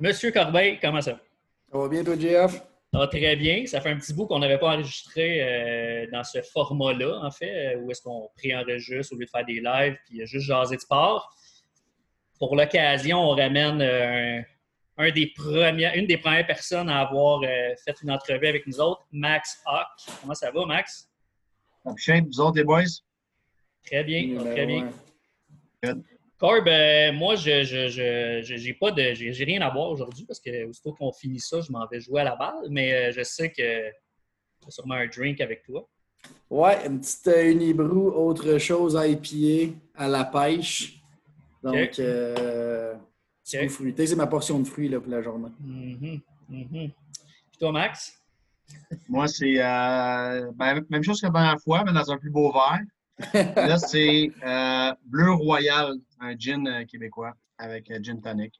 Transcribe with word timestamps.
Monsieur 0.00 0.32
Corbeil, 0.32 0.78
comment 0.80 1.02
ça 1.02 1.12
va? 1.12 1.18
Ça 1.70 1.78
va 1.78 1.88
bien, 1.88 2.02
toi, 2.02 2.16
JF? 2.18 2.62
Ça 2.92 2.98
va 2.98 3.06
très 3.06 3.36
bien. 3.36 3.66
Ça 3.66 3.82
fait 3.82 3.90
un 3.90 3.96
petit 3.98 4.14
bout 4.14 4.26
qu'on 4.26 4.38
n'avait 4.38 4.58
pas 4.58 4.74
enregistré 4.74 5.42
euh, 5.42 6.06
dans 6.10 6.24
ce 6.24 6.40
format-là, 6.40 7.20
en 7.22 7.30
fait, 7.30 7.74
euh, 7.74 7.80
où 7.80 7.90
est-ce 7.90 8.00
qu'on 8.00 8.30
pré-enregistre 8.36 9.12
au 9.12 9.18
lieu 9.18 9.26
de 9.26 9.30
faire 9.30 9.44
des 9.44 9.60
lives 9.60 9.96
puis 10.06 10.26
juste 10.26 10.46
jaser 10.46 10.76
de 10.76 10.80
sport. 10.80 11.30
Pour 12.40 12.56
l'occasion, 12.56 13.20
on 13.20 13.36
ramène 13.36 13.80
euh, 13.80 14.40
un, 14.96 15.10
des 15.12 15.28
premiers, 15.28 15.96
une 15.96 16.06
des 16.06 16.18
premières 16.18 16.46
personnes 16.46 16.88
à 16.88 17.02
avoir 17.02 17.42
fait 17.42 17.94
une 18.02 18.10
entrevue 18.10 18.48
avec 18.48 18.66
nous 18.66 18.80
autres, 18.80 19.06
Max 19.12 19.60
Hawk. 19.64 20.16
Comment 20.20 20.34
ça 20.34 20.50
va, 20.50 20.66
Max? 20.66 21.08
Bien, 21.84 22.24
vous 22.26 22.40
autres, 22.40 22.56
les 22.56 22.64
boys? 22.64 22.82
Très 23.86 24.02
bien, 24.02 24.36
très 24.42 24.66
bien. 24.66 24.90
Corb, 26.40 26.66
euh, 26.68 27.12
moi, 27.12 27.36
je 27.36 27.62
j'ai 28.42 28.74
pas 28.74 28.90
de 28.90 29.12
j'ai 29.12 29.44
rien 29.44 29.60
à 29.60 29.68
voir 29.68 29.90
aujourd'hui 29.90 30.24
parce 30.24 30.40
que 30.40 30.64
aussitôt 30.64 30.94
qu'on 30.94 31.12
finit 31.12 31.38
ça, 31.38 31.60
je 31.60 31.70
m'en 31.70 31.86
vais 31.86 32.00
jouer 32.00 32.22
à 32.22 32.24
la 32.24 32.36
balle, 32.36 32.66
mais 32.70 32.94
euh, 32.94 33.12
je 33.12 33.22
sais 33.22 33.50
que 33.50 33.62
j'ai 33.62 34.70
sûrement 34.70 34.94
un 34.94 35.06
drink 35.06 35.42
avec 35.42 35.62
toi. 35.64 35.86
Ouais, 36.48 36.86
une 36.86 37.00
petite 37.00 37.26
euh, 37.26 37.50
Unibrew, 37.50 38.14
autre 38.14 38.56
chose 38.56 38.96
à 38.96 39.06
épier, 39.06 39.74
à 39.94 40.08
la 40.08 40.24
pêche. 40.24 40.99
Donc, 41.62 41.98
euh, 41.98 42.94
fruité, 43.68 44.06
c'est 44.06 44.16
ma 44.16 44.26
portion 44.26 44.58
de 44.58 44.66
fruits 44.66 44.88
là, 44.88 45.00
pour 45.00 45.10
la 45.10 45.22
journée. 45.22 45.50
Mm 45.60 46.20
-hmm. 46.48 46.92
toi, 47.58 47.72
Max? 47.72 48.20
Moi, 49.08 49.26
c'est 49.26 49.56
ben, 50.60 50.84
même 50.88 51.02
chose 51.02 51.20
que 51.20 51.26
la 51.26 51.32
première 51.32 51.60
fois, 51.60 51.84
mais 51.84 51.92
dans 51.92 52.10
un 52.10 52.18
plus 52.18 52.30
beau 52.30 52.52
verre. 52.52 52.84
Là, 53.56 53.78
c'est 53.78 54.30
euh, 54.44 54.92
Bleu 55.04 55.32
Royal, 55.32 55.94
un 56.20 56.36
gin 56.36 56.66
euh, 56.66 56.84
québécois 56.84 57.32
avec 57.58 57.90
euh, 57.90 57.98
gin 58.02 58.20
tonic. 58.20 58.54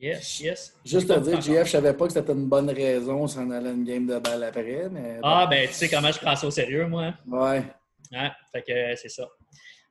Yes, 0.00 0.40
yes. 0.40 0.74
Juste 0.84 1.10
à 1.10 1.18
dire, 1.18 1.40
JF, 1.40 1.66
je 1.66 1.72
savais 1.72 1.92
pas 1.92 2.06
que 2.06 2.12
c'était 2.12 2.32
une 2.32 2.48
bonne 2.48 2.70
raison 2.70 3.26
s'en 3.26 3.50
aller 3.50 3.70
une 3.70 3.84
game 3.84 4.06
de 4.06 4.18
balle 4.18 4.44
après. 4.44 4.88
Mais... 4.90 5.18
Ah, 5.24 5.46
ben, 5.50 5.66
tu 5.66 5.74
sais 5.74 5.88
comment 5.88 6.12
je 6.12 6.20
prends 6.20 6.36
ça 6.36 6.46
au 6.46 6.52
sérieux, 6.52 6.86
moi. 6.86 7.14
Ouais. 7.26 7.64
Ah, 8.14 8.32
fait 8.52 8.62
que 8.62 8.96
c'est 8.96 9.08
ça. 9.08 9.26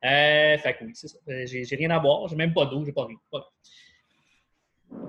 Euh, 0.06 0.58
fait 0.58 0.76
que 0.76 0.86
oui, 0.86 0.92
c'est 0.94 1.08
ça. 1.08 1.18
J'ai 1.28 1.76
rien 1.76 1.90
à 1.90 2.00
boire, 2.00 2.28
j'ai 2.28 2.36
même 2.36 2.54
pas 2.54 2.66
d'eau, 2.66 2.86
j'ai 2.86 2.92
pas 2.92 3.06
rien. 3.06 3.18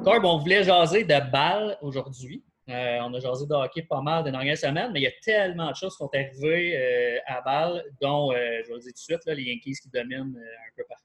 Corb, 0.02 0.24
on 0.24 0.38
voulait 0.38 0.64
jaser 0.64 1.04
de 1.04 1.30
balles 1.30 1.76
aujourd'hui. 1.82 2.42
Euh, 2.68 2.98
on 3.00 3.14
a 3.14 3.20
jasé 3.20 3.46
de 3.46 3.54
hockey 3.54 3.82
pas 3.82 4.02
mal 4.02 4.24
de 4.24 4.30
dernières 4.30 4.58
semaines, 4.58 4.92
mais 4.92 5.00
il 5.00 5.04
y 5.04 5.06
a 5.06 5.12
tellement 5.22 5.70
de 5.70 5.74
choses 5.76 5.94
qui 5.94 5.98
sont 5.98 6.10
arrivées 6.12 6.76
euh, 6.76 7.18
à 7.26 7.40
balle, 7.40 7.82
dont, 8.00 8.30
euh, 8.30 8.60
je 8.62 8.68
vais 8.68 8.74
le 8.74 8.80
dire 8.80 8.92
tout 8.92 9.14
de 9.14 9.22
suite, 9.22 9.26
les 9.26 9.42
Yankees 9.44 9.76
qui 9.82 9.88
dominent 9.88 10.38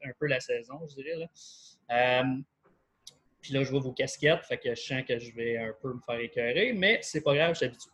un 0.04 0.12
peu, 0.20 0.28
la 0.28 0.42
saison, 0.42 0.82
je 0.90 0.96
dirais. 0.96 1.30
puis 3.42 3.54
là, 3.54 3.64
je 3.64 3.72
vois 3.72 3.80
vos 3.80 3.94
casquettes, 3.94 4.44
fait 4.44 4.58
que 4.58 4.76
je 4.76 4.82
sens 4.82 5.04
que 5.08 5.18
je 5.18 5.34
vais 5.34 5.58
un 5.58 5.74
peu 5.82 5.94
me 5.94 6.02
faire 6.02 6.20
écœurer, 6.20 6.74
mais 6.74 7.00
c'est 7.02 7.22
pas 7.22 7.34
grave, 7.34 7.52
je 7.52 7.58
suis 7.58 7.66
habitué. 7.66 7.92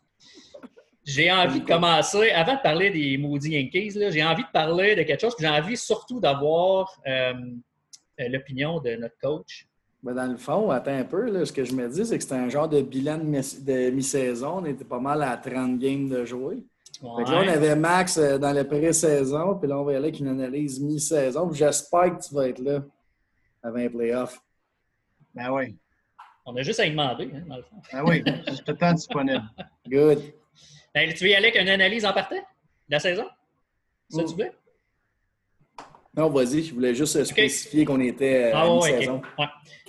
J'ai 1.09 1.31
envie 1.31 1.61
de 1.61 1.65
commencer, 1.65 2.29
avant 2.31 2.55
de 2.55 2.61
parler 2.61 2.91
des 2.91 3.17
maudits 3.17 3.52
Yankees, 3.52 3.93
j'ai 4.11 4.23
envie 4.23 4.43
de 4.43 4.52
parler 4.53 4.95
de 4.95 5.03
quelque 5.03 5.21
chose, 5.21 5.35
que 5.35 5.41
j'ai 5.41 5.49
envie 5.49 5.75
surtout 5.77 6.19
d'avoir 6.19 7.01
l'opinion 8.17 8.79
de 8.79 8.95
notre 8.95 9.17
coach, 9.19 9.69
ben, 10.01 10.13
dans 10.13 10.27
le 10.27 10.38
fond, 10.38 10.71
attends 10.71 10.97
un 10.97 11.03
peu, 11.03 11.29
là, 11.29 11.45
ce 11.45 11.51
que 11.51 11.66
je 11.66 11.73
me 11.73 11.89
dis, 11.89 12.05
c'est 12.05 12.17
que 12.17 12.23
c'était 12.23 12.35
un 12.35 12.47
genre 12.47 12.69
de 12.69 12.81
bilan 12.81 13.17
de 13.17 13.89
mi-saison. 13.89 14.59
On 14.59 14.66
était 14.66 14.85
pas 14.85 14.99
mal 14.99 15.21
à 15.21 15.35
30 15.35 15.77
games 15.77 16.07
de 16.07 16.23
jouer. 16.23 16.63
là, 17.01 17.09
on 17.11 17.47
avait 17.47 17.75
Max 17.75 18.17
euh, 18.17 18.38
dans 18.38 18.53
la 18.53 18.63
pré-saison, 18.63 19.55
puis 19.55 19.67
là, 19.67 19.78
on 19.78 19.84
va 19.84 19.94
y 19.94 19.95
aller 19.95 20.07
avec 20.07 20.19
une 20.19 20.29
analyse 20.29 20.79
mi-saison. 20.79 21.51
J'espère 21.51 22.17
que 22.17 22.23
tu 22.25 22.34
vas 22.34 22.47
être 22.47 22.59
là 22.59 22.81
avant 23.61 23.78
les 23.78 23.89
playoffs. 23.89 24.41
Ben 25.35 25.51
oui. 25.51 25.75
On 26.45 26.55
a 26.55 26.61
juste 26.61 26.79
à 26.79 26.85
y 26.85 26.91
demander, 26.91 27.29
hein, 27.35 27.44
dans 27.45 27.57
le 27.57 27.63
fond. 27.63 27.75
Ben 27.91 28.03
oui, 28.05 28.23
je 28.47 28.53
suis 28.53 28.63
tout 28.63 28.72
le 28.72 28.78
temps 28.78 28.94
disponible. 28.94 29.44
Good. 29.88 30.19
Ben, 30.94 31.13
tu 31.13 31.23
veux 31.23 31.29
y 31.29 31.35
aller 31.35 31.50
avec 31.50 31.61
une 31.61 31.69
analyse 31.69 32.05
en 32.05 32.13
partant 32.13 32.35
de 32.35 32.41
la 32.89 33.00
saison? 33.00 33.25
Ça, 34.09 34.23
tu 34.23 34.35
veux? 34.35 34.51
Non, 36.16 36.29
vas-y, 36.29 36.63
je 36.63 36.73
voulais 36.73 36.95
juste 36.95 37.23
spécifier 37.23 37.85
qu'on 37.85 38.00
était 38.01 38.45
euh, 38.45 38.51
ah, 38.53 38.77
à 38.77 38.81
saison 38.81 39.22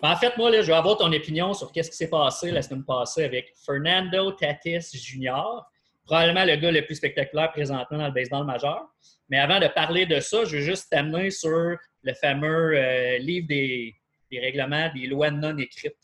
En 0.02 0.16
fait, 0.16 0.36
moi, 0.36 0.50
là, 0.50 0.60
je 0.60 0.66
vais 0.66 0.74
avoir 0.74 0.98
ton 0.98 1.12
opinion 1.12 1.54
sur 1.54 1.68
ce 1.68 1.72
qui 1.72 1.96
s'est 1.96 2.10
passé 2.10 2.50
la 2.50 2.60
semaine 2.60 2.84
passée 2.84 3.24
avec 3.24 3.52
Fernando 3.64 4.30
Tatis 4.32 4.90
Jr., 4.92 5.62
probablement 6.04 6.44
le 6.44 6.56
gars 6.56 6.70
le 6.70 6.84
plus 6.84 6.96
spectaculaire 6.96 7.50
présentement 7.52 7.98
dans 7.98 8.06
le 8.06 8.12
baseball 8.12 8.44
majeur. 8.44 8.86
Mais 9.28 9.38
avant 9.38 9.60
de 9.60 9.68
parler 9.68 10.06
de 10.06 10.20
ça, 10.20 10.44
je 10.44 10.56
veux 10.56 10.62
juste 10.62 10.88
t'amener 10.90 11.30
sur 11.30 11.76
le 12.02 12.14
fameux 12.14 12.76
euh, 12.76 13.18
livre 13.18 13.46
des, 13.48 13.94
règlements, 14.32 14.90
des 14.94 15.06
lois 15.06 15.30
non 15.30 15.56
écrites. 15.56 15.96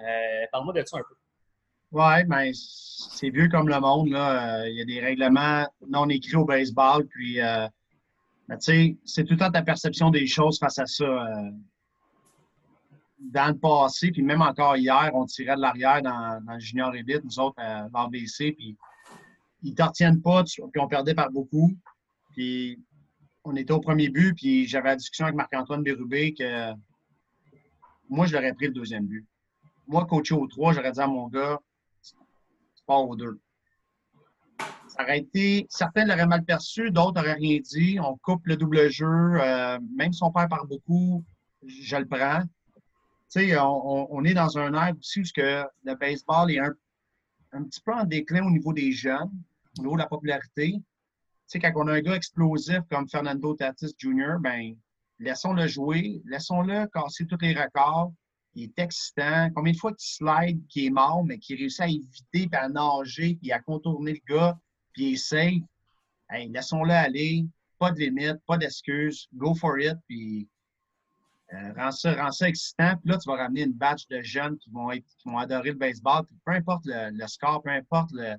Euh, 0.00 0.46
parle-moi 0.50 0.72
de 0.74 0.82
ça 0.86 0.96
un 0.96 1.02
peu. 1.08 1.14
Oui, 1.92 2.24
mais 2.26 2.46
ben, 2.46 2.52
c'est 2.54 3.28
vieux 3.28 3.48
comme 3.48 3.68
le 3.68 3.78
monde. 3.78 4.08
Là. 4.08 4.66
Il 4.66 4.76
y 4.76 4.80
a 4.80 4.84
des 4.84 5.00
règlements 5.00 5.66
non 5.86 6.08
écrits 6.08 6.36
au 6.36 6.46
baseball, 6.46 7.06
puis 7.06 7.38
c'est 8.58 9.24
tout 9.24 9.34
le 9.34 9.36
temps 9.36 9.50
ta 9.50 9.62
perception 9.62 10.10
des 10.10 10.26
choses 10.26 10.58
face 10.58 10.78
à 10.78 10.86
ça. 10.86 11.04
Euh, 11.04 11.50
dans 13.18 13.48
le 13.52 13.58
passé, 13.58 14.10
puis 14.10 14.22
même 14.22 14.42
encore 14.42 14.76
hier, 14.76 15.10
on 15.14 15.26
tirait 15.26 15.54
de 15.54 15.60
l'arrière 15.60 16.02
dans, 16.02 16.40
le 16.44 16.58
junior 16.58 16.92
élite, 16.92 17.22
nous 17.22 17.38
autres, 17.38 17.54
à 17.58 17.88
l'ABC, 17.94 18.52
puis 18.52 18.76
ils 19.62 19.74
ne 19.78 19.82
retiennent 19.84 20.20
pas, 20.20 20.42
puis 20.42 20.80
on 20.80 20.88
perdait 20.88 21.14
par 21.14 21.30
beaucoup. 21.30 21.72
Puis 22.32 22.80
on 23.44 23.54
était 23.54 23.72
au 23.72 23.78
premier 23.78 24.08
but, 24.08 24.34
puis 24.34 24.66
j'avais 24.66 24.88
la 24.88 24.96
discussion 24.96 25.26
avec 25.26 25.36
Marc-Antoine 25.36 25.84
Bérubé 25.84 26.34
que 26.34 26.72
moi, 28.08 28.26
je 28.26 28.34
l'aurais 28.34 28.54
pris 28.54 28.66
le 28.66 28.72
deuxième 28.72 29.06
but. 29.06 29.24
Moi, 29.86 30.04
coaché 30.06 30.34
au 30.34 30.48
3, 30.48 30.72
j'aurais 30.72 30.90
dit 30.90 31.00
à 31.00 31.06
mon 31.06 31.28
gars, 31.28 31.60
c'est 32.82 32.86
pas 32.86 32.98
au 32.98 33.16
2. 33.16 33.40
Ça 34.88 35.06
certains 35.68 36.04
l'auraient 36.04 36.26
mal 36.26 36.44
perçu, 36.44 36.90
d'autres 36.90 37.14
n'auraient 37.14 37.34
rien 37.34 37.60
dit. 37.60 37.98
On 38.00 38.16
coupe 38.18 38.46
le 38.46 38.56
double 38.56 38.90
jeu. 38.90 39.06
Euh, 39.06 39.78
même 39.96 40.12
si 40.12 40.22
on 40.22 40.30
perd 40.30 40.50
par 40.50 40.66
beaucoup, 40.66 41.24
je 41.66 41.96
le 41.96 42.06
prends. 42.06 42.42
On, 43.34 44.24
est 44.24 44.34
dans 44.34 44.58
un 44.58 44.74
air 44.74 44.94
aussi 44.98 45.20
où 45.20 45.24
que 45.34 45.64
le 45.84 45.94
baseball 45.94 46.50
est 46.50 46.58
un, 46.58 46.74
un, 47.52 47.62
petit 47.62 47.80
peu 47.80 47.94
en 47.94 48.04
déclin 48.04 48.44
au 48.46 48.50
niveau 48.50 48.74
des 48.74 48.92
jeunes, 48.92 49.30
au 49.78 49.82
niveau 49.82 49.94
de 49.94 50.00
la 50.00 50.06
popularité. 50.06 50.72
Tu 50.74 50.82
sais, 51.46 51.58
quand 51.58 51.72
on 51.76 51.88
a 51.88 51.94
un 51.94 52.00
gars 52.00 52.14
explosif 52.14 52.80
comme 52.90 53.08
Fernando 53.08 53.54
Tatis 53.54 53.94
Jr., 53.96 54.36
ben 54.40 54.76
laissons-le 55.18 55.66
jouer, 55.66 56.20
laissons-le 56.26 56.86
casser 56.88 57.26
tous 57.26 57.38
les 57.40 57.54
records. 57.54 58.12
Il 58.54 58.64
est 58.64 58.78
excitant. 58.78 59.48
Combien 59.54 59.72
de 59.72 59.78
fois 59.78 59.92
qu'il 59.94 60.06
slide, 60.06 60.66
qui 60.68 60.86
est 60.86 60.90
mort, 60.90 61.24
mais 61.24 61.38
qui 61.38 61.54
réussit 61.54 61.80
à 61.80 61.88
éviter, 61.88 62.46
puis 62.46 62.48
à 62.52 62.68
nager, 62.68 63.36
puis 63.36 63.50
à 63.52 63.60
contourner 63.60 64.12
le 64.12 64.34
gars, 64.34 64.58
puis 64.92 65.04
il 65.04 65.12
est 65.14 65.16
safe, 65.16 65.62
laissons-le 66.50 66.92
aller, 66.92 67.46
pas 67.78 67.90
de 67.90 67.98
limite, 67.98 68.38
pas 68.46 68.58
d'excuses, 68.58 69.28
go 69.34 69.54
for 69.54 69.78
it, 69.78 69.96
puis 70.06 70.48
euh, 71.52 71.72
rends, 71.76 71.90
ça, 71.90 72.14
rends, 72.14 72.30
ça, 72.30 72.48
excitant. 72.48 72.96
Puis 72.96 73.10
là, 73.10 73.18
tu 73.18 73.28
vas 73.28 73.36
ramener 73.36 73.62
une 73.62 73.72
batch 73.72 74.06
de 74.08 74.22
jeunes 74.22 74.56
qui 74.58 74.70
vont, 74.70 74.88
adorer 75.38 75.70
le 75.70 75.76
baseball. 75.76 76.24
peu 76.44 76.52
importe 76.52 76.84
le, 76.86 77.26
score, 77.26 77.62
peu 77.62 77.70
importe 77.70 78.10
le, 78.12 78.36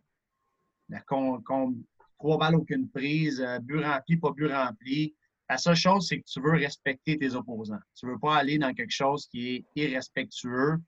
trois 2.17 2.37
balles, 2.37 2.55
aucune 2.55 2.89
prise, 2.89 3.41
euh, 3.41 3.59
but 3.59 3.83
rempli, 3.83 4.17
pas 4.17 4.31
but 4.31 4.47
rempli. 4.47 5.13
La 5.53 5.59
seule 5.59 5.75
chose, 5.75 6.07
c'est 6.07 6.17
que 6.17 6.25
tu 6.25 6.41
veux 6.41 6.53
respecter 6.53 7.15
tes 7.15 7.35
opposants. 7.35 7.77
Tu 7.93 8.07
ne 8.07 8.11
veux 8.11 8.17
pas 8.17 8.37
aller 8.37 8.57
dans 8.57 8.73
quelque 8.73 8.89
chose 8.89 9.27
qui 9.27 9.49
est 9.49 9.65
irrespectueux. 9.75 10.79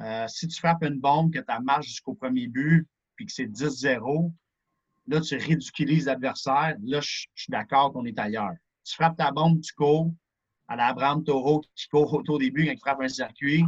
Euh, 0.00 0.26
si 0.26 0.48
tu 0.48 0.58
frappes 0.58 0.84
une 0.84 0.98
bombe, 0.98 1.34
que 1.34 1.38
tu 1.38 1.62
marche 1.62 1.88
jusqu'au 1.88 2.14
premier 2.14 2.46
but, 2.48 2.88
puis 3.14 3.26
que 3.26 3.32
c'est 3.32 3.44
10-0, 3.44 4.32
Là, 5.06 5.20
tu 5.20 5.36
ridiculises 5.36 6.06
l'adversaire. 6.06 6.76
Là, 6.82 7.00
je, 7.02 7.26
suis 7.34 7.50
d'accord 7.50 7.92
qu'on 7.92 8.06
est 8.06 8.18
ailleurs. 8.18 8.54
Tu 8.84 8.94
frappes 8.94 9.18
ta 9.18 9.30
bombe, 9.30 9.60
tu 9.60 9.74
cours. 9.74 10.10
À 10.66 10.76
la 10.76 10.86
Abraham 10.86 11.22
Taureau 11.22 11.62
qui 11.74 11.86
court 11.88 12.22
au 12.26 12.38
début 12.38 12.64
quand 12.64 12.72
il 12.72 12.78
frappe 12.78 13.02
un 13.02 13.08
circuit. 13.08 13.64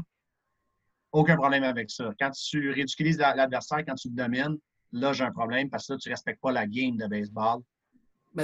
Aucun 1.12 1.36
problème 1.36 1.64
avec 1.64 1.90
ça. 1.90 2.10
Quand 2.18 2.30
tu 2.30 2.70
ridiculises 2.70 3.18
l'adversaire, 3.18 3.84
quand 3.86 3.96
tu 3.96 4.08
le 4.08 4.14
domines, 4.14 4.56
là, 4.92 5.12
j'ai 5.12 5.24
un 5.24 5.30
problème 5.30 5.68
parce 5.68 5.88
que 5.88 5.92
là, 5.92 5.98
tu 5.98 6.08
ne 6.08 6.14
respectes 6.14 6.40
pas 6.40 6.52
la 6.52 6.66
game 6.66 6.96
de 6.96 7.06
baseball. 7.06 7.60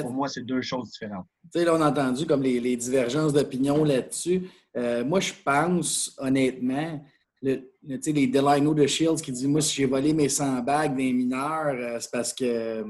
Pour 0.03 0.13
moi, 0.13 0.29
c'est 0.29 0.45
deux 0.45 0.63
choses 0.63 0.91
différentes. 0.91 1.27
Tu 1.53 1.59
sais, 1.59 1.65
là, 1.65 1.75
on 1.75 1.81
a 1.81 1.91
entendu 1.91 2.27
comme 2.27 2.43
les, 2.43 2.77
divergences 2.77 3.33
d'opinion 3.33 3.85
là-dessus. 3.85 4.49
Euh, 4.77 5.05
moi, 5.05 5.21
je 5.21 5.33
pense, 5.45 6.15
honnêtement, 6.19 7.05
le, 7.43 7.71
les 7.87 8.27
Delano 8.27 8.75
de 8.75 8.87
Shields 8.87 9.21
qui 9.23 9.33
dit 9.33 9.47
Moi, 9.47 9.61
si 9.61 9.77
j'ai 9.77 9.87
volé 9.87 10.13
mes 10.13 10.29
100 10.29 10.63
bagues 10.63 10.97
des 10.97 11.13
mineurs, 11.13 11.75
euh, 11.75 11.99
c'est 12.01 12.11
parce 12.11 12.33
que 12.33 12.85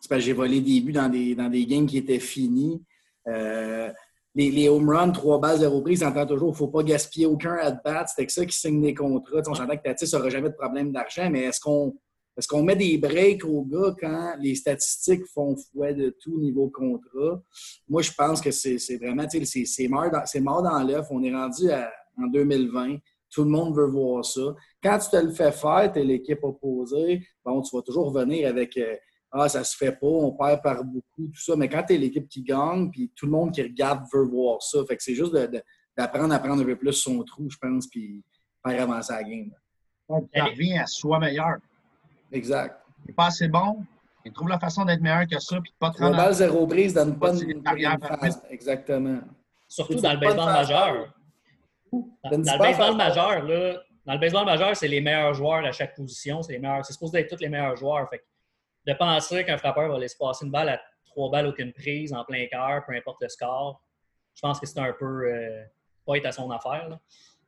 c'est 0.00 0.08
parce 0.08 0.20
que 0.20 0.26
j'ai 0.26 0.32
volé 0.34 0.60
des 0.60 0.80
buts 0.80 0.92
dans 0.92 1.08
des, 1.08 1.34
dans 1.34 1.48
des 1.48 1.64
games 1.64 1.86
qui 1.86 1.96
étaient 1.96 2.18
finis. 2.18 2.82
Euh, 3.26 3.90
les, 4.34 4.50
les 4.50 4.68
home 4.68 4.90
runs, 4.90 5.12
trois 5.12 5.40
balles, 5.40 5.60
zéro 5.60 5.80
prise, 5.80 6.02
on 6.02 6.08
entend 6.08 6.26
toujours, 6.26 6.48
il 6.48 6.52
ne 6.52 6.56
faut 6.56 6.68
pas 6.68 6.82
gaspiller 6.82 7.26
aucun 7.26 7.54
at-bat. 7.54 8.04
C'est 8.06 8.20
avec 8.20 8.30
ça 8.30 8.44
qui 8.44 8.56
signe 8.56 8.82
des 8.82 8.92
contrats. 8.92 9.40
on 9.46 9.54
s'entend 9.54 9.76
que 9.76 9.82
Tatis 9.82 10.10
n'aura 10.12 10.28
jamais 10.28 10.50
de 10.50 10.54
problème 10.54 10.92
d'argent, 10.92 11.30
mais 11.30 11.44
est-ce 11.44 11.60
qu'on 11.60 11.94
est 12.36 12.46
qu'on 12.46 12.62
met 12.62 12.76
des 12.76 12.98
breaks 12.98 13.44
aux 13.44 13.64
gars 13.64 13.94
quand 13.98 14.36
les 14.40 14.54
statistiques 14.54 15.26
font 15.26 15.56
fouet 15.56 15.94
de 15.94 16.14
tout 16.20 16.38
niveau 16.40 16.68
contrat? 16.68 17.42
Moi, 17.88 18.02
je 18.02 18.12
pense 18.12 18.40
que 18.40 18.50
c'est 18.50 18.96
vraiment, 18.96 19.26
c'est 19.28 19.88
mort 19.88 20.10
dans, 20.10 20.40
mort 20.42 20.62
dans 20.62 20.82
l'œuf. 20.82 21.06
On 21.10 21.22
est 21.22 21.34
rendu 21.34 21.70
en 21.70 22.26
2020. 22.28 22.96
Tout 23.30 23.44
le 23.44 23.50
monde 23.50 23.76
veut 23.76 23.86
voir 23.86 24.24
ça. 24.24 24.54
Quand 24.82 24.98
tu 24.98 25.10
te 25.10 25.16
le 25.16 25.32
fais 25.32 25.52
faire, 25.52 25.90
tu 25.92 26.00
es 26.00 26.04
l'équipe 26.04 26.42
opposée, 26.42 27.26
bon, 27.44 27.62
tu 27.62 27.74
vas 27.74 27.82
toujours 27.82 28.12
revenir 28.12 28.48
avec 28.48 28.76
euh, 28.76 28.94
ah, 29.36 29.48
ça 29.48 29.64
se 29.64 29.76
fait 29.76 29.90
pas, 29.90 30.06
on 30.06 30.30
perd 30.30 30.62
par 30.62 30.84
beaucoup, 30.84 31.26
tout 31.26 31.40
ça. 31.40 31.56
Mais 31.56 31.68
quand 31.68 31.82
tu 31.82 31.94
es 31.94 31.98
l'équipe 31.98 32.28
qui 32.28 32.42
gagne, 32.42 32.88
puis 32.90 33.10
tout 33.16 33.26
le 33.26 33.32
monde 33.32 33.52
qui 33.52 33.62
regarde 33.62 34.04
veut 34.12 34.26
voir 34.26 34.62
ça. 34.62 34.84
Fait 34.86 34.96
que 34.96 35.02
c'est 35.02 35.16
juste 35.16 35.34
d'apprendre 35.96 36.32
à 36.32 36.38
prendre 36.38 36.62
un 36.62 36.64
peu 36.64 36.76
plus 36.76 36.92
son 36.92 37.22
trou, 37.24 37.48
je 37.50 37.56
pense, 37.58 37.88
puis 37.88 38.22
faire 38.64 38.82
avancer 38.82 39.12
la 39.12 39.24
game. 39.24 39.50
Ça 40.08 40.44
revient 40.44 40.78
à 40.78 40.86
soi 40.86 41.18
meilleur. 41.18 41.56
Exact. 42.32 42.80
Il 43.04 43.08
n'est 43.08 43.14
pas 43.14 43.26
assez 43.26 43.48
bon. 43.48 43.84
Il 44.24 44.32
trouve 44.32 44.48
la 44.48 44.58
façon 44.58 44.84
d'être 44.84 45.00
meilleur 45.00 45.26
que 45.26 45.38
ça, 45.38 45.60
puis 45.60 45.72
pas 45.78 45.90
de 45.90 45.96
prendre. 45.96 46.16
balle, 46.16 46.32
zéro 46.32 46.66
brise, 46.66 46.94
donne 46.94 47.18
pas 47.18 47.32
de 47.32 47.38
phase. 48.00 48.42
Exactement. 48.50 49.20
Surtout 49.68 50.00
dans 50.00 50.12
le 50.12 50.18
baseball 50.18 50.46
majeur. 50.46 51.14
Dans, 51.92 52.30
le 52.30 52.58
baseball 52.58 52.96
majeur, 52.96 53.42
là, 53.44 53.82
dans 54.06 54.14
le 54.14 54.18
baseball 54.18 54.44
majeur, 54.44 54.76
c'est 54.76 54.88
les 54.88 55.00
meilleurs 55.00 55.34
joueurs 55.34 55.64
à 55.64 55.72
chaque 55.72 55.94
position. 55.94 56.42
C'est 56.42 56.52
les 56.52 56.58
meilleurs. 56.58 56.84
C'est 56.84 56.94
supposé 56.94 57.18
être 57.20 57.36
tous 57.36 57.42
les 57.42 57.48
meilleurs 57.48 57.76
joueurs. 57.76 58.08
Fait 58.08 58.24
de 58.86 58.92
penser 58.94 59.44
qu'un 59.44 59.58
frappeur 59.58 59.88
va 59.88 59.98
laisser 59.98 60.16
passer 60.18 60.44
une 60.44 60.50
balle 60.50 60.68
à 60.68 60.80
trois 61.06 61.30
balles 61.30 61.46
aucune 61.46 61.72
prise 61.72 62.12
en 62.12 62.24
plein 62.24 62.46
cœur, 62.46 62.84
peu 62.86 62.94
importe 62.94 63.22
le 63.22 63.28
score, 63.28 63.80
je 64.34 64.40
pense 64.40 64.60
que 64.60 64.66
c'est 64.66 64.80
un 64.80 64.92
peu 64.92 65.32
euh, 65.32 65.62
pas 66.04 66.16
être 66.16 66.26
à 66.26 66.32
son 66.32 66.50
affaire. 66.50 66.98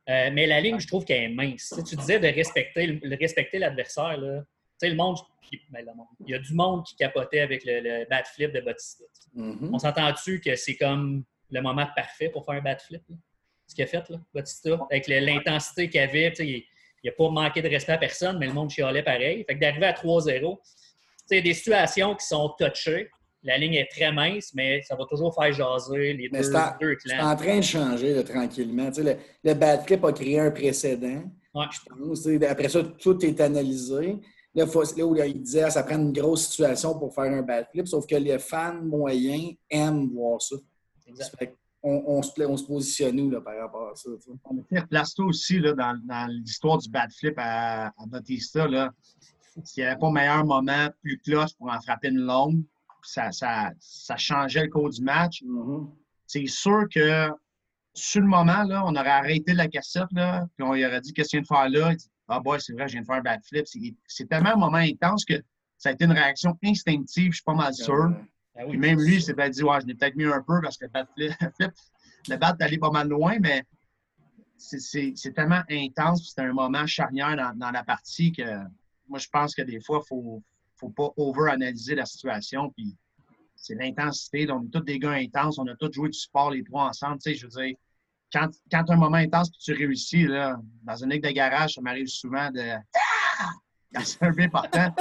Euh, 0.09 0.29
mais 0.31 0.47
la 0.47 0.61
ligne, 0.61 0.79
je 0.79 0.87
trouve 0.87 1.03
qu'elle 1.03 1.23
est 1.23 1.33
mince. 1.33 1.73
tu 1.87 1.95
disais 1.95 2.19
de 2.19 2.27
respecter, 2.27 2.99
respecter 3.19 3.59
l'adversaire. 3.59 4.17
Le 4.81 4.95
monde, 4.95 5.17
ben, 5.71 5.85
le 5.85 5.93
monde, 5.95 6.07
il 6.25 6.31
y 6.31 6.35
a 6.35 6.39
du 6.39 6.53
monde 6.53 6.85
qui 6.85 6.95
capotait 6.95 7.39
avec 7.39 7.63
le, 7.65 8.07
bat 8.09 8.23
flip 8.23 8.51
de 8.51 8.61
Bautista. 8.61 9.03
Mm-hmm. 9.35 9.69
On 9.73 9.79
s'entend-tu 9.79 10.39
que 10.39 10.55
c'est 10.55 10.75
comme 10.75 11.23
le 11.49 11.61
moment 11.61 11.87
parfait 11.95 12.29
pour 12.29 12.45
faire 12.45 12.55
un 12.55 12.61
bat 12.61 12.77
flip? 12.77 13.01
Ce 13.65 13.75
qu'il 13.75 13.83
a 13.83 13.87
fait, 13.87 14.07
là, 14.09 14.17
Bautista, 14.33 14.79
avec 14.89 15.07
l'intensité 15.07 15.89
qu'il 15.89 15.99
avait. 15.99 16.33
Il 16.39 16.63
n'a 17.05 17.11
pas 17.11 17.29
manqué 17.29 17.61
de 17.61 17.67
respect 17.67 17.93
à 17.93 17.97
personne, 17.97 18.37
mais 18.39 18.47
le 18.47 18.53
monde 18.53 18.69
chialait 18.69 19.03
pareil. 19.03 19.43
Fait 19.47 19.55
que 19.55 19.59
d'arriver 19.59 19.85
à 19.85 19.93
3-0, 19.93 20.57
il 21.31 21.35
y 21.35 21.39
a 21.39 21.41
des 21.41 21.53
situations 21.53 22.15
qui 22.15 22.25
sont 22.25 22.53
touchées. 22.57 23.09
La 23.43 23.57
ligne 23.57 23.75
est 23.75 23.89
très 23.89 24.11
mince, 24.11 24.51
mais 24.55 24.81
ça 24.81 24.95
va 24.95 25.05
toujours 25.05 25.33
faire 25.33 25.53
jaser 25.53 26.13
les 26.13 26.27
deux, 26.27 26.39
deux, 26.81 26.95
clans. 26.95 26.97
C'est 27.05 27.19
en 27.19 27.35
train 27.35 27.57
de 27.57 27.63
changer 27.63 28.23
tranquillement. 28.23 28.89
le, 28.97 29.15
le 29.43 29.53
bad 29.53 29.85
clip 29.85 30.03
a 30.03 30.11
créé 30.11 30.39
un 30.39 30.51
précédent. 30.51 31.23
après 31.53 32.69
ça, 32.69 32.83
tout 32.99 33.25
est 33.25 33.39
analysé. 33.39 34.17
Là, 34.57 34.65
où 34.65 35.15
il 35.15 35.41
disait 35.43 35.69
ça 35.69 35.83
prend 35.83 35.99
une 35.99 36.11
grosse 36.11 36.47
situation 36.47 36.97
pour 36.97 37.13
faire 37.13 37.31
un 37.31 37.43
bad 37.43 37.69
clip, 37.71 37.87
sauf 37.87 38.07
que 38.07 38.15
les 38.15 38.39
fans 38.39 38.81
moyens 38.81 39.53
aiment 39.69 40.09
voir 40.09 40.41
ça. 40.41 40.55
On, 41.83 42.23
se, 42.23 42.41
on, 42.41 42.57
se, 42.57 42.65
positionne 42.65 43.19
où 43.19 43.29
là, 43.29 43.39
par 43.39 43.55
rapport 43.55 43.91
à 43.91 43.95
ça? 43.95 44.09
Place 44.89 45.13
toi 45.13 45.25
aussi 45.27 45.59
là, 45.59 45.73
dans, 45.73 46.01
dans 46.03 46.27
l'histoire 46.31 46.79
du 46.79 46.89
bad 46.89 47.11
flip 47.13 47.35
à, 47.37 47.89
à 47.89 48.05
Batista. 48.07 48.67
Là. 48.67 48.91
S'il 49.63 49.83
n'y 49.83 49.89
avait 49.89 49.99
pas 49.99 50.09
meilleur 50.09 50.43
moment, 50.43 50.89
plus 51.03 51.19
close 51.19 51.53
pour 51.53 51.71
en 51.71 51.79
frapper 51.79 52.09
une 52.09 52.21
longue, 52.21 52.63
ça, 53.03 53.31
ça, 53.31 53.69
ça 53.79 54.17
changeait 54.17 54.63
le 54.63 54.69
cours 54.71 54.89
du 54.89 55.03
match. 55.03 55.43
Mm-hmm. 55.43 55.87
C'est 56.25 56.47
sûr 56.47 56.85
que 56.91 57.29
sur 57.93 58.21
le 58.21 58.27
moment, 58.27 58.63
là, 58.63 58.83
on 58.85 58.95
aurait 58.95 59.09
arrêté 59.09 59.53
la 59.53 59.67
cassette, 59.67 60.11
là, 60.13 60.47
puis 60.57 60.67
on 60.67 60.73
lui 60.73 60.83
aurait 60.83 61.01
dit 61.01 61.13
Qu'est-ce 61.13 61.27
que 61.27 61.37
tu 61.37 61.37
viens 61.37 61.41
de 61.43 61.47
faire 61.47 61.69
là? 61.69 61.91
Il 61.91 61.97
dit 61.97 62.09
Ah, 62.27 62.39
boy, 62.39 62.59
c'est 62.59 62.73
vrai, 62.73 62.87
je 62.87 62.93
viens 62.93 63.01
de 63.01 63.05
faire 63.05 63.21
un 63.23 63.39
flip. 63.41 63.65
C'est 64.07 64.29
tellement 64.29 64.53
un 64.53 64.57
moment 64.57 64.77
intense 64.77 65.23
que 65.25 65.35
ça 65.77 65.89
a 65.89 65.91
été 65.93 66.05
une 66.05 66.11
réaction 66.11 66.57
instinctive, 66.63 67.31
je 67.31 67.37
suis 67.37 67.43
pas 67.43 67.53
mal 67.53 67.73
sûr. 67.73 68.11
Ah 68.55 68.65
puis 68.67 68.77
même 68.77 68.99
lui, 68.99 69.15
il 69.15 69.21
s'est 69.21 69.33
dit 69.33 69.63
Ouais, 69.63 69.79
je 69.81 69.85
l'ai 69.85 69.93
peut-être 69.93 70.15
mis 70.15 70.25
un 70.25 70.41
peu 70.41 70.59
parce 70.61 70.77
que 70.77 70.85
le 70.85 70.91
bad 70.91 71.07
flip, 71.13 71.31
le 72.29 72.37
bat 72.37 72.55
est 72.59 72.63
allé 72.63 72.77
pas 72.79 72.89
mal 72.89 73.07
loin, 73.07 73.37
mais 73.39 73.63
c'est 74.57 75.13
tellement 75.35 75.61
intense, 75.69 76.29
c'était 76.29 76.41
un 76.41 76.53
moment 76.53 76.87
charnière 76.87 77.35
dans, 77.35 77.55
dans 77.55 77.71
la 77.71 77.83
partie 77.83 78.31
que 78.31 78.43
moi, 79.09 79.19
je 79.19 79.27
pense 79.29 79.55
que 79.55 79.61
des 79.61 79.79
fois, 79.79 80.03
il 80.11 80.17
ne 80.17 80.39
faut, 80.75 80.89
pas 80.89 81.09
over-analyser 81.17 81.95
la 81.95 82.05
situation. 82.05 82.71
Puis 82.71 82.95
c'est 83.55 83.75
l'intensité. 83.75 84.49
On 84.51 84.63
est 84.63 84.71
tous 84.71 84.81
des 84.81 84.99
gars 84.99 85.11
intenses. 85.11 85.57
On 85.59 85.67
a 85.67 85.75
tous 85.75 85.91
joué 85.91 86.09
du 86.09 86.17
sport 86.17 86.51
les 86.51 86.63
trois 86.63 86.85
ensemble. 86.85 87.17
Tu 87.19 87.31
sais, 87.31 87.35
je 87.35 87.45
veux 87.45 87.63
dire, 87.63 87.75
quand, 88.31 88.49
quand 88.71 88.83
tu 88.83 88.91
as 88.91 88.95
un 88.95 88.97
moment 88.97 89.17
intense 89.17 89.49
et 89.49 89.57
tu 89.59 89.73
réussis, 89.73 90.23
là, 90.23 90.57
dans 90.83 90.95
une 90.95 91.11
ligue 91.11 91.23
de 91.23 91.31
garage, 91.31 91.75
ça 91.75 91.81
m'arrive 91.81 92.07
souvent 92.07 92.49
de. 92.51 92.61
Ah! 92.61 94.01
C'est 94.03 94.21
un 94.23 94.33
peu 94.33 94.41
important. 94.43 94.93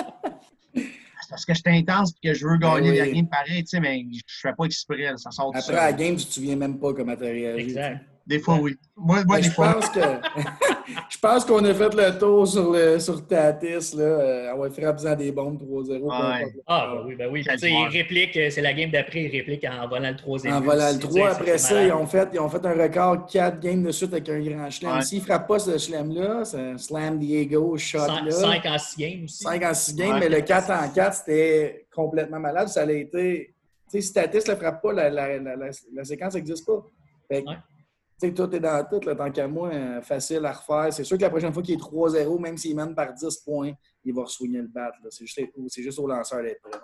C'est 0.75 1.31
parce 1.31 1.45
que 1.45 1.55
je 1.55 1.61
suis 1.61 1.77
intense 1.77 2.13
et 2.23 2.29
que 2.29 2.35
je 2.35 2.47
veux 2.47 2.57
gagner 2.57 2.93
ben 2.93 2.99
la 2.99 3.11
game 3.11 3.29
pareil, 3.29 3.65
tu 3.65 3.71
sais, 3.71 3.81
mais 3.81 3.99
je 3.99 4.19
ne 4.19 4.21
fais 4.51 4.55
pas 4.57 4.65
exprès. 4.65 5.13
Ça 5.17 5.31
sort 5.33 5.51
Après 5.55 5.75
la 5.75 5.93
game, 5.93 6.17
tu 6.17 6.23
ne 6.23 6.29
te 6.29 6.33
souviens 6.35 6.57
même 6.57 6.79
pas 6.79 6.95
comment 6.95 7.17
tu 7.17 7.25
as 7.25 7.29
réagi. 7.29 7.65
Exact. 7.65 8.05
Des 8.27 8.41
fois, 8.41 8.57
oui. 8.61 8.77
Moi, 8.97 9.23
moi 9.25 9.41
je, 9.41 9.51
Pense 9.51 9.89
que, 9.91 10.01
je 11.09 11.19
pense 11.19 11.45
qu'on 11.45 11.65
a 11.65 11.73
fait 11.73 11.95
le 11.95 12.19
tour 12.19 12.47
sur, 12.47 12.73
le, 12.73 12.99
sur 12.99 13.25
Tatis. 13.25 13.95
Là. 13.95 14.03
Euh, 14.03 14.53
on 14.57 14.59
va 14.63 14.71
faire 14.71 14.93
besoin 14.93 15.15
des 15.15 15.31
bombes 15.31 15.63
3-0. 15.63 16.09
Ah, 16.11 16.41
ah 16.67 16.93
ben 16.93 17.03
oui, 17.07 17.15
ben 17.15 17.29
oui. 17.31 17.45
il 17.47 17.89
réplique, 17.89 18.37
euh, 18.37 18.51
c'est 18.51 18.63
la 18.63 18.75
game 18.75 18.91
d'après, 18.91 19.23
il 19.25 19.31
réplique 19.31 19.65
en 19.65 19.87
volant 19.89 20.11
le 20.11 20.17
troisième. 20.17 20.55
En 20.55 20.61
volant 20.61 20.93
le 20.93 20.99
3. 20.99 21.31
Après 21.31 21.59
ça, 21.59 21.85
ils 21.85 21.93
ont, 21.93 22.07
fait, 22.07 22.29
ils 22.33 22.41
ont 22.41 22.49
fait 22.49 22.67
un 22.67 22.73
record 22.73 23.27
4 23.27 23.61
games 23.61 23.85
de 23.85 23.93
suite 23.93 24.13
avec 24.13 24.29
un 24.29 24.41
grand 24.41 24.71
chelem. 24.71 25.01
S'ils 25.03 25.21
ne 25.21 25.25
frappent 25.25 25.47
pas 25.47 25.61
ce 25.61 25.79
chelem-là, 25.79 26.45
c'est 26.45 26.59
un 26.59 26.79
slam 26.79 27.21
Diego 27.21 27.77
shot 27.77 27.99
5, 28.01 28.25
là. 28.25 28.31
5 28.33 28.67
en 28.67 28.79
6 28.79 28.97
games 28.99 29.25
aussi. 29.25 29.45
5 29.45 29.63
en 29.63 29.75
6 29.75 29.95
games, 29.95 30.19
mais 30.19 30.29
le 30.29 30.41
4 30.41 30.71
en 30.71 30.89
4, 30.89 31.15
c'était 31.15 31.87
complètement 31.95 32.41
malade. 32.41 32.69
Ça 32.69 32.83
a 32.83 32.91
été. 32.91 33.55
Tu 33.89 34.01
sais, 34.01 34.01
si 34.01 34.13
Tatis 34.13 34.51
ne 34.51 34.57
frappe 34.57 34.83
pas, 34.83 34.93
la, 34.93 35.11
la, 35.11 35.39
la, 35.39 35.55
la 35.95 36.05
séquence 36.05 36.35
n'existe 36.35 36.67
pas. 36.67 36.85
Fait 37.29 37.45
sais, 38.19 38.35
tout 38.35 38.55
est 38.55 38.61
dans 38.61 38.85
tout, 38.89 39.01
là, 39.07 39.15
tant 39.15 39.31
qu'à 39.31 39.47
moi, 39.47 39.71
euh, 39.73 40.01
facile 40.03 40.45
à 40.45 40.53
refaire. 40.53 40.93
C'est 40.93 41.05
sûr 41.05 41.17
que 41.17 41.23
la 41.23 41.31
prochaine 41.31 41.53
fois 41.53 41.63
qu'il 41.63 41.75
est 41.75 41.83
3-0, 41.83 42.39
même 42.41 42.57
s'il 42.57 42.77
mène 42.77 42.95
par 42.95 43.13
10 43.13 43.37
points, 43.45 43.73
il 44.05 44.15
va 44.15 44.27
soigner 44.27 44.63
le 44.63 44.69
bat. 44.69 44.91
C'est 45.11 45.27
juste, 45.27 45.41
juste, 45.77 45.99
au 45.99 46.07
lanceur 46.07 46.43
d'être 46.43 46.61
prêt. 46.63 46.79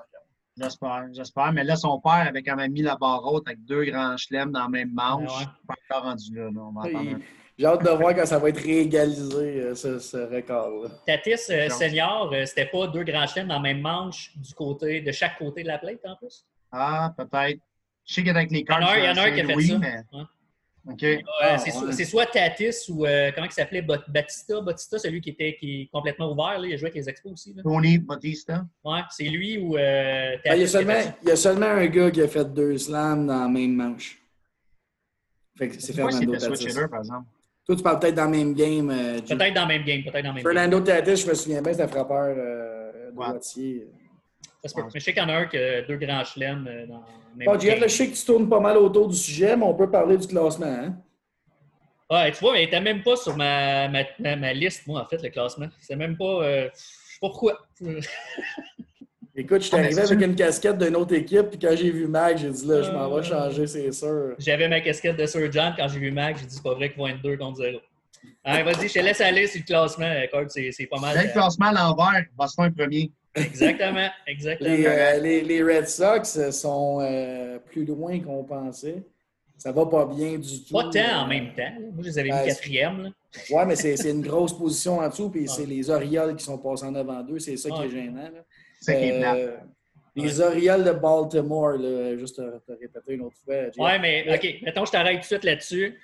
J'espère, 0.54 1.08
j'espère. 1.12 1.52
Mais 1.52 1.64
là, 1.64 1.76
son 1.76 1.98
père 1.98 2.26
avait 2.28 2.42
quand 2.42 2.56
même 2.56 2.72
mis 2.72 2.82
la 2.82 2.96
barre 2.96 3.24
haute 3.24 3.46
avec 3.46 3.64
deux 3.64 3.84
grands 3.84 4.16
chelems 4.18 4.52
dans 4.52 4.64
la 4.64 4.68
même 4.68 4.92
manche. 4.92 5.40
Ouais, 5.40 5.46
Pas 5.66 5.74
encore 5.96 6.10
rendu 6.10 6.34
là. 6.34 6.50
J'ai 7.58 7.66
hâte 7.66 7.84
de 7.84 7.90
voir 7.90 8.14
quand 8.14 8.26
ça 8.26 8.38
va 8.38 8.48
être 8.48 8.62
réégalisé, 8.62 9.60
euh, 9.60 9.74
ce, 9.74 10.16
record-là. 10.34 10.90
Tatis 11.06 11.50
euh, 11.50 11.68
senior, 11.68 12.34
c'était 12.46 12.66
pas 12.66 12.86
deux 12.88 13.04
grands 13.04 13.26
chelems 13.26 13.48
dans 13.48 13.56
la 13.56 13.60
même 13.60 13.80
manche 13.80 14.32
du 14.36 14.52
côté, 14.54 15.00
de 15.00 15.12
chaque 15.12 15.38
côté 15.38 15.62
de 15.62 15.68
la 15.68 15.78
plate 15.78 16.04
en 16.04 16.16
plus? 16.16 16.46
Ah, 16.70 17.14
peut-être. 17.16 17.60
Je 18.04 18.14
sais 18.14 18.24
qu'avec 18.24 18.50
les 18.50 18.64
cartes, 18.64 18.82
il 18.96 19.04
y 19.04 19.08
en 19.08 19.16
a 19.16 19.26
un, 19.26 19.30
qui 19.30 19.40
a 19.40 19.46
fait 19.46 19.60
ça. 19.60 19.78
Mais... 19.78 20.02
Ah, 21.40 21.58
c'est 21.58 22.04
soit 22.04 22.26
Tatis 22.26 22.88
ou 22.88 23.06
euh, 23.06 23.30
comment 23.34 23.46
il 23.46 23.52
s'appelait? 23.52 23.82
Batista. 23.82 24.60
Batista, 24.60 24.98
celui 24.98 25.20
qui 25.20 25.30
était 25.30 25.56
qui 25.58 25.82
est 25.82 25.90
complètement 25.92 26.32
ouvert. 26.32 26.58
Là. 26.58 26.66
Il 26.66 26.74
a 26.74 26.76
joué 26.76 26.88
avec 26.88 26.94
les 26.96 27.08
Expos 27.08 27.32
aussi. 27.32 27.54
Là. 27.54 27.62
Tony 27.62 27.98
Batista. 27.98 28.66
Ouais, 28.84 29.00
c'est 29.10 29.24
lui 29.24 29.58
ou 29.58 29.76
euh, 29.76 30.36
Tatis. 30.44 30.56
il, 30.56 30.60
y 30.60 30.64
a 30.64 30.66
seulement, 30.66 30.92
il, 31.22 31.28
y 31.28 31.30
a 31.30 31.36
seulement, 31.36 31.66
un 31.66 31.86
gars 31.86 32.10
qui 32.10 32.20
a 32.20 32.28
fait 32.28 32.52
deux 32.52 32.76
slams 32.78 33.26
dans 33.26 33.42
la 33.42 33.48
même 33.48 33.74
manche. 33.74 34.20
c'est 35.56 35.92
Fernando 35.92 36.36
Tatis. 36.36 36.74
par 36.90 37.00
exemple. 37.00 37.28
Toi, 37.64 37.76
tu 37.76 37.82
parles 37.84 38.00
peut-être 38.00 38.16
dans 38.16 38.24
le 38.24 38.30
même 38.30 38.54
game. 38.54 38.90
Euh, 38.90 39.20
peut-être 39.20 39.54
dans 39.54 39.62
le 39.62 39.68
même 39.68 39.84
game. 39.84 40.02
Peut-être 40.02 40.24
dans 40.24 40.30
le 40.30 40.34
même 40.34 40.42
Fernando 40.42 40.80
Tatis, 40.80 41.16
je 41.16 41.28
me 41.28 41.34
souviens 41.34 41.62
bien, 41.62 41.72
c'était 41.72 41.84
un 41.84 41.88
frappeur 41.88 42.36
droitier. 43.12 43.86
Mais 44.64 44.82
je 44.94 44.98
sais 45.00 45.12
qu'il 45.12 45.22
y 45.22 45.26
en 45.26 45.28
a 45.28 45.34
un 45.34 45.46
qui 45.46 45.58
a 45.58 45.82
deux 45.82 45.96
grands 45.96 46.24
chelems 46.24 46.66
euh, 46.68 46.86
dans 46.86 47.02
même 47.36 47.46
bon, 47.46 47.58
Jeff, 47.58 47.82
je 47.82 47.88
sais 47.88 48.08
que 48.08 48.16
tu 48.16 48.24
tournes 48.24 48.48
pas 48.48 48.60
mal 48.60 48.76
autour 48.76 49.08
du 49.08 49.16
sujet, 49.16 49.56
mais 49.56 49.64
on 49.64 49.74
peut 49.74 49.90
parler 49.90 50.16
du 50.16 50.26
classement. 50.26 50.66
Hein? 50.66 50.94
Ouais, 52.10 52.30
tu 52.30 52.38
vois, 52.40 52.52
mais 52.52 52.62
il 52.62 52.64
n'était 52.66 52.80
même 52.80 53.02
pas 53.02 53.16
sur 53.16 53.36
ma, 53.36 53.88
ma, 53.88 54.36
ma, 54.36 54.52
liste, 54.52 54.86
moi, 54.86 55.00
en 55.00 55.06
fait, 55.06 55.22
le 55.22 55.30
classement. 55.30 55.66
C'est 55.80 55.96
même 55.96 56.16
pas. 56.16 56.24
Euh, 56.24 56.68
je 56.74 56.78
sais 56.78 57.18
pas 57.20 57.28
pourquoi. 57.28 57.58
Écoute, 59.34 59.62
je 59.62 59.68
suis 59.68 59.76
arrivé 59.76 59.98
avec 59.98 60.20
une 60.20 60.34
casquette 60.34 60.76
d'une 60.76 60.94
autre 60.94 61.14
équipe, 61.14 61.48
puis 61.48 61.58
quand 61.58 61.74
j'ai 61.74 61.90
vu 61.90 62.06
Mac, 62.06 62.36
j'ai 62.36 62.50
dit 62.50 62.66
là, 62.66 62.82
je 62.82 62.90
m'en 62.90 63.08
vais 63.08 63.20
euh, 63.20 63.22
changer, 63.22 63.66
c'est 63.66 63.90
sûr. 63.90 64.34
J'avais 64.38 64.68
ma 64.68 64.82
casquette 64.82 65.16
de 65.16 65.24
Sir 65.24 65.50
John, 65.50 65.72
quand 65.74 65.88
j'ai 65.88 66.00
vu 66.00 66.10
Mac, 66.10 66.36
j'ai 66.38 66.44
dit 66.44 66.54
c'est 66.54 66.62
pas 66.62 66.74
vrai 66.74 66.90
qu'ils 66.90 66.98
vont 66.98 67.08
être 67.08 67.22
2 67.22 67.38
contre 67.38 67.56
0. 67.56 67.78
Allez, 68.44 68.62
vas-y, 68.62 68.88
je 68.88 68.92
te 68.92 68.98
laisse 68.98 69.22
aller 69.22 69.46
sur 69.46 69.60
le 69.60 69.64
classement, 69.64 70.12
c'est 70.48 70.86
pas 70.86 71.00
mal. 71.00 71.16
Le 71.16 71.32
classement 71.32 71.66
à 71.68 71.72
l'envers, 71.72 72.26
Boston 72.36 72.66
est 72.66 72.70
premier. 72.72 73.10
Exactement, 73.34 74.08
exactement. 74.26 74.70
Euh, 74.70 75.18
les, 75.18 75.42
les, 75.42 75.62
Red 75.62 75.88
Sox 75.88 76.36
euh, 76.36 76.50
sont 76.50 77.00
euh, 77.00 77.58
plus 77.58 77.84
loin 77.84 78.20
qu'on 78.20 78.44
pensait. 78.44 79.02
Ça 79.56 79.72
va 79.72 79.86
pas 79.86 80.06
bien 80.06 80.38
du 80.38 80.64
tout. 80.64 80.74
Pas 80.74 80.90
tant 80.90 81.22
en 81.22 81.26
même 81.28 81.54
temps. 81.54 81.72
Moi, 81.80 82.02
je 82.02 82.08
les 82.08 82.18
avais 82.18 82.30
mis 82.30 82.46
quatrième. 82.46 83.12
Oui, 83.50 83.62
mais 83.66 83.76
c'est 83.76 84.10
une 84.10 84.22
grosse 84.22 84.56
position 84.56 84.98
en 84.98 85.08
dessous, 85.08 85.30
puis 85.30 85.48
c'est 85.48 85.66
les 85.66 85.88
Orioles 85.88 86.36
qui 86.36 86.44
sont 86.44 86.58
passés 86.58 86.84
en 86.84 86.94
avant 86.94 87.22
d'eux. 87.22 87.38
C'est 87.38 87.56
ça 87.56 87.70
qui 87.70 87.82
est 87.82 87.90
gênant. 87.90 88.30
C'est 88.80 89.22
Les 90.14 90.40
Orioles 90.40 90.84
de 90.84 90.92
Baltimore, 90.92 91.78
là, 91.78 92.16
juste 92.18 92.36
te, 92.36 92.72
répéter 92.72 93.14
une 93.14 93.22
autre 93.22 93.36
fois. 93.44 93.54
Oui, 93.78 93.92
mais 94.00 94.34
OK, 94.34 94.62
mettons, 94.62 94.84
je 94.84 94.90
t'arrête 94.90 95.16
tout 95.16 95.20
de 95.20 95.26
suite 95.26 95.44
là-dessus. 95.44 95.98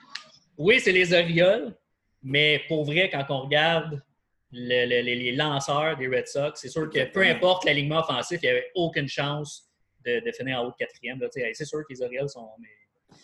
Oui, 0.56 0.80
c'est 0.80 0.92
les 0.92 1.12
Orioles, 1.12 1.74
mais 2.22 2.62
pour 2.68 2.84
vrai, 2.84 3.10
quand 3.10 3.24
on 3.28 3.40
regarde 3.42 4.00
les 4.50 5.32
lanceurs 5.32 5.96
des 5.96 6.08
Red 6.08 6.26
Sox, 6.26 6.52
c'est 6.60 6.68
sûr 6.68 6.88
que 6.90 7.10
peu 7.12 7.22
importe 7.22 7.64
l'alignement 7.64 8.00
offensif, 8.00 8.40
il 8.42 8.46
n'y 8.46 8.50
avait 8.50 8.66
aucune 8.74 9.08
chance 9.08 9.68
de, 10.04 10.32
finir 10.32 10.60
en 10.60 10.66
haut 10.66 10.70
de 10.70 10.76
quatrième. 10.78 11.20
C'est 11.52 11.64
sûr 11.64 11.80
que 11.80 11.92
les 11.92 12.02
Orioles 12.02 12.28
sont. 12.28 12.48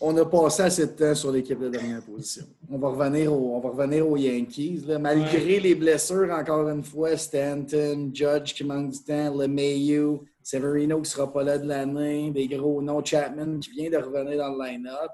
On 0.01 0.17
a 0.17 0.25
passé 0.25 0.63
assez 0.63 0.87
de 0.87 0.93
temps 0.93 1.15
sur 1.15 1.31
l'équipe 1.31 1.59
de 1.59 1.69
dernière 1.69 2.03
position. 2.03 2.45
On 2.71 2.79
va 2.79 2.89
revenir, 2.89 3.33
on 3.33 3.61
va 3.61 3.69
revenir 3.69 4.09
aux 4.09 4.17
Yankees. 4.17 4.85
Malgré 5.01 5.61
les 5.61 5.75
blessures, 5.75 6.31
encore 6.31 6.69
une 6.69 6.83
fois, 6.83 7.17
Stanton, 7.17 8.11
Judge 8.13 8.55
qui 8.55 8.65
manque 8.65 8.91
du 8.91 9.05
temps, 9.05 9.37
LeMayu, 9.37 10.19
Severino 10.43 10.97
qui 10.97 11.03
ne 11.03 11.07
sera 11.07 11.33
pas 11.33 11.43
là 11.43 11.59
de 11.59 11.67
l'année, 11.67 12.31
des 12.31 12.49
gros 12.49 12.83
noms, 12.83 13.05
Chapman 13.05 13.59
qui 13.61 13.71
vient 13.71 13.91
de 13.91 13.97
revenir 13.97 14.39
dans 14.39 14.55
le 14.55 14.65
line-up. 14.65 15.11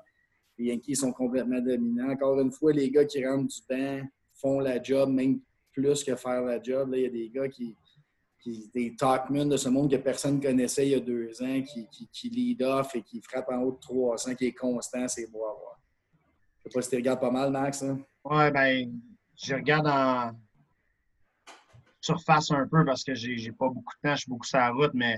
Les 0.57 0.67
Yankees 0.67 0.97
sont 0.97 1.13
complètement 1.13 1.61
dominants. 1.61 2.11
Encore 2.11 2.41
une 2.41 2.53
fois, 2.53 2.73
les 2.73 2.91
gars 2.91 3.05
qui 3.05 3.25
rentrent 3.27 3.49
du 3.49 3.61
banc 3.69 4.03
font 4.35 4.61
la 4.61 4.83
job, 4.83 5.11
même 5.11 5.41
plus 5.73 6.05
que 6.05 6.15
faire 6.17 6.43
la 6.43 6.63
job. 6.63 6.91
Là, 6.91 6.99
il 6.99 7.03
y 7.03 7.07
a 7.07 7.11
des 7.11 7.29
gars 7.29 7.49
qui, 7.49 7.77
des 8.75 8.95
talkmen 8.97 9.49
de 9.49 9.57
ce 9.57 9.69
monde 9.69 9.91
que 9.91 9.97
personne 9.97 10.37
ne 10.37 10.43
connaissait 10.43 10.87
il 10.87 10.91
y 10.91 10.95
a 10.95 11.01
deux 11.01 11.43
ans, 11.43 11.63
qui, 11.63 11.87
qui, 12.11 12.31
lead 12.31 12.63
off 12.63 12.95
et 12.95 13.03
qui 13.03 13.21
frappe 13.21 13.51
en 13.51 13.59
haut 13.63 13.73
de 13.73 13.81
300, 13.81 14.35
qui 14.35 14.47
est 14.47 14.53
constant, 14.53 15.07
c'est 15.09 15.31
beau 15.31 15.45
à 15.45 15.53
voir. 15.53 15.79
Je 16.59 16.65
sais 16.65 16.71
pas 16.75 16.83
si 16.83 16.91
tu 16.91 16.97
regardes 16.97 17.21
pas 17.21 17.31
mal, 17.31 17.51
Max. 17.51 17.83
Hein? 17.83 18.01
Oui, 18.25 18.51
ben, 18.51 19.01
je 19.37 19.55
regarde 19.55 19.87
en 19.87 20.33
surface 22.01 22.51
un 22.51 22.67
peu 22.67 22.85
parce 22.85 23.05
que 23.05 23.15
j'ai 23.15 23.53
pas 23.53 23.69
beaucoup 23.69 23.95
de 24.03 24.09
temps, 24.09 24.15
je 24.15 24.23
suis 24.23 24.31
beaucoup 24.31 24.47
sur 24.47 24.59
la 24.59 24.71
route, 24.71 24.93
mais 24.95 25.17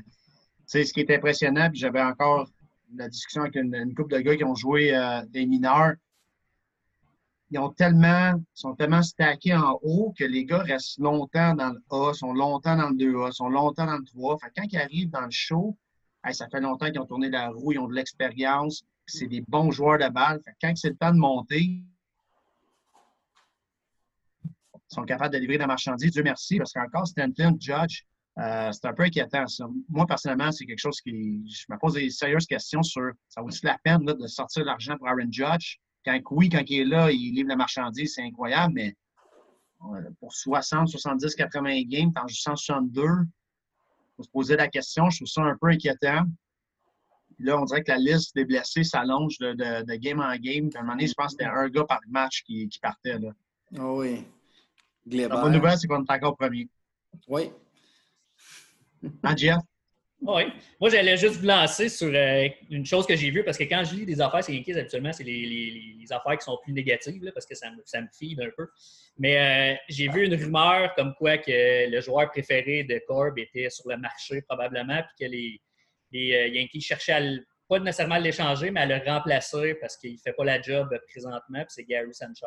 ce 0.66 0.92
qui 0.92 1.00
est 1.00 1.10
impressionnant, 1.10 1.68
puis 1.70 1.78
j'avais 1.78 2.02
encore 2.02 2.48
la 2.94 3.08
discussion 3.08 3.42
avec 3.42 3.54
une, 3.56 3.94
couple 3.94 4.14
de 4.14 4.20
gars 4.20 4.36
qui 4.36 4.44
ont 4.44 4.54
joué 4.54 4.94
euh, 4.94 5.22
des 5.26 5.46
mineurs 5.46 5.94
ils 7.52 7.58
ont 7.58 7.68
tellement, 7.68 8.42
sont 8.54 8.74
tellement 8.74 9.02
stackés 9.02 9.54
en 9.54 9.78
haut 9.82 10.14
que 10.18 10.24
les 10.24 10.46
gars 10.46 10.62
restent 10.62 10.98
longtemps 10.98 11.54
dans 11.54 11.70
le 11.70 11.82
A, 11.90 12.14
sont 12.14 12.32
longtemps 12.32 12.76
dans 12.76 12.88
le 12.88 12.96
2A, 12.96 13.32
sont 13.32 13.50
longtemps 13.50 13.84
dans 13.84 13.98
le 13.98 14.04
3. 14.04 14.38
Fait 14.38 14.50
quand 14.56 14.64
ils 14.70 14.78
arrivent 14.78 15.10
dans 15.10 15.20
le 15.26 15.30
show, 15.30 15.76
ça 16.30 16.48
fait 16.48 16.62
longtemps 16.62 16.86
qu'ils 16.86 17.00
ont 17.00 17.06
tourné 17.06 17.28
la 17.28 17.50
roue, 17.50 17.72
ils 17.72 17.78
ont 17.78 17.88
de 17.88 17.94
l'expérience, 17.94 18.84
c'est 19.06 19.26
des 19.26 19.42
bons 19.42 19.70
joueurs 19.70 19.98
de 19.98 20.08
balle. 20.08 20.40
Quand 20.62 20.74
c'est 20.74 20.88
le 20.88 20.96
temps 20.96 21.12
de 21.12 21.18
monter, 21.18 21.60
ils 21.60 21.84
sont 24.88 25.04
capables 25.04 25.34
de 25.34 25.38
livrer 25.38 25.58
la 25.58 25.66
marchandise. 25.66 26.10
Dieu 26.10 26.22
merci, 26.22 26.56
parce 26.56 26.72
qu'encore 26.72 27.06
Stanton, 27.06 27.54
Judge, 27.60 28.04
euh, 28.38 28.72
c'est 28.72 28.86
un 28.86 28.94
peu 28.94 29.02
inquiétant. 29.02 29.44
Moi, 29.90 30.06
personnellement, 30.06 30.52
c'est 30.52 30.64
quelque 30.64 30.78
chose 30.78 31.02
qui. 31.02 31.44
Je 31.46 31.66
me 31.68 31.78
pose 31.78 31.92
des 31.94 32.08
sérieuses 32.08 32.46
questions 32.46 32.82
sur 32.82 33.10
ça 33.28 33.42
vaut-il 33.42 33.66
la 33.66 33.76
peine 33.84 34.06
de 34.06 34.26
sortir 34.26 34.64
l'argent 34.64 34.96
pour 34.96 35.06
Aaron 35.06 35.30
Judge? 35.30 35.76
Quand, 36.04 36.18
oui, 36.30 36.48
quand 36.48 36.62
il 36.66 36.80
est 36.80 36.84
là, 36.84 37.10
il 37.10 37.34
livre 37.34 37.48
la 37.48 37.56
marchandise, 37.56 38.14
c'est 38.14 38.22
incroyable, 38.22 38.74
mais 38.74 38.96
pour 40.20 40.32
60, 40.32 40.88
70, 40.88 41.34
80 41.34 41.82
games, 41.82 42.12
en 42.16 42.28
162, 42.28 43.02
il 43.02 43.28
faut 44.16 44.22
se 44.22 44.30
poser 44.30 44.56
la 44.56 44.68
question. 44.68 45.10
Je 45.10 45.18
trouve 45.18 45.28
ça 45.28 45.42
un 45.42 45.56
peu 45.60 45.68
inquiétant. 45.68 46.24
Là, 47.38 47.60
on 47.60 47.64
dirait 47.64 47.82
que 47.82 47.90
la 47.90 47.98
liste 47.98 48.34
des 48.34 48.44
blessés 48.44 48.84
s'allonge 48.84 49.38
de, 49.38 49.96
game 49.96 50.20
en 50.20 50.36
game. 50.36 50.70
à 50.74 50.78
un 50.78 50.82
moment 50.82 50.94
donné, 50.94 51.06
je 51.06 51.14
pense 51.14 51.34
que 51.34 51.42
c'était 51.42 51.50
un 51.50 51.68
gars 51.68 51.84
par 51.84 52.00
match 52.08 52.42
qui, 52.44 52.68
partait. 52.80 53.18
Là. 53.18 53.32
Oh 53.78 54.00
oui. 54.00 54.24
La 55.06 55.28
bonne 55.28 55.52
nouvelle, 55.52 55.78
c'est 55.78 55.88
qu'on 55.88 56.04
est 56.04 56.12
encore 56.12 56.36
premier. 56.36 56.68
Oui. 57.28 57.50
Hein, 59.24 59.36
Jeff? 59.36 59.58
Oui. 60.24 60.44
Moi, 60.80 60.90
j'allais 60.90 61.16
juste 61.16 61.36
vous 61.36 61.46
lancer 61.46 61.88
sur 61.88 62.10
euh, 62.14 62.48
une 62.70 62.86
chose 62.86 63.06
que 63.06 63.16
j'ai 63.16 63.30
vue, 63.30 63.42
parce 63.42 63.58
que 63.58 63.64
quand 63.64 63.82
je 63.84 63.96
lis 63.96 64.06
des 64.06 64.20
affaires 64.20 64.44
c'est 64.44 64.54
Yankees, 64.54 64.78
habituellement, 64.78 65.12
c'est 65.12 65.24
les, 65.24 66.06
affaires 66.10 66.38
qui 66.38 66.44
sont 66.44 66.58
plus 66.62 66.72
négatives, 66.72 67.30
parce 67.32 67.46
que 67.46 67.54
ça 67.54 67.70
me, 67.70 67.82
ça 67.84 68.00
me 68.00 68.06
un 68.06 68.50
peu. 68.56 68.68
Mais 69.18 69.74
euh, 69.74 69.76
j'ai 69.88 70.08
vu 70.08 70.26
une 70.26 70.34
rumeur 70.34 70.94
comme 70.94 71.14
quoi 71.14 71.38
que 71.38 71.90
le 71.90 72.00
joueur 72.00 72.30
préféré 72.30 72.84
de 72.84 73.00
Corb 73.06 73.38
était 73.38 73.70
sur 73.70 73.88
le 73.88 73.96
marché, 73.96 74.42
probablement, 74.42 75.02
puis 75.02 75.26
que 75.26 75.30
les, 75.32 75.60
les 76.12 76.34
euh, 76.34 76.48
Yankees 76.48 76.82
cherchaient 76.82 77.12
à 77.12 77.22
pas 77.68 77.78
nécessairement 77.78 78.16
à 78.16 78.20
l'échanger, 78.20 78.70
mais 78.70 78.80
à 78.80 78.86
le 78.86 78.98
remplacer 79.04 79.74
parce 79.80 79.96
qu'il 79.96 80.12
ne 80.12 80.18
fait 80.18 80.34
pas 80.34 80.44
la 80.44 80.60
job 80.60 80.94
présentement, 81.08 81.60
puis 81.60 81.70
c'est 81.70 81.84
Gary 81.84 82.12
Sanchez 82.12 82.46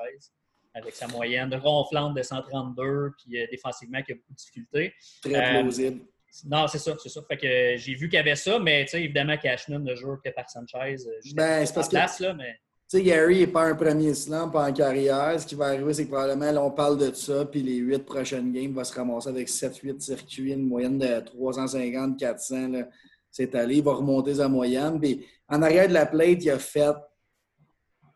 avec 0.75 0.93
sa 0.93 1.07
moyenne 1.07 1.55
ronflante 1.55 2.15
de 2.15 2.21
132, 2.21 3.13
puis 3.17 3.47
défensivement 3.49 4.03
qui 4.03 4.11
a 4.11 4.15
beaucoup 4.15 4.33
de 4.33 4.37
difficultés. 4.37 4.93
Très 5.23 5.61
plausible. 5.61 6.01
Non, 6.43 6.67
c'est 6.67 6.79
ça, 6.79 6.95
c'est 7.01 7.09
ça. 7.09 7.21
Fait 7.27 7.37
que 7.37 7.77
j'ai 7.77 7.93
vu 7.93 8.09
qu'il 8.09 8.17
y 8.17 8.19
avait 8.19 8.35
ça, 8.35 8.59
mais 8.59 8.85
évidemment, 8.93 9.37
Cashman 9.37 9.83
ne 9.83 9.95
joue 9.95 10.17
que 10.23 10.29
par 10.29 10.49
Sanchez. 10.49 10.97
Euh, 11.07 11.19
ben, 11.33 11.65
c'est 11.65 11.73
parce 11.73 11.89
place, 11.89 12.19
là, 12.19 12.33
mais... 12.33 12.59
Tu 12.87 12.97
sais, 12.97 13.03
Gary 13.03 13.39
n'est 13.39 13.47
pas 13.47 13.63
un 13.63 13.73
premier 13.73 14.13
slam 14.13 14.51
en 14.53 14.73
carrière. 14.73 15.39
Ce 15.39 15.47
qui 15.47 15.55
va 15.55 15.67
arriver, 15.67 15.91
c'est 15.93 16.05
que 16.05 16.11
probablement, 16.11 16.51
là, 16.51 16.63
on 16.63 16.69
parle 16.69 16.99
de 16.99 17.11
ça, 17.15 17.45
puis 17.45 17.63
les 17.63 17.77
huit 17.77 18.05
prochaines 18.05 18.51
games 18.51 18.73
va 18.73 18.83
se 18.83 18.93
ramasser 18.93 19.29
avec 19.29 19.47
7-8 19.47 19.99
circuits, 19.99 20.51
une 20.51 20.67
moyenne 20.67 20.99
de 20.99 21.07
350-400. 21.07 22.87
C'est 23.31 23.55
allé, 23.55 23.77
il 23.77 23.83
va 23.83 23.93
remonter 23.93 24.35
sa 24.35 24.47
moyenne. 24.47 24.99
Puis 24.99 25.25
en 25.49 25.63
arrière 25.63 25.87
de 25.87 25.93
la 25.93 26.05
plate, 26.05 26.43
il 26.43 26.51
a 26.51 26.59
fait, 26.59 26.93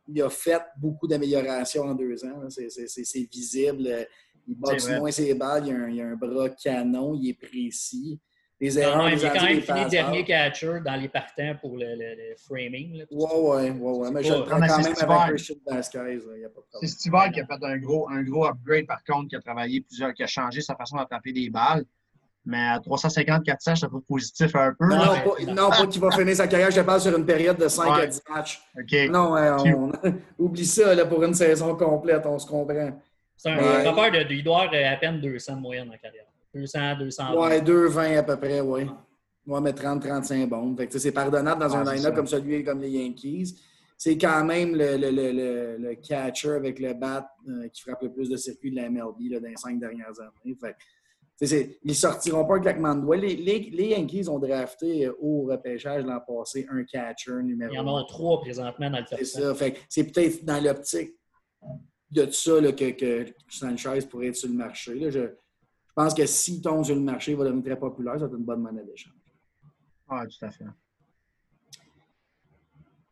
il 0.08 0.22
a 0.22 0.30
fait 0.30 0.62
beaucoup 0.78 1.08
d'améliorations 1.08 1.84
en 1.86 1.96
deux 1.96 2.24
ans. 2.24 2.48
C'est 2.50 3.30
visible. 3.32 4.08
Il 4.50 4.56
boxe 4.56 4.90
moins 4.90 5.12
ses 5.12 5.36
balles, 5.36 5.68
il 5.68 6.02
a, 6.02 6.06
un, 6.06 6.16
bras 6.16 6.50
canon, 6.50 7.14
il 7.14 7.30
est 7.30 7.34
précis. 7.34 8.20
Les 8.60 8.78
erreurs, 8.78 9.10
il 9.10 9.24
est 9.24 9.30
quand 9.30 9.44
même 9.44 9.62
fini 9.62 9.86
dernier 9.90 10.26
catcher 10.26 10.80
dans 10.84 10.96
les 10.96 11.08
partants 11.08 11.56
pour 11.62 11.78
le, 11.78 12.36
framing. 12.46 13.06
Oui, 13.12 13.28
oui, 13.34 13.72
oui. 13.80 14.10
Mais 14.12 14.24
je 14.24 14.34
le 14.34 14.44
prends 14.44 14.56
quand 14.56 14.60
même 14.60 14.72
avec 14.72 14.96
Christian 14.96 15.56
Vasquez. 15.66 16.20
C'est 16.82 16.88
Stival 16.88 17.32
qui 17.32 17.40
a 17.40 17.46
fait 17.46 17.64
un 17.64 17.78
gros, 17.78 18.10
un 18.10 18.24
gros 18.24 18.48
upgrade, 18.48 18.86
par 18.86 19.04
contre, 19.04 19.30
qui 19.30 19.36
a 19.36 19.40
travaillé 19.40 19.82
plusieurs, 19.82 20.14
qui 20.14 20.24
a 20.24 20.28
changé 20.28 20.62
sa 20.62 20.76
façon 20.76 20.98
d'attraper 20.98 21.32
des 21.32 21.50
balles. 21.50 21.86
Mais 22.46 22.68
à 22.68 22.80
350, 22.80 23.44
400, 23.46 23.76
je 23.76 23.86
pas 23.86 23.98
positif 24.08 24.56
un 24.56 24.74
peu. 24.78 24.88
Non, 24.88 24.98
pas, 24.98 25.54
non, 25.54 25.70
pas 25.70 25.88
qu'il 25.88 26.02
va 26.02 26.12
finir 26.12 26.36
sa 26.36 26.48
carrière. 26.48 26.72
Je 26.72 26.80
te 26.80 26.86
parle 26.86 27.00
sur 27.00 27.16
une 27.16 27.26
période 27.26 27.58
de 27.58 27.68
5 27.68 28.00
à 28.00 28.08
10 28.08 28.22
matchs. 28.30 28.62
Non, 29.10 29.36
on, 29.36 29.92
oublie 30.40 30.66
ça 30.66 30.96
là, 30.96 31.06
pour 31.06 31.24
une 31.24 31.34
saison 31.34 31.76
complète, 31.76 32.26
on 32.26 32.40
se 32.40 32.48
comprend. 32.48 32.92
C'est 33.40 33.52
un 33.52 33.58
frappeur 33.58 34.12
de, 34.12 34.34
il 34.34 34.44
doit 34.44 34.64
avoir 34.64 34.94
à 34.94 34.98
peine 34.98 35.22
200 35.22 35.56
de 35.56 35.62
moyenne 35.62 35.90
en 35.90 35.98
carrière. 35.98 36.26
200, 36.54 36.98
200. 37.00 37.42
Ouais, 37.42 37.62
220 37.62 38.18
à 38.18 38.24
peu 38.24 38.36
près, 38.38 38.60
oui. 38.60 38.82
Ouais, 39.48 39.62
mais 39.62 39.72
30-35 39.72 40.48
bombes. 40.48 40.86
C'est 40.90 41.14
pardonnable 41.14 41.62
dans 41.62 41.74
un 41.74 41.94
line-up 41.94 42.16
comme 42.16 42.28
celui 42.28 42.64
comme 42.66 42.82
les 42.82 42.90
Yankees. 42.90 43.56
C'est 43.98 44.18
quand 44.18 44.44
même 44.44 44.76
le, 44.76 44.98
le, 44.98 45.10
le, 45.12 45.78
le, 45.78 45.96
catcher 45.96 46.52
avec 46.52 46.80
le 46.80 46.94
bat 46.94 47.30
euh, 47.48 47.68
qui 47.70 47.82
frappe 47.82 48.02
le 48.02 48.12
plus 48.12 48.30
de 48.30 48.36
circuits 48.38 48.72
de 48.72 48.78
la 48.78 48.90
MLB 48.90 49.32
là, 49.32 49.40
dans 49.40 49.48
les 49.48 49.58
cinq 49.58 49.80
dernières 49.80 50.14
années. 50.20 50.56
Fait, 50.60 50.76
ils 51.42 51.78
ne 51.90 51.94
sortiront 51.94 52.46
pas 52.46 52.56
un 52.56 52.60
claquement 52.60 52.96
de 52.96 53.02
doigts. 53.02 53.18
Les, 53.18 53.36
les, 53.36 53.88
Yankees 53.90 54.30
ont 54.30 54.40
drafté 54.40 55.06
euh, 55.06 55.14
au 55.20 55.44
repêchage 55.44 56.04
l'an 56.06 56.20
passé 56.26 56.66
un 56.70 56.84
catcher 56.84 57.42
numéro. 57.44 57.74
Ils 57.74 57.80
en 57.80 57.88
ont 57.88 58.06
trois 58.06 58.40
présentement 58.40 58.90
dans 58.90 59.00
le 59.00 59.06
top 59.06 59.20
C'est 59.20 59.26
ça. 59.26 59.54
C'est 59.90 60.04
peut-être 60.04 60.46
dans 60.46 60.64
l'optique 60.64 61.19
de 62.12 62.30
ça 62.32 62.52
que, 62.72 62.92
que, 62.92 63.26
Sanchez 63.48 64.08
pourrait 64.10 64.28
être 64.28 64.36
sur 64.36 64.50
le 64.50 64.56
marché. 64.56 65.12
Je, 65.12 65.30
pense 65.96 66.14
que 66.14 66.26
s'il 66.26 66.62
tombe 66.62 66.86
sur 66.86 66.96
le 66.96 67.02
marché, 67.02 67.32
il 67.32 67.38
va 67.38 67.46
devenir 67.46 67.64
très 67.64 67.80
populaire. 67.80 68.14
Ça 68.14 68.20
va 68.22 68.26
être 68.28 68.38
une 68.38 68.46
bonne 68.46 68.62
monnaie 68.62 68.84
d'échange. 68.84 69.14
Ah, 70.08 70.26
tout 70.26 70.46
à 70.46 70.50
fait. 70.50 70.66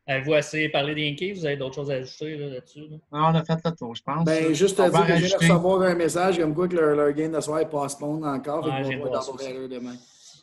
Avez-vous 0.10 0.34
assez 0.36 0.70
parlé 0.70 0.96
des 0.96 1.02
Yankees? 1.10 1.34
Vous 1.34 1.46
avez 1.46 1.58
d'autres 1.58 1.76
choses 1.76 1.92
à 1.92 1.96
ajouter 1.96 2.38
là-dessus? 2.38 2.88
non, 2.90 3.00
on 3.12 3.36
a 3.36 3.44
fait 3.44 3.60
le 3.64 3.72
tour, 3.72 3.94
je 3.94 4.02
pense. 4.02 4.24
Ben, 4.24 4.54
juste 4.54 4.80
à 4.80 4.90
dire 4.90 5.06
que 5.06 5.16
je 5.16 5.26
viens 5.26 5.38
de 5.38 5.44
recevoir 5.44 5.82
un 5.82 5.96
message 5.96 6.40
comme 6.40 6.56
quoi 6.56 6.68
que 6.70 6.78
leur, 6.78 6.96
leur 6.96 7.12
game 7.12 7.34
de 7.34 7.42
soir 7.42 7.60
est 7.60 7.70
postpone 7.70 8.26
encore. 8.26 8.66
Ouais, 8.66 8.84
je, 8.84 8.90
viens 8.90 9.00
de 9.00 9.68
demain. 9.68 9.96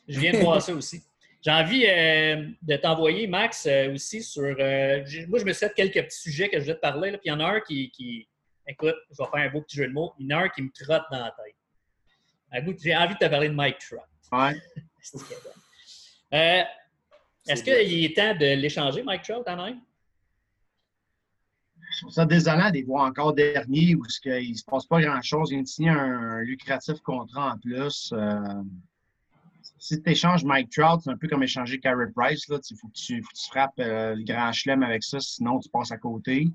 je 0.06 0.20
viens 0.20 0.32
de 0.32 0.38
voir 0.38 0.60
ça 0.60 0.74
aussi. 0.74 1.02
J'ai 1.44 1.50
envie 1.50 1.84
euh, 1.86 2.46
de 2.62 2.76
t'envoyer, 2.76 3.26
Max, 3.26 3.66
euh, 3.66 3.94
aussi 3.94 4.22
sur. 4.22 4.42
Euh, 4.58 5.04
moi, 5.28 5.38
je 5.38 5.44
me 5.44 5.52
suis 5.52 5.66
fait 5.66 5.74
quelques 5.74 6.06
petits 6.06 6.20
sujets 6.20 6.48
que 6.48 6.58
je 6.58 6.62
voulais 6.62 6.76
te 6.76 6.80
parler. 6.80 7.10
Puis 7.12 7.20
il 7.26 7.28
y 7.28 7.32
en 7.32 7.40
a 7.40 7.44
un 7.44 7.60
qui, 7.60 7.90
qui, 7.90 8.26
Écoute, 8.66 8.94
je 9.10 9.16
vais 9.16 9.30
faire 9.30 9.48
un 9.48 9.50
beau 9.50 9.60
petit 9.62 9.76
jeu 9.76 9.88
de 9.88 9.92
mots. 9.92 10.14
Il 10.18 10.26
y 10.26 10.34
en 10.34 10.38
a 10.38 10.42
un 10.44 10.48
qui 10.48 10.62
me 10.62 10.70
trotte 10.70 11.04
dans 11.10 11.20
la 11.20 11.32
tête. 11.32 12.76
J'ai 12.82 12.96
envie 12.96 13.14
de 13.14 13.18
te 13.18 13.28
parler 13.28 13.48
de 13.48 13.54
Mike 13.54 13.78
Trout. 13.78 14.00
Ouais. 14.32 14.54
euh, 16.34 16.62
Est-ce 17.46 17.62
qu'il 17.62 18.04
est 18.04 18.16
temps 18.16 18.34
de 18.34 18.54
l'échanger, 18.56 19.02
Mike 19.02 19.22
Trout, 19.22 19.46
en 19.46 19.56
même? 19.56 19.80
Je 21.94 22.00
trouve 22.00 22.12
ça 22.12 22.26
désolant 22.26 22.70
de 22.70 22.84
voir 22.84 23.04
encore 23.04 23.34
dernier 23.34 23.94
où 23.94 24.02
il 24.24 24.50
ne 24.50 24.54
se 24.54 24.64
passe 24.64 24.86
pas 24.86 25.00
grand-chose. 25.00 25.50
Il 25.50 25.54
vient 25.54 25.62
de 25.62 25.68
signer 25.68 25.90
un, 25.90 26.40
lucratif 26.40 27.00
contrat 27.00 27.52
en 27.52 27.58
plus. 27.58 28.12
Euh, 28.12 28.40
si 29.78 30.02
tu 30.02 30.10
échanges 30.10 30.44
Mike 30.44 30.70
Trout, 30.70 31.02
c'est 31.02 31.10
un 31.10 31.16
peu 31.16 31.28
comme 31.28 31.42
échanger 31.42 31.78
Carey 31.78 32.06
Price. 32.16 32.46
Il 32.48 32.76
faut, 32.76 32.88
que 32.88 32.94
tu 32.94 33.22
frappes 33.48 33.78
euh, 33.78 34.14
le 34.14 34.24
grand 34.24 34.50
chelem 34.52 34.82
avec 34.82 35.04
ça, 35.04 35.20
sinon 35.20 35.60
tu 35.60 35.68
passes 35.68 35.92
à 35.92 35.98
côté. 35.98 36.48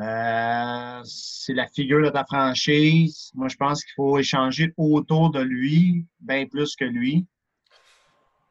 Euh, 0.00 1.00
c'est 1.04 1.52
la 1.52 1.66
figure 1.68 2.02
de 2.02 2.08
ta 2.08 2.24
franchise. 2.24 3.30
Moi, 3.34 3.48
je 3.48 3.56
pense 3.56 3.84
qu'il 3.84 3.92
faut 3.94 4.18
échanger 4.18 4.72
autour 4.76 5.30
de 5.30 5.40
lui, 5.40 6.06
bien 6.20 6.46
plus 6.46 6.74
que 6.76 6.84
lui. 6.84 7.26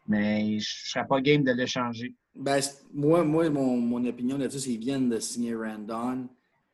Mais 0.08 0.60
je 0.60 0.86
ne 0.86 0.90
serais 0.90 1.08
pas 1.08 1.22
game 1.22 1.44
de 1.44 1.52
l'échanger. 1.52 2.14
Ben, 2.36 2.60
moi, 2.94 3.24
moi 3.24 3.50
mon, 3.50 3.78
mon 3.78 4.06
opinion 4.06 4.38
là-dessus, 4.38 4.60
c'est 4.60 4.70
qu'ils 4.70 4.80
viennent 4.80 5.10
de 5.10 5.20
signer 5.20 5.56
Randon. 5.56 6.28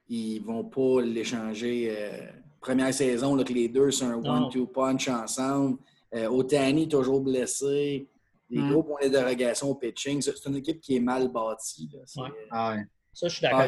Ils 0.10 0.42
ne 0.42 0.46
vont 0.46 0.64
pas 0.64 1.02
l'échanger. 1.02 1.88
Euh, 1.90 2.28
première 2.60 2.94
saison, 2.94 3.36
là, 3.36 3.44
que 3.44 3.54
les 3.54 3.70
deux 3.70 3.92
sont 3.92 4.06
un 4.06 4.16
one-two 4.16 4.68
punch 4.68 5.08
ensemble. 5.08 5.78
Euh, 6.14 6.30
Otani, 6.30 6.88
toujours 6.88 7.22
blessé. 7.22 8.08
Les 8.50 8.62
mm. 8.62 8.72
gros 8.72 8.84
points 8.84 9.06
de 9.06 9.10
dérogation 9.10 9.70
au 9.70 9.76
pitching. 9.76 10.22
C'est 10.22 10.46
une 10.46 10.56
équipe 10.58 10.80
qui 10.80 10.96
est 10.96 11.02
mal 11.02 11.30
bâtie. 11.30 11.90
Ouais. 12.16 12.30
Ah 12.50 12.76
ouais. 12.76 12.84
Ça, 13.14 13.28
je 13.28 13.36
suis 13.36 13.42
d'accord. 13.42 13.66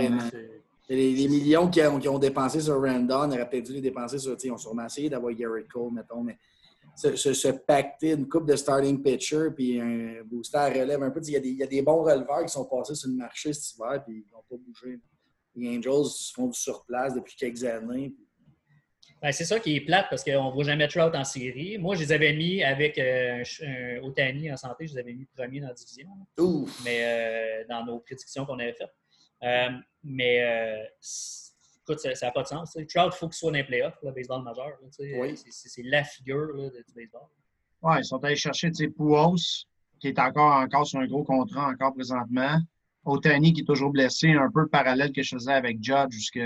Les, 0.90 1.14
les, 1.14 1.28
millions 1.28 1.70
qu'ils 1.70 1.86
ont, 1.86 2.16
ont, 2.16 2.20
dépensés 2.20 2.62
sur 2.62 2.82
Randon, 2.82 3.32
auraient 3.32 3.48
peut-être 3.48 3.68
dû 3.68 3.74
les 3.74 3.82
dépenser 3.82 4.18
sur. 4.18 4.36
Ils 4.44 4.52
ont 4.52 4.58
sûrement 4.58 4.86
essayé 4.86 5.10
d'avoir 5.10 5.34
Garrett 5.34 5.68
Cole, 5.68 5.94
mettons, 5.94 6.24
mais 6.24 6.38
se, 6.96 7.34
se, 7.34 7.48
pacter 7.50 8.12
une 8.12 8.28
coupe 8.28 8.48
de 8.48 8.56
starting 8.56 9.02
pitcher 9.02 9.50
puis 9.56 9.80
un 9.80 10.24
booster 10.26 10.58
à 10.58 10.70
relève 10.70 11.02
un 11.04 11.12
peu. 11.12 11.22
Il 11.24 11.32
y, 11.32 11.36
a 11.36 11.40
des, 11.40 11.50
il 11.50 11.58
y, 11.58 11.64
a 11.64 11.68
des, 11.68 11.82
bons 11.82 12.04
releveurs 12.04 12.44
qui 12.44 12.50
sont 12.52 12.66
passés 12.66 12.96
sur 12.96 13.10
le 13.10 13.16
marché 13.16 13.54
cet 13.54 13.76
hiver 13.76 14.04
puis 14.04 14.26
ils 14.28 14.34
n'ont 14.34 14.44
pas 14.50 14.56
bougé. 14.58 15.00
Les 15.56 15.78
Angels 15.78 16.12
font 16.34 16.48
du 16.48 16.60
surplace 16.60 17.14
depuis 17.14 17.36
quelques 17.36 17.64
années. 17.64 18.14
Ben, 19.22 19.34
c'est 19.34 19.46
ça 19.46 19.60
qui 19.60 19.76
est 19.76 19.82
plate 19.82 20.08
parce 20.10 20.24
qu'on 20.24 20.50
ne 20.50 20.54
voit 20.54 20.64
jamais 20.64 20.88
Trout 20.88 21.14
en 21.14 21.26
série. 21.26 21.78
Moi, 21.78 21.96
je 21.96 22.02
les 22.02 22.12
avais 22.14 22.34
mis 22.34 22.64
avec 22.64 22.98
euh, 22.98 23.44
Otani 24.02 24.50
en 24.52 24.56
santé, 24.56 24.88
je 24.88 24.94
les 24.94 25.00
avais 25.00 25.14
mis 25.14 25.26
premier 25.26 25.60
dans 25.60 25.68
la 25.68 25.74
division. 25.74 26.08
Mais 26.86 27.02
euh, 27.04 27.64
dans 27.68 27.86
nos 27.86 28.00
prédictions 28.00 28.46
qu'on 28.46 28.60
avait 28.60 28.74
faites. 28.74 28.94
Euh, 29.44 29.70
mais 30.04 30.44
euh, 30.44 30.84
écoute, 31.82 32.00
ça 32.00 32.26
n'a 32.26 32.32
pas 32.32 32.44
de 32.44 32.48
sens. 32.48 32.72
Trout, 32.72 32.86
il 32.96 33.12
faut 33.12 33.28
qu'il 33.28 33.34
soit 33.34 33.52
dans 33.52 33.58
les 33.58 33.64
playoffs, 33.64 33.98
le 34.04 34.12
baseball 34.12 34.44
majeur. 34.44 34.78
oui. 35.00 35.36
C'est 35.50 35.84
la 35.84 36.04
figure 36.04 36.48
du 36.56 36.94
baseball. 36.96 37.28
Oui, 37.82 37.96
ils 38.00 38.06
sont 38.06 38.24
allés 38.24 38.36
chercher 38.36 38.72
Pouhos, 38.96 39.66
qui 40.00 40.10
est 40.10 40.20
encore, 40.20 40.54
encore 40.54 40.86
sur 40.86 41.00
un 41.00 41.08
gros 41.08 41.24
contrat 41.24 41.68
encore 41.68 41.94
présentement. 41.94 42.60
Otani, 43.06 43.54
qui 43.54 43.62
est 43.62 43.66
toujours 43.66 43.92
blessé, 43.92 44.32
un 44.34 44.52
peu 44.52 44.68
parallèle 44.68 45.12
que 45.14 45.24
je 45.24 45.36
faisais 45.36 45.54
avec 45.54 45.82
Judge, 45.82 46.12
jusque 46.12 46.40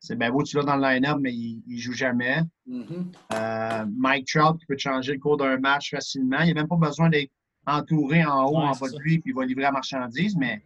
c'est 0.00 0.16
bien 0.16 0.30
beau, 0.30 0.42
tu 0.42 0.56
l'as 0.56 0.62
dans 0.62 0.76
le 0.76 0.82
line-up, 0.82 1.18
mais 1.20 1.32
il 1.32 1.62
ne 1.66 1.76
joue 1.76 1.92
jamais. 1.92 2.40
Mm-hmm. 2.68 3.12
Euh, 3.32 3.86
Mike 3.96 4.26
Trout 4.26 4.58
qui 4.58 4.66
peut 4.66 4.76
changer 4.78 5.14
le 5.14 5.18
cours 5.18 5.36
d'un 5.36 5.58
match 5.58 5.90
facilement. 5.90 6.40
Il 6.40 6.48
n'a 6.48 6.62
même 6.62 6.68
pas 6.68 6.76
besoin 6.76 7.08
d'être 7.08 7.30
entouré 7.66 8.24
en 8.24 8.46
haut, 8.46 8.56
en 8.56 8.72
bas 8.72 8.88
de 8.88 8.98
lui, 9.00 9.18
puis 9.18 9.32
il 9.32 9.34
va 9.34 9.44
livrer 9.44 9.62
la 9.62 9.72
marchandise, 9.72 10.36
mais 10.36 10.62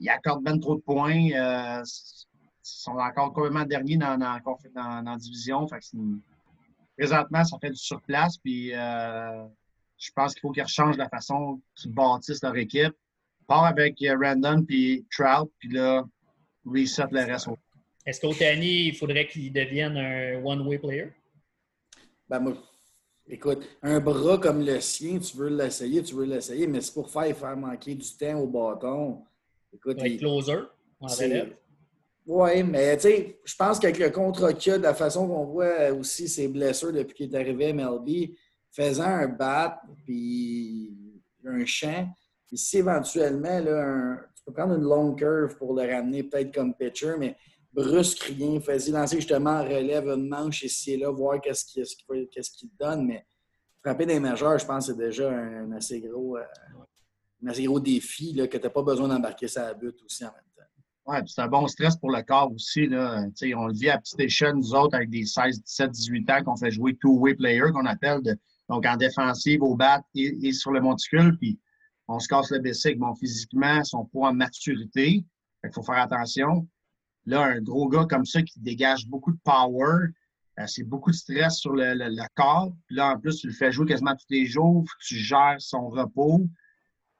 il 0.00 0.08
accorde 0.08 0.44
bien 0.44 0.58
trop 0.58 0.76
de 0.76 0.80
points. 0.80 1.30
Euh, 1.32 1.82
ils 1.82 2.60
sont 2.62 2.92
encore 2.92 3.32
complètement 3.32 3.64
derniers 3.64 3.96
dans, 3.96 4.18
dans, 4.18 4.38
dans, 4.74 5.02
la 5.04 5.16
division. 5.16 5.66
présentement, 6.96 7.44
ça 7.44 7.58
fait 7.60 7.70
du 7.70 7.76
surplace, 7.76 8.38
puis 8.38 8.74
euh, 8.74 9.44
je 9.98 10.10
pense 10.14 10.32
qu'il 10.34 10.40
faut 10.40 10.50
qu'ils 10.50 10.62
rechangent 10.62 10.96
la 10.96 11.08
façon 11.08 11.60
qu'ils 11.74 11.92
bâtissent 11.92 12.42
leur 12.42 12.56
équipe. 12.56 12.94
Part 13.46 13.64
avec 13.64 14.02
Randon 14.02 14.64
puis 14.64 15.06
Trout, 15.10 15.50
puis 15.58 15.68
là, 15.68 16.04
reset 16.64 17.04
le 17.10 17.20
reste. 17.20 17.48
Est-ce 18.06 18.20
qu'Otani, 18.20 18.88
il 18.88 18.96
faudrait 18.96 19.26
qu'il 19.26 19.52
devienne 19.52 19.96
un 19.96 20.42
one-way 20.44 20.78
player? 20.78 21.12
Ben, 22.28 22.38
moi, 22.38 22.54
écoute, 23.26 23.66
un 23.82 24.00
bras 24.00 24.38
comme 24.38 24.64
le 24.64 24.80
sien, 24.80 25.18
tu 25.18 25.36
veux 25.36 25.48
l'essayer, 25.48 26.02
tu 26.02 26.14
veux 26.14 26.24
l'essayer, 26.24 26.66
mais 26.66 26.80
c'est 26.80 26.92
pour 26.92 27.10
faire, 27.10 27.36
faire 27.36 27.56
manquer 27.56 27.94
du 27.94 28.08
temps 28.16 28.38
au 28.40 28.46
bâton. 28.46 29.22
Écoute, 29.74 29.98
il, 30.04 30.18
closer, 30.18 30.60
en 31.00 31.06
relève. 31.06 31.56
Oui, 32.26 32.62
mais 32.62 32.96
tu 32.96 33.02
sais, 33.02 33.40
je 33.44 33.54
pense 33.54 33.78
qu'avec 33.78 33.98
le 33.98 34.10
contre-cas, 34.10 34.78
de 34.78 34.82
la 34.82 34.94
façon 34.94 35.28
qu'on 35.28 35.44
voit 35.44 35.90
aussi 35.92 36.28
ses 36.28 36.48
blessures 36.48 36.92
depuis 36.92 37.14
qu'il 37.14 37.34
est 37.34 37.38
arrivé 37.38 37.70
à 37.70 37.72
MLB, 37.74 38.30
faisant 38.72 39.04
un 39.04 39.28
bat, 39.28 39.82
puis 40.04 41.22
un 41.44 41.66
champ, 41.66 42.08
puis 42.46 42.56
si 42.56 42.78
éventuellement, 42.78 43.60
là, 43.60 44.16
tu 44.34 44.44
peux 44.44 44.52
prendre 44.52 44.74
une 44.74 44.82
long 44.82 45.14
curve 45.14 45.56
pour 45.56 45.74
le 45.74 45.82
ramener 45.82 46.22
peut-être 46.22 46.54
comme 46.54 46.74
pitcher, 46.74 47.14
mais 47.18 47.36
brusque 47.74 48.22
rien. 48.22 48.60
Fais-y 48.60 48.92
lancer 48.92 49.16
justement, 49.16 49.62
relève 49.62 50.08
une 50.08 50.28
manche 50.28 50.62
ici 50.62 50.92
et 50.92 50.96
là, 50.96 51.10
voir 51.10 51.40
qu'est-ce 51.40 51.66
qu'il 51.66 52.28
qu 52.28 52.66
donne. 52.78 53.06
Mais 53.06 53.26
frapper 53.82 54.06
des 54.06 54.20
majeurs, 54.20 54.58
je 54.58 54.64
pense 54.64 54.86
que 54.86 54.92
c'est 54.92 54.98
déjà 54.98 55.30
un, 55.30 55.72
assez 55.72 56.00
gros, 56.00 56.36
euh, 56.36 56.42
un 57.44 57.50
assez 57.50 57.64
gros 57.64 57.80
défi 57.80 58.32
là, 58.32 58.46
que 58.46 58.56
tu 58.56 58.64
n'as 58.64 58.70
pas 58.70 58.82
besoin 58.82 59.08
d'embarquer 59.08 59.48
sa 59.48 59.74
but 59.74 59.96
aussi 60.02 60.24
en 60.24 60.28
même 60.28 60.42
temps. 60.56 60.62
Oui, 61.06 61.16
c'est 61.26 61.42
un 61.42 61.48
bon 61.48 61.66
stress 61.66 61.96
pour 61.96 62.10
le 62.10 62.22
corps 62.22 62.50
aussi. 62.52 62.86
Là. 62.86 63.26
on 63.56 63.66
le 63.66 63.74
vit 63.74 63.90
à 63.90 63.98
petite 63.98 64.20
échelle, 64.20 64.54
nous 64.54 64.74
autres, 64.74 64.96
avec 64.96 65.10
des 65.10 65.26
16, 65.26 65.62
17, 65.62 65.90
18 65.90 66.30
ans 66.30 66.44
qu'on 66.44 66.56
fait 66.56 66.70
jouer 66.70 66.96
two-way 66.96 67.34
player, 67.34 67.70
qu'on 67.72 67.84
appelle, 67.84 68.22
donc 68.68 68.86
en 68.86 68.96
défensive, 68.96 69.62
au 69.62 69.76
bat 69.76 70.02
et, 70.14 70.52
sur 70.52 70.72
le 70.72 70.80
monticule. 70.80 71.36
Puis 71.38 71.58
on 72.08 72.18
se 72.18 72.28
casse 72.28 72.50
le 72.50 72.58
bicycle. 72.58 72.98
Bon, 72.98 73.14
physiquement, 73.14 73.84
son 73.84 74.06
poids 74.06 74.30
en 74.30 74.34
maturité. 74.34 75.24
Il 75.62 75.70
faut 75.72 75.82
faire 75.82 75.98
attention. 75.98 76.66
Là, 77.26 77.42
un 77.44 77.60
gros 77.60 77.88
gars 77.88 78.06
comme 78.08 78.26
ça 78.26 78.42
qui 78.42 78.60
dégage 78.60 79.06
beaucoup 79.06 79.32
de 79.32 79.38
power, 79.44 80.08
euh, 80.58 80.66
c'est 80.66 80.84
beaucoup 80.84 81.10
de 81.10 81.16
stress 81.16 81.56
sur 81.56 81.72
le, 81.72 82.28
corps. 82.34 82.72
Puis 82.86 82.96
là, 82.96 83.14
en 83.14 83.18
plus, 83.18 83.36
tu 83.40 83.46
le 83.46 83.52
fais 83.52 83.72
jouer 83.72 83.86
quasiment 83.86 84.14
tous 84.14 84.26
les 84.30 84.46
jours, 84.46 84.84
tu 85.00 85.16
gères 85.16 85.56
son 85.58 85.88
repos. 85.88 86.46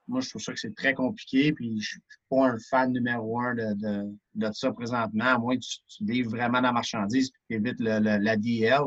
Moi, 0.06 0.20
je 0.20 0.28
trouve 0.28 0.42
ça 0.42 0.52
que 0.52 0.58
c'est 0.58 0.74
très 0.74 0.92
compliqué, 0.92 1.52
puis 1.52 1.80
je 1.80 1.90
suis 1.90 2.00
pas 2.28 2.48
un 2.48 2.58
fan 2.58 2.92
numéro 2.92 3.40
un 3.40 3.54
de, 3.54 4.14
de, 4.34 4.52
ça 4.52 4.70
présentement, 4.72 5.24
à 5.24 5.38
moins 5.38 5.56
que 5.56 5.60
tu, 5.60 5.78
tu 5.88 6.04
livres 6.04 6.30
vraiment 6.30 6.60
la 6.60 6.72
marchandise 6.72 7.30
et 7.48 7.58
tu 7.58 7.66
évites 7.68 7.80
la 7.80 8.36
DL. 8.36 8.82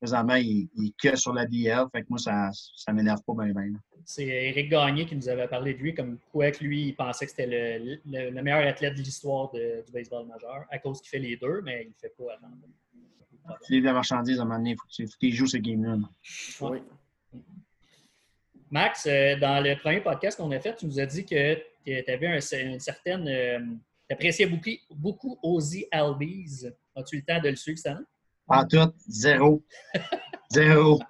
Présentement, 0.00 0.34
il, 0.34 0.68
il 0.74 0.88
est 0.88 0.94
que 1.00 1.16
sur 1.16 1.32
la 1.32 1.46
DL, 1.46 1.86
fait 1.92 2.02
que 2.02 2.06
moi, 2.10 2.18
ça 2.18 2.50
ne 2.88 2.92
m'énerve 2.92 3.22
pas 3.26 3.32
bien, 3.34 3.52
bien. 3.52 3.78
C'est 4.04 4.26
Eric 4.26 4.70
Gagné 4.70 5.06
qui 5.06 5.16
nous 5.16 5.28
avait 5.28 5.48
parlé 5.48 5.74
de 5.74 5.78
lui, 5.78 5.94
comme 5.94 6.18
quoi 6.30 6.50
que 6.50 6.62
lui, 6.62 6.88
il 6.88 6.94
pensait 6.94 7.24
que 7.24 7.30
c'était 7.30 7.46
le, 7.46 8.30
le, 8.30 8.42
meilleur 8.42 8.66
athlète 8.66 8.94
de 8.94 9.02
l'histoire 9.02 9.50
du 9.52 9.92
baseball 9.92 10.26
majeur, 10.26 10.64
à 10.70 10.78
cause 10.78 11.00
qu'il 11.00 11.10
fait 11.10 11.18
les 11.18 11.36
deux, 11.36 11.60
mais 11.62 11.84
il 11.84 11.88
ne 11.88 11.94
fait 11.94 12.14
pas 12.16 12.34
attendre. 12.34 12.56
Tu 13.64 13.72
livres 13.72 13.86
la 13.86 13.92
marchandise 13.94 14.38
à 14.38 14.42
un 14.42 14.44
moment 14.44 14.58
donné, 14.58 14.70
il 14.72 14.76
faut 14.76 14.86
que 14.86 15.16
tu 15.18 15.32
joues 15.32 15.46
ce 15.46 15.56
game-là. 15.56 15.96
Oui. 16.60 16.78
Max, 18.70 19.06
euh, 19.06 19.36
dans 19.36 19.62
le 19.62 19.78
premier 19.78 20.00
podcast 20.00 20.36
qu'on 20.36 20.50
a 20.50 20.60
fait, 20.60 20.74
tu 20.76 20.86
nous 20.86 20.98
as 20.98 21.06
dit 21.06 21.24
que 21.24 21.54
tu 21.84 22.10
avais 22.10 22.40
une 22.52 22.80
certaine. 22.80 23.28
Euh, 23.28 23.58
tu 24.08 24.14
appréciais 24.14 24.50
beaucoup, 24.90 25.38
Ozzy 25.42 25.86
Albies. 25.90 26.66
As-tu 26.94 27.16
eu 27.16 27.18
le 27.20 27.24
temps 27.34 27.40
de 27.40 27.50
le 27.50 27.56
suivre 27.56 27.78
année? 27.86 28.04
En 28.48 28.64
tout, 28.66 28.92
zéro. 29.08 29.64
zéro 30.50 31.00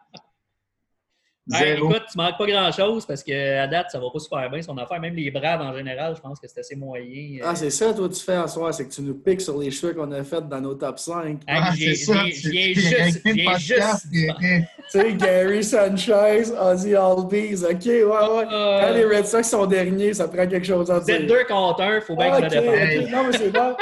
écoute, 1.48 2.02
tu 2.10 2.18
manques 2.18 2.38
pas 2.38 2.46
grand-chose 2.46 3.06
parce 3.06 3.22
qu'à 3.22 3.66
date, 3.66 3.90
ça 3.90 3.98
va 3.98 4.06
pas 4.12 4.18
super 4.18 4.50
bien 4.50 4.62
son 4.62 4.76
affaire. 4.78 5.00
Même 5.00 5.14
les 5.14 5.30
Braves, 5.30 5.60
en 5.60 5.74
général, 5.74 6.14
je 6.16 6.20
pense 6.20 6.40
que 6.40 6.48
c'est 6.48 6.60
assez 6.60 6.76
moyen. 6.76 7.40
Ah, 7.44 7.54
c'est 7.54 7.70
ça, 7.70 7.92
toi, 7.94 8.08
tu 8.08 8.20
fais 8.20 8.36
en 8.36 8.48
soir, 8.48 8.74
c'est 8.74 8.86
que 8.86 8.92
tu 8.92 9.02
nous 9.02 9.14
piques 9.14 9.40
sur 9.40 9.58
les 9.58 9.70
choix 9.70 9.94
qu'on 9.94 10.10
a 10.12 10.24
fait 10.24 10.46
dans 10.48 10.60
nos 10.60 10.74
top 10.74 10.98
5. 10.98 11.40
Ah, 11.46 11.72
c'est 11.76 11.94
ça. 11.94 12.14
Viens 12.14 12.74
juste. 12.74 13.20
viens 13.24 13.58
juste. 13.58 14.06
tu 14.10 14.66
sais, 14.88 15.12
Gary 15.14 15.62
Sanchez, 15.62 16.52
Ozzy 16.60 16.94
Albies, 16.94 17.64
OK, 17.64 17.86
ouais, 17.86 18.04
ouais. 18.04 18.46
Ah. 18.50 18.80
Quand 18.82 18.94
les 18.94 19.04
Red 19.04 19.26
Sox 19.26 19.44
sont 19.44 19.66
derniers, 19.66 20.14
ça 20.14 20.28
prend 20.28 20.46
quelque 20.46 20.66
chose 20.66 20.90
en 20.90 20.98
dire. 21.00 21.26
deux 21.26 21.44
contre 21.44 21.82
un, 21.82 22.00
faut 22.00 22.16
bien 22.16 22.30
que 22.40 22.50
je 22.50 22.56
me 22.58 23.00
défende. 23.00 23.10
Non, 23.10 23.24
mais 23.30 23.38
c'est 23.38 23.50
bon. 23.50 23.76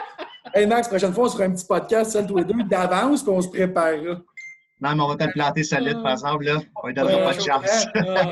Hey 0.55 0.67
Max, 0.67 0.87
prochaine 0.87 1.13
fois, 1.13 1.25
on 1.25 1.29
se 1.29 1.37
fera 1.37 1.45
un 1.47 1.53
petit 1.53 1.65
podcast, 1.65 2.13
celle 2.13 2.27
tous 2.27 2.37
les 2.37 2.45
deux, 2.45 2.63
d'avance, 2.65 3.23
puis 3.23 3.33
on 3.33 3.41
se 3.41 3.49
prépare. 3.49 3.95
Non, 4.85 4.95
mais 4.95 5.03
on 5.03 5.09
va 5.15 5.27
te 5.27 5.33
planter 5.33 5.63
solide, 5.63 6.03
par 6.03 6.13
exemple. 6.13 6.45
Là. 6.45 6.59
On 6.83 6.89
ne 6.89 6.93
donnera 6.93 7.31
pas 7.31 7.35
de 7.35 7.41
chance. 7.41 7.87
pas 7.95 8.25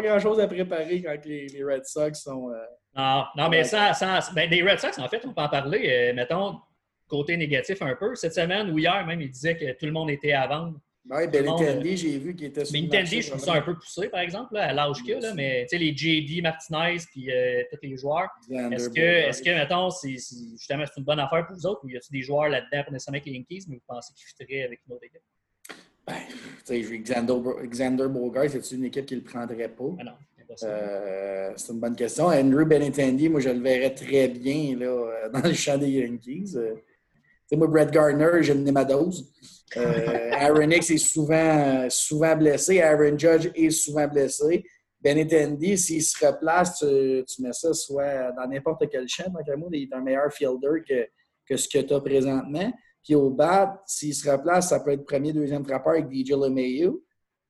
grand-chose 0.00 0.40
à, 0.40 0.46
préparer 0.46 1.02
quand 1.02 1.16
les, 1.26 1.62
Red 1.62 1.84
Sox 1.84 2.14
sont. 2.14 2.50
Euh, 2.50 2.54
non, 2.96 3.24
non, 3.36 3.48
mais 3.50 3.62
ça, 3.64 3.92
ça 3.92 4.20
ben, 4.34 4.48
les 4.48 4.62
Red 4.62 4.78
Sox, 4.78 4.98
en 4.98 5.06
fait, 5.08 5.22
on 5.26 5.34
peut 5.34 5.42
en 5.42 5.50
parler. 5.50 6.10
Euh, 6.10 6.14
mettons, 6.14 6.60
côté 7.06 7.36
négatif 7.36 7.82
un 7.82 7.94
peu. 7.94 8.14
Cette 8.14 8.32
semaine 8.32 8.70
ou 8.70 8.78
hier, 8.78 9.04
même, 9.06 9.20
il 9.20 9.30
disait 9.30 9.54
que 9.54 9.70
tout 9.78 9.84
le 9.84 9.92
monde 9.92 10.08
était 10.08 10.32
à 10.32 10.46
vendre. 10.46 10.80
Oui, 11.10 11.26
Benintendi, 11.26 11.96
j'ai 11.96 12.18
vu 12.18 12.36
qu'il 12.36 12.46
était 12.46 12.64
sur 12.64 12.72
Benintendi, 12.72 13.22
je 13.22 13.30
trouve 13.30 13.40
ça 13.42 13.54
un 13.54 13.62
peu 13.62 13.74
poussé, 13.74 14.08
par 14.08 14.20
exemple, 14.20 14.56
à 14.56 14.72
l'âge 14.72 15.02
qu'il 15.02 15.24
a, 15.24 15.34
mais 15.34 15.66
tu 15.68 15.76
sais, 15.76 15.78
les 15.78 15.96
JD, 15.96 16.42
Martinez, 16.42 16.98
puis 17.10 17.32
euh, 17.32 17.64
tous 17.70 17.78
les 17.82 17.96
joueurs. 17.96 18.28
Est-ce 18.48 18.88
que, 18.90 19.00
est 19.00 19.44
que, 19.44 19.50
mettons, 19.50 19.90
c'est, 19.90 20.10
justement, 20.10 20.84
c'est 20.86 20.98
une 20.98 21.04
bonne 21.04 21.18
affaire 21.18 21.46
pour 21.46 21.56
vous 21.56 21.66
autres 21.66 21.80
ou 21.84 21.88
y 21.88 21.96
a-t-il 21.96 22.12
des 22.12 22.22
joueurs 22.22 22.48
là-dedans, 22.48 22.84
pour 22.84 22.92
nécessairement 22.92 23.16
avec 23.16 23.26
les 23.26 23.32
Yankees, 23.32 23.64
mais 23.68 23.76
vous 23.76 23.82
pensez 23.88 24.14
qu'ils 24.14 24.26
fitteraient 24.26 24.62
avec 24.62 24.80
une 24.86 24.94
autre 24.94 25.04
équipe? 25.04 25.22
Ben, 26.06 26.14
tu 26.64 26.84
sais, 26.84 26.98
Xander, 26.98 27.66
Xander 27.66 28.08
Bogart, 28.08 28.48
c'est 28.48 28.74
une 28.74 28.84
équipe 28.84 29.06
qui 29.06 29.14
ne 29.14 29.20
le 29.20 29.24
prendrait 29.24 29.68
pas? 29.68 29.96
Ah 29.98 30.04
non. 30.04 30.12
Euh, 30.64 31.52
c'est 31.56 31.72
une 31.72 31.80
bonne 31.80 31.94
question. 31.94 32.26
Andrew 32.26 32.64
Benintendi, 32.64 33.28
moi, 33.28 33.40
je 33.40 33.50
le 33.50 33.60
verrais 33.60 33.94
très 33.94 34.28
bien 34.28 34.76
là, 34.76 35.28
dans 35.32 35.42
le 35.42 35.54
champ 35.54 35.78
des 35.78 35.90
Yankees. 35.90 36.56
Sais, 37.50 37.56
moi, 37.56 37.66
Brett 37.66 37.90
Gardner, 37.90 38.42
j'ai 38.42 38.54
le 38.54 38.70
ma 38.70 38.84
dose. 38.84 39.28
Euh, 39.76 40.30
Aaron 40.32 40.70
Hicks 40.70 40.90
est 40.90 40.98
souvent, 40.98 41.90
souvent 41.90 42.36
blessé. 42.36 42.80
Aaron 42.80 43.18
Judge 43.18 43.50
est 43.56 43.70
souvent 43.70 44.06
blessé. 44.06 44.64
Benintendi, 45.00 45.76
s'il 45.76 46.02
se 46.02 46.24
replace, 46.24 46.78
tu, 46.78 47.24
tu, 47.26 47.42
mets 47.42 47.52
ça 47.52 47.72
soit 47.72 48.30
dans 48.32 48.46
n'importe 48.46 48.84
quel 48.88 49.08
champ. 49.08 49.28
Donc, 49.30 49.42
il 49.72 49.82
est 49.82 49.92
un 49.92 50.00
meilleur 50.00 50.32
fielder 50.32 50.82
que, 50.88 51.08
que 51.48 51.56
ce 51.56 51.68
que 51.68 51.78
tu 51.78 51.92
as 51.92 52.00
présentement. 52.00 52.72
Puis 53.02 53.16
au 53.16 53.30
bat, 53.30 53.82
s'il 53.84 54.14
se 54.14 54.30
replace, 54.30 54.68
ça 54.68 54.78
peut 54.78 54.92
être 54.92 55.04
premier, 55.04 55.32
deuxième 55.32 55.64
frappeur 55.64 55.94
avec 55.94 56.12
DJ 56.12 56.32
LeMayu. 56.32 56.92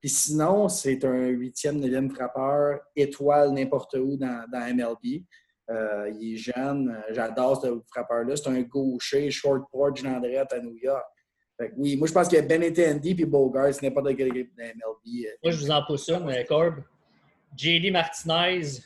Puis 0.01 0.09
sinon, 0.09 0.69
c'est 0.69 1.05
un 1.05 1.27
huitième, 1.27 1.79
neuvième 1.79 2.11
frappeur, 2.11 2.81
étoile 2.97 3.53
n'importe 3.53 3.95
où 3.95 4.17
dans, 4.17 4.47
dans 4.51 4.75
MLB. 4.75 5.25
Euh, 5.71 6.11
il 6.19 6.35
est 6.35 6.37
jeune. 6.37 7.03
J'adore 7.11 7.61
ce 7.63 7.81
frappeur-là. 7.89 8.37
C'est 8.37 8.49
un 8.49 8.61
gaucher, 8.63 9.31
short 9.31 9.71
porch 9.71 10.03
d'Andrette 10.03 10.53
à 10.53 10.61
New 10.61 10.77
York. 10.77 11.05
oui, 11.77 11.97
moi, 11.97 12.09
je 12.09 12.13
pense 12.13 12.29
qu'il 12.29 12.39
y 12.39 12.41
a 12.41 12.45
Benintendi 12.45 13.11
et 13.19 13.25
Bogart, 13.25 13.73
c'est 13.73 13.83
n'importe 13.83 14.17
quelle 14.17 14.29
équipe 14.29 14.57
dans 14.57 14.65
MLB. 14.65 15.27
Euh. 15.27 15.31
Moi, 15.45 15.53
je 15.53 15.57
vous 15.59 15.71
en 15.71 15.85
pousse 15.85 16.09
une, 16.09 16.45
Corb. 16.49 16.83
JD 17.57 17.93
Martinez, 17.93 18.81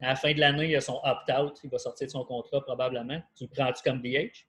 à 0.00 0.08
la 0.08 0.16
fin 0.16 0.32
de 0.32 0.38
l'année, 0.38 0.70
il 0.70 0.76
a 0.76 0.80
son 0.80 1.00
opt-out. 1.02 1.58
Il 1.64 1.70
va 1.70 1.78
sortir 1.78 2.06
de 2.06 2.12
son 2.12 2.24
contrat 2.24 2.60
probablement. 2.60 3.20
Tu 3.34 3.44
le 3.44 3.50
prends-tu 3.50 3.82
comme 3.82 4.00
DH? 4.00 4.46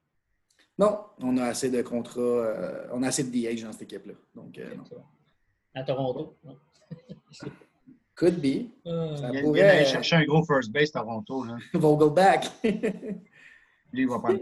Non, 0.77 0.99
on 1.21 1.37
a 1.37 1.45
assez 1.45 1.71
de 1.71 1.81
contrats. 1.81 2.21
Euh, 2.21 2.87
on 2.91 3.01
a 3.03 3.07
assez 3.07 3.23
de 3.23 3.31
DH 3.31 3.63
dans 3.63 3.71
cette 3.71 3.83
équipe-là. 3.83 4.13
Donc, 4.35 4.59
À 5.73 5.83
Toronto? 5.83 6.37
Could 8.19 8.41
be. 8.41 8.67
Euh, 8.85 9.15
ça 9.15 9.29
il 9.33 9.41
pourrait 9.43 9.61
aller 9.61 9.85
chercher 9.85 10.17
un 10.17 10.25
gros 10.25 10.43
first 10.43 10.73
base 10.73 10.91
Toronto. 10.91 11.45
Là. 11.45 11.55
Vogelback. 11.73 12.47
Lui, 12.63 14.01
il 14.01 14.09
va 14.09 14.19
pas. 14.19 14.33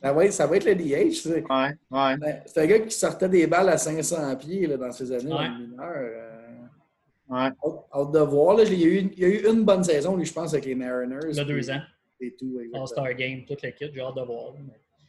Ça 0.00 0.12
va, 0.12 0.24
être, 0.24 0.32
ça 0.32 0.46
va 0.46 0.56
être 0.56 0.66
le 0.66 0.76
DH. 0.76 1.26
Ouais, 1.26 1.76
ouais. 1.90 2.16
Ben, 2.16 2.42
c'est 2.46 2.60
un 2.60 2.66
gars 2.66 2.78
qui 2.78 2.94
sortait 2.94 3.28
des 3.28 3.48
balles 3.48 3.70
à 3.70 3.76
500 3.76 4.36
pieds 4.36 4.68
là, 4.68 4.76
dans 4.76 4.92
ses 4.92 5.10
années 5.10 5.34
ouais. 5.34 5.48
mineur. 5.48 5.96
Euh. 5.96 7.50
Hâte 7.92 8.12
de 8.12 8.20
voir. 8.20 8.56
Là, 8.56 8.62
il, 8.62 8.80
y 8.80 8.84
a 8.84 8.86
eu, 8.86 9.10
il 9.16 9.18
y 9.18 9.24
a 9.24 9.28
eu 9.28 9.50
une 9.50 9.64
bonne 9.64 9.82
saison, 9.82 10.14
lui, 10.14 10.24
je 10.24 10.32
pense, 10.32 10.52
avec 10.52 10.66
les 10.66 10.76
Mariners. 10.76 11.28
Il 11.28 11.34
y 11.36 11.40
a 11.40 11.44
deux 11.44 11.68
ans. 11.70 11.80
Et 12.20 12.36
tout. 12.38 12.60
All-Star 12.72 13.12
Game, 13.14 13.44
toute 13.46 13.62
l'équipe, 13.62 13.90
j'ai 13.92 14.00
hâte 14.00 14.14
de 14.14 14.22
voir. 14.22 14.52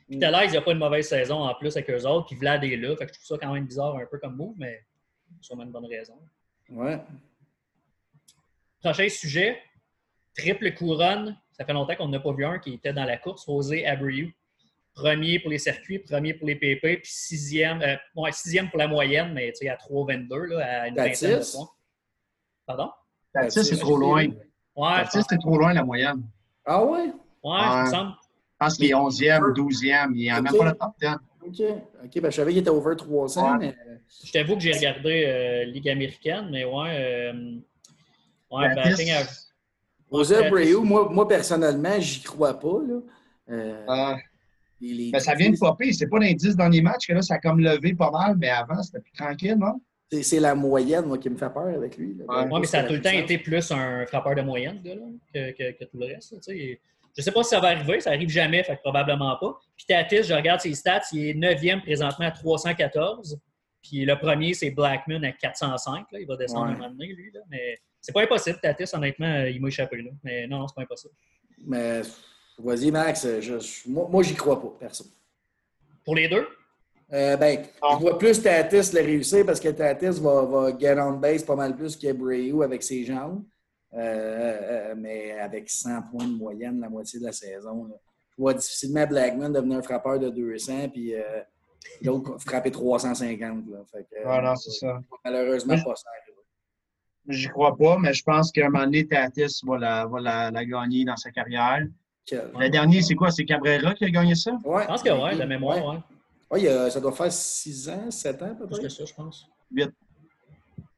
Puis 0.09 0.17
Thalès, 0.17 0.45
il 0.47 0.51
n'y 0.51 0.57
a 0.57 0.61
pas 0.61 0.71
une 0.71 0.79
mauvaise 0.79 1.07
saison 1.07 1.43
en 1.43 1.53
plus 1.53 1.77
avec 1.77 1.91
eux 1.91 2.07
autres. 2.07 2.25
Puis 2.25 2.37
Vlad 2.37 2.63
est 2.63 2.77
là. 2.77 2.95
Fait 2.95 3.05
que 3.05 3.13
je 3.13 3.19
trouve 3.19 3.37
ça 3.37 3.45
quand 3.45 3.53
même 3.53 3.65
bizarre 3.65 3.95
un 3.97 4.05
peu 4.09 4.17
comme 4.17 4.35
move, 4.35 4.55
mais 4.57 4.79
sûrement 5.41 5.63
une 5.63 5.71
bonne 5.71 5.85
raison. 5.85 6.15
Ouais. 6.71 6.99
Prochain 8.87 9.09
sujet, 9.09 9.57
triple 10.33 10.73
couronne. 10.73 11.35
Ça 11.51 11.65
fait 11.65 11.73
longtemps 11.73 11.95
qu'on 11.97 12.07
n'a 12.07 12.21
pas 12.21 12.31
vu 12.31 12.45
un 12.45 12.57
qui 12.57 12.75
était 12.75 12.93
dans 12.93 13.03
la 13.03 13.17
course. 13.17 13.45
José 13.45 13.85
Abreu. 13.85 14.29
Premier 14.93 15.39
pour 15.39 15.51
les 15.51 15.57
circuits, 15.57 15.99
premier 15.99 16.33
pour 16.33 16.47
les 16.47 16.55
PP, 16.55 17.01
puis 17.01 17.11
sixième, 17.11 17.81
euh, 17.81 18.31
sixième 18.31 18.69
pour 18.69 18.79
la 18.79 18.87
moyenne, 18.87 19.33
mais 19.33 19.51
tu 19.51 19.65
sais, 19.65 19.69
à 19.69 19.75
3,22 19.75 20.57
à 20.61 20.87
une 20.87 20.95
vingtaine 20.95 21.39
de 21.39 21.51
points. 21.51 21.69
Pardon? 22.65 22.89
Tatis, 23.33 23.65
c'est 23.65 23.77
trop 23.77 23.97
loin. 23.97 24.25
Ouais, 24.75 25.03
Tatis, 25.03 25.23
c'est 25.29 25.37
trop 25.37 25.57
loin 25.57 25.73
la 25.73 25.83
moyenne. 25.83 26.23
Ah 26.65 26.83
ouais? 26.85 27.11
Ouais, 27.43 27.59
je 27.59 27.81
me 27.83 27.89
semble. 27.91 28.13
Je 28.21 28.57
pense 28.57 28.77
qu'il 28.77 28.85
est 28.85 28.93
11e, 28.93 29.53
12e. 29.53 30.13
Il 30.15 30.27
n'a 30.27 30.41
même 30.41 30.57
pas 30.57 30.65
le 30.65 30.71
top 30.71 30.93
10. 31.01 31.07
OK. 31.41 31.77
OK, 32.05 32.21
ben, 32.21 32.31
je 32.31 32.35
savais 32.37 32.51
qu'il 32.51 32.61
était 32.61 32.69
over 32.69 32.95
300, 32.95 33.57
mais... 33.57 33.75
Je 34.25 34.31
t'avoue 34.31 34.55
que 34.55 34.61
j'ai 34.61 34.71
regardé 34.71 35.25
euh, 35.27 35.65
Ligue 35.65 35.89
américaine, 35.89 36.47
mais 36.49 36.63
ouais... 36.63 37.33
Euh, 37.33 37.59
Ouais, 38.51 38.73
batting 38.75 39.11
Aux 40.09 40.83
moi, 40.83 41.09
moi, 41.09 41.27
personnellement, 41.27 41.99
j'y 41.99 42.21
crois 42.21 42.59
pas. 42.59 42.79
Là. 42.87 42.99
Euh, 43.49 43.85
ah. 43.87 44.17
ben, 44.81 45.19
ça 45.19 45.35
vient 45.35 45.49
de 45.49 45.57
popper. 45.57 45.93
C'est 45.93 46.07
pas 46.07 46.19
l'indice 46.19 46.55
dans 46.55 46.69
les 46.69 46.81
matchs 46.81 47.07
que 47.07 47.13
là, 47.13 47.21
ça 47.21 47.35
a 47.35 47.39
comme 47.39 47.59
levé 47.59 47.93
pas 47.93 48.11
mal, 48.11 48.35
mais 48.37 48.49
avant, 48.49 48.81
c'était 48.81 49.01
plus 49.01 49.13
tranquille, 49.13 49.57
non? 49.57 49.81
C'est 50.21 50.39
la 50.39 50.55
moyenne, 50.55 51.05
moi, 51.05 51.17
qui 51.17 51.29
me 51.29 51.35
fait 51.35 51.49
peur 51.49 51.67
avec 51.67 51.97
lui. 51.97 52.15
Ouais, 52.27 52.59
mais 52.59 52.65
ça 52.65 52.79
a 52.79 52.83
tout 52.83 52.93
le 52.93 53.01
temps 53.01 53.11
été 53.11 53.37
plus 53.37 53.71
un 53.71 54.05
frappeur 54.05 54.35
de 54.35 54.41
moyenne 54.41 54.81
là, 54.85 54.93
que, 55.33 55.51
que, 55.51 55.77
que, 55.77 55.83
tout 55.83 55.97
le 55.97 56.05
reste. 56.05 56.31
Là, 56.31 56.39
je 57.17 57.23
sais 57.23 57.31
pas 57.31 57.43
si 57.43 57.49
ça 57.49 57.59
va 57.59 57.69
arriver, 57.69 57.99
ça 57.99 58.11
arrive 58.11 58.29
jamais, 58.29 58.63
fait 58.63 58.75
probablement 58.77 59.35
pas. 59.37 59.59
Puis 59.75 59.87
Tatis, 59.87 60.23
je 60.23 60.33
regarde 60.35 60.61
ses 60.61 60.75
stats, 60.75 61.01
il 61.11 61.29
est 61.29 61.33
9e 61.33 61.81
présentement 61.81 62.27
à 62.27 62.31
314. 62.31 63.39
Puis 63.81 64.05
le 64.05 64.17
premier, 64.19 64.53
c'est 64.53 64.69
Blackman 64.69 65.23
à 65.23 65.31
405. 65.31 66.11
Là. 66.11 66.19
Il 66.19 66.27
va 66.27 66.37
descendre 66.37 66.67
un 66.67 66.73
moment 66.73 66.89
donné, 66.89 67.07
lui. 67.07 67.31
Là. 67.33 67.39
Mais 67.49 67.79
c'est 68.07 68.13
pas 68.13 68.21
impossible. 68.21 68.57
Tatis, 68.61 68.89
honnêtement, 68.93 69.27
euh, 69.27 69.49
il 69.49 69.61
m'a 69.61 69.67
échappé. 69.67 69.97
Là. 69.97 70.11
Mais 70.23 70.47
non, 70.47 70.59
non, 70.59 70.67
c'est 70.69 70.75
pas 70.75 70.83
impossible. 70.83 71.13
Mais 71.65 72.01
vas-y, 72.57 72.89
Max. 72.89 73.27
Je, 73.41 73.89
moi, 73.89 74.07
moi 74.09 74.23
j'y 74.23 74.33
crois 74.33 74.61
pas, 74.61 74.73
personne. 74.79 75.07
Pour 76.05 76.15
les 76.15 76.29
deux? 76.29 76.47
Euh, 77.11 77.35
ben, 77.35 77.65
je 77.91 77.97
vois 77.97 78.17
plus 78.17 78.41
Tatis 78.41 78.93
le 78.93 79.01
réussir 79.01 79.45
parce 79.45 79.59
que 79.59 79.67
Tatis 79.69 80.21
va, 80.21 80.43
va 80.43 80.77
get 80.77 80.97
on 80.99 81.13
base 81.13 81.43
pas 81.43 81.55
mal 81.55 81.75
plus 81.75 81.97
qu'Abreu 81.97 82.63
avec 82.63 82.81
ses 82.81 83.03
jambes. 83.03 83.43
Euh, 83.93 83.99
euh, 83.99 84.95
mais 84.97 85.37
avec 85.39 85.69
100 85.69 86.03
points 86.03 86.27
de 86.27 86.37
moyenne 86.37 86.79
la 86.79 86.89
moitié 86.89 87.19
de 87.19 87.25
la 87.25 87.33
saison. 87.33 87.89
Je 88.31 88.41
vois 88.41 88.53
difficilement 88.53 89.05
Blackman 89.05 89.49
devenir 89.49 89.79
un 89.79 89.81
frappeur 89.81 90.17
de 90.17 90.29
200 90.29 90.89
puis 90.89 91.13
l'autre 92.01 92.37
frapper 92.39 92.71
350. 92.71 93.65
Là. 93.69 93.79
Fait 93.91 94.05
que, 94.09 94.41
non, 94.41 94.55
c'est 94.55 94.71
ça. 94.71 95.01
Malheureusement, 95.25 95.75
pas 95.75 95.95
ça. 95.95 96.09
J'y 97.27 97.47
crois 97.47 97.75
pas, 97.75 97.97
mais 97.97 98.13
je 98.13 98.23
pense 98.23 98.51
qu'à 98.51 98.67
un 98.67 98.69
moment 98.69 98.85
donné, 98.85 99.05
Tatis 99.05 99.61
va 99.65 99.77
la, 99.77 100.05
va 100.05 100.51
la, 100.51 100.65
gagner 100.65 101.03
dans 101.03 101.17
sa 101.17 101.31
carrière. 101.31 101.85
Le 102.31 102.69
dernier, 102.69 103.01
c'est 103.01 103.15
quoi? 103.15 103.31
C'est 103.31 103.45
Cabrera 103.45 103.93
qui 103.93 104.05
a 104.05 104.09
gagné 104.09 104.35
ça? 104.35 104.51
Ouais. 104.63 104.83
Je 104.83 104.87
pense 104.87 105.03
que 105.03 105.09
oui, 105.09 105.37
de 105.37 105.45
mémoire, 105.45 106.03
oui. 106.49 106.67
Ouais, 106.67 106.89
ça 106.89 107.01
doit 107.01 107.11
faire 107.11 107.31
6 107.31 107.89
ans, 107.89 108.11
7 108.11 108.41
ans 108.41 108.55
peut-être? 108.55 108.67
Plus 108.67 108.79
que 108.79 108.89
ça, 108.89 109.03
je 109.05 109.13
pense. 109.13 109.49
8. 109.71 109.89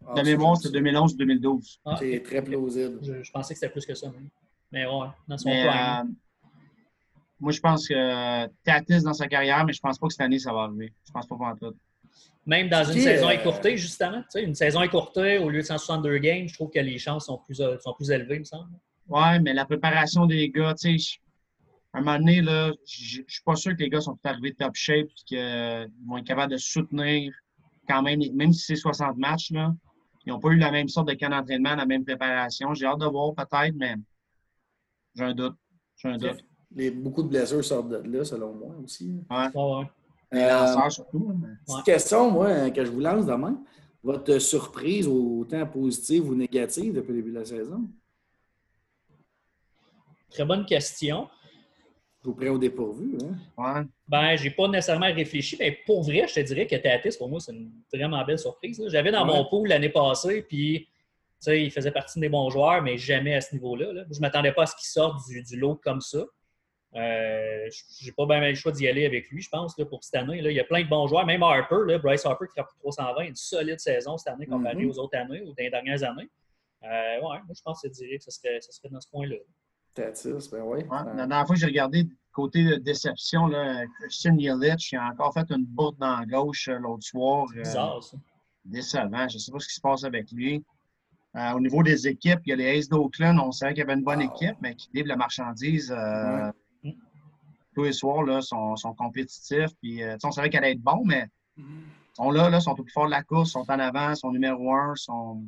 Ah, 0.08 0.14
de 0.14 0.22
mémoire, 0.22 0.58
c'est 0.58 0.70
2011-2012. 0.70 1.80
Ah, 1.86 1.96
c'est 2.00 2.24
très 2.24 2.42
plausible. 2.44 3.00
Je, 3.02 3.32
pensais 3.32 3.54
que 3.54 3.60
c'était 3.60 3.72
plus 3.72 3.86
que 3.86 3.94
ça. 3.94 4.08
Même. 4.08 4.30
Mais 4.72 4.86
ouais, 4.86 5.08
dans 5.28 5.38
son 5.38 5.50
mais, 5.50 5.68
euh, 5.68 6.04
moi, 7.40 7.52
je 7.52 7.60
pense 7.60 7.88
que 7.88 8.48
Tatis 8.64 9.04
dans 9.04 9.14
sa 9.14 9.28
carrière, 9.28 9.66
mais 9.66 9.74
je 9.74 9.80
pense 9.80 9.98
pas 9.98 10.08
que 10.08 10.14
cette 10.14 10.22
année, 10.22 10.40
ça 10.40 10.54
va 10.54 10.62
arriver. 10.62 10.94
Je 11.08 11.12
pense 11.12 11.28
pas 11.28 11.36
pour 11.36 11.54
tout. 11.60 11.76
Même 12.46 12.70
dans 12.70 12.84
une 12.84 13.00
saison 13.00 13.28
euh, 13.28 13.32
écourtée, 13.32 13.78
justement. 13.78 14.22
Tu 14.22 14.30
sais, 14.30 14.44
une 14.44 14.56
saison 14.56 14.82
écourtée, 14.82 15.38
au 15.38 15.50
lieu 15.50 15.62
de 15.62 15.66
162 15.66 16.18
games, 16.18 16.48
je 16.48 16.54
trouve 16.54 16.70
que 16.70 16.80
les 16.80 16.98
chances 16.98 17.26
sont 17.26 17.38
plus, 17.38 17.62
euh, 17.62 17.78
sont 17.80 17.94
plus 17.94 18.10
élevées, 18.12 18.36
il 18.36 18.40
me 18.40 18.46
semble. 18.46 18.70
Oui, 19.08 19.40
mais 19.42 19.54
la 19.54 19.66
préparation 19.66 20.26
des 20.26 20.50
gars, 20.50 20.74
tu 20.74 20.98
sais, 20.98 21.20
à 21.94 22.00
un 22.00 22.02
moment 22.02 22.20
donné, 22.20 22.42
là, 22.42 22.72
je 22.86 23.22
suis 23.28 23.44
pas 23.44 23.56
sûr 23.56 23.74
que 23.74 23.84
les 23.84 23.90
gars 23.90 24.02
sont 24.02 24.18
arrivés 24.24 24.54
top 24.54 24.76
shape 24.76 25.08
et 25.08 25.24
qu'ils 25.26 26.08
vont 26.08 26.18
être 26.18 26.26
capables 26.26 26.52
de 26.52 26.58
soutenir 26.58 27.34
quand 27.88 28.04
même, 28.04 28.20
même 28.34 28.54
si 28.54 28.66
c'est 28.66 28.76
60 28.76 29.18
matchs, 29.18 29.52
là. 29.52 29.74
Ils 30.26 30.34
n'ont 30.34 30.40
pas 30.40 30.50
eu 30.50 30.58
la 30.58 30.70
même 30.70 30.88
sorte 30.88 31.08
de 31.08 31.14
camp 31.14 31.30
d'entraînement, 31.30 31.76
la 31.76 31.86
même 31.86 32.06
préparation. 32.06 32.74
J'ai 32.74 32.86
hâte 32.86 33.00
de 33.00 33.06
voir 33.06 33.34
peut-être, 33.34 33.74
mais 33.76 33.96
j'ai 35.16 35.24
un 35.24 35.34
doute. 35.34 35.56
J'ai 35.96 36.10
un 36.10 36.18
doute. 36.18 36.46
Les, 36.76 36.92
beaucoup 36.92 37.24
de 37.24 37.30
blessures 37.30 37.64
sortent 37.66 37.90
de 37.90 37.98
là, 37.98 38.24
selon 38.24 38.54
moi 38.54 38.76
aussi. 38.84 39.24
Ouais. 39.30 39.48
ouais. 39.56 39.86
Euh, 40.34 40.90
surtout. 40.90 41.34
Petite 41.66 41.86
question, 41.86 42.30
moi, 42.30 42.70
que 42.70 42.86
je 42.86 42.92
vous 42.92 43.00
lance 43.00 43.26
demain. 43.26 43.60
Votre 44.04 44.40
surprise, 44.40 45.08
autant 45.08 45.66
positive 45.66 46.30
ou 46.30 46.36
négative 46.36 46.94
depuis 46.94 47.10
le 47.10 47.18
début 47.18 47.32
de 47.32 47.40
la 47.40 47.46
saison? 47.46 47.82
Très 50.30 50.46
bonne 50.46 50.66
question. 50.66 51.28
Vous 52.24 52.34
prêt 52.34 52.50
au 52.50 52.58
dépourvu, 52.58 53.18
hein? 53.24 53.36
Ouais. 53.58 53.82
Ben, 54.08 54.36
j'ai 54.36 54.52
pas 54.52 54.68
nécessairement 54.68 55.12
réfléchi, 55.14 55.56
mais 55.58 55.80
pour 55.86 56.04
vrai, 56.04 56.28
je 56.28 56.36
te 56.36 56.40
dirais 56.42 56.68
que 56.68 56.76
Tatis, 56.76 57.18
pour 57.18 57.30
moi, 57.30 57.40
c'est 57.40 57.54
une 57.54 57.72
vraiment 57.94 58.24
belle 58.26 58.38
surprise. 58.38 58.82
J'avais 58.88 59.12
dans 59.12 59.26
mon 59.26 59.46
pool 59.46 59.70
l'année 59.70 59.90
passée, 59.90 60.42
puis 60.42 60.88
il 61.48 61.72
faisait 61.72 61.92
partie 61.92 62.20
des 62.20 62.30
bons 62.30 62.50
joueurs, 62.50 62.82
mais 62.82 62.98
jamais 62.98 63.36
à 63.36 63.42
ce 63.42 63.54
niveau-là. 63.54 63.94
Là. 63.94 64.04
Je 64.12 64.18
ne 64.18 64.22
m'attendais 64.22 64.52
pas 64.52 64.64
à 64.64 64.66
ce 64.66 64.76
qu'il 64.76 64.88
sorte 64.88 65.26
du, 65.28 65.42
du, 65.44 65.58
lot 65.58 65.80
comme 65.82 66.02
ça. 66.02 66.26
Euh, 66.96 67.70
j'ai 68.00 68.12
pas 68.12 68.26
bien 68.26 68.40
le 68.40 68.56
choix 68.56 68.72
d'y 68.72 68.88
aller 68.88 69.06
avec 69.06 69.30
lui, 69.30 69.42
je 69.42 69.50
pense, 69.50 69.78
là, 69.78 69.86
pour 69.86 70.04
cette 70.04 70.16
année. 70.16 70.42
Là. 70.42 70.50
Il 70.50 70.56
y 70.56 70.60
a 70.60 70.64
plein 70.64 70.84
de 70.84 70.90
bons 70.90 71.08
joueurs, 71.08 71.26
même 71.26 71.44
Harper, 71.44 71.82
là, 71.86 72.00
Bryce 72.00 72.26
Harper 72.26 72.46
qui 72.48 72.54
frappe 72.54 72.70
320, 72.80 73.24
une 73.26 73.36
solide 73.36 73.80
saison 73.80 74.18
cette 74.18 74.34
année 74.34 74.48
comparée 74.48 74.76
mm-hmm. 74.76 74.90
aux 74.90 75.00
autres 75.00 75.18
années 75.18 75.42
ou 75.42 75.54
des 75.54 75.70
dernières 75.70 76.04
années. 76.04 76.30
Euh, 76.84 77.16
ouais, 77.18 77.22
moi, 77.22 77.54
je 77.56 77.62
pense 77.62 77.82
que 77.82 77.90
je 77.90 77.94
dirais 77.94 78.18
que 78.18 78.24
ce 78.24 78.32
serait, 78.32 78.60
ça 78.62 78.72
serait 78.72 78.90
dans 78.90 79.02
ce 79.02 79.10
point-là. 79.10 79.36
Tatis, 79.94 80.50
ben 80.52 80.62
oui. 80.64 80.80
Ouais, 80.80 80.88
la 80.90 81.28
dernière 81.28 81.46
fois 81.46 81.56
que 81.56 81.62
j'ai 81.62 81.68
regardé 81.68 82.08
côté 82.32 82.64
de 82.64 82.76
déception, 82.76 83.48
là, 83.48 83.86
Christian 84.00 84.38
Yelich, 84.38 84.94
a 84.94 85.10
encore 85.10 85.34
fait 85.34 85.50
une 85.52 85.66
bourde 85.66 85.98
dans 86.00 86.20
la 86.20 86.26
gauche 86.26 86.70
euh, 86.70 86.78
l'autre 86.80 87.04
soir. 87.04 87.48
Euh, 87.56 87.62
bizarre, 87.62 88.02
ça. 88.02 88.18
Décevant. 88.64 89.28
Je 89.28 89.36
ne 89.36 89.40
sais 89.40 89.52
pas 89.52 89.60
ce 89.60 89.68
qui 89.68 89.74
se 89.74 89.82
passe 89.82 90.04
avec 90.04 90.32
lui. 90.32 90.64
Euh, 91.36 91.52
au 91.54 91.60
niveau 91.60 91.84
des 91.84 92.08
équipes, 92.08 92.40
il 92.46 92.50
y 92.50 92.54
a 92.54 92.56
les 92.56 92.80
Aces 92.80 92.90
d'Oakland. 92.90 93.38
On 93.40 93.52
savait 93.52 93.74
qu'il 93.74 93.80
y 93.80 93.84
avait 93.84 93.94
une 93.94 94.04
bonne 94.04 94.22
équipe, 94.22 94.56
mais 94.62 94.76
qui 94.76 94.90
livre 94.94 95.08
la 95.08 95.16
marchandise 95.16 95.94
tous 97.80 97.86
les 97.86 97.94
soirs, 97.94 98.24
là, 98.24 98.42
sont, 98.42 98.76
sont 98.76 98.94
compétitifs. 98.94 99.72
Puis, 99.82 100.04
euh, 100.04 100.18
on 100.24 100.32
savait 100.32 100.50
qu'elle 100.50 100.64
allait 100.64 100.74
être 100.74 100.82
bon, 100.82 101.04
mais 101.06 101.28
ils 101.58 101.64
sont 102.16 102.32
là, 102.32 102.50
là, 102.50 102.60
sont 102.60 102.72
au 102.72 102.84
plus 102.84 102.92
fort 102.92 103.06
de 103.06 103.12
la 103.12 103.24
course, 103.24 103.52
sont 103.52 103.66
en 103.70 103.80
avant, 103.80 104.14
sont 104.16 104.32
numéro 104.32 104.74
un, 104.74 104.96
sont. 104.96 105.44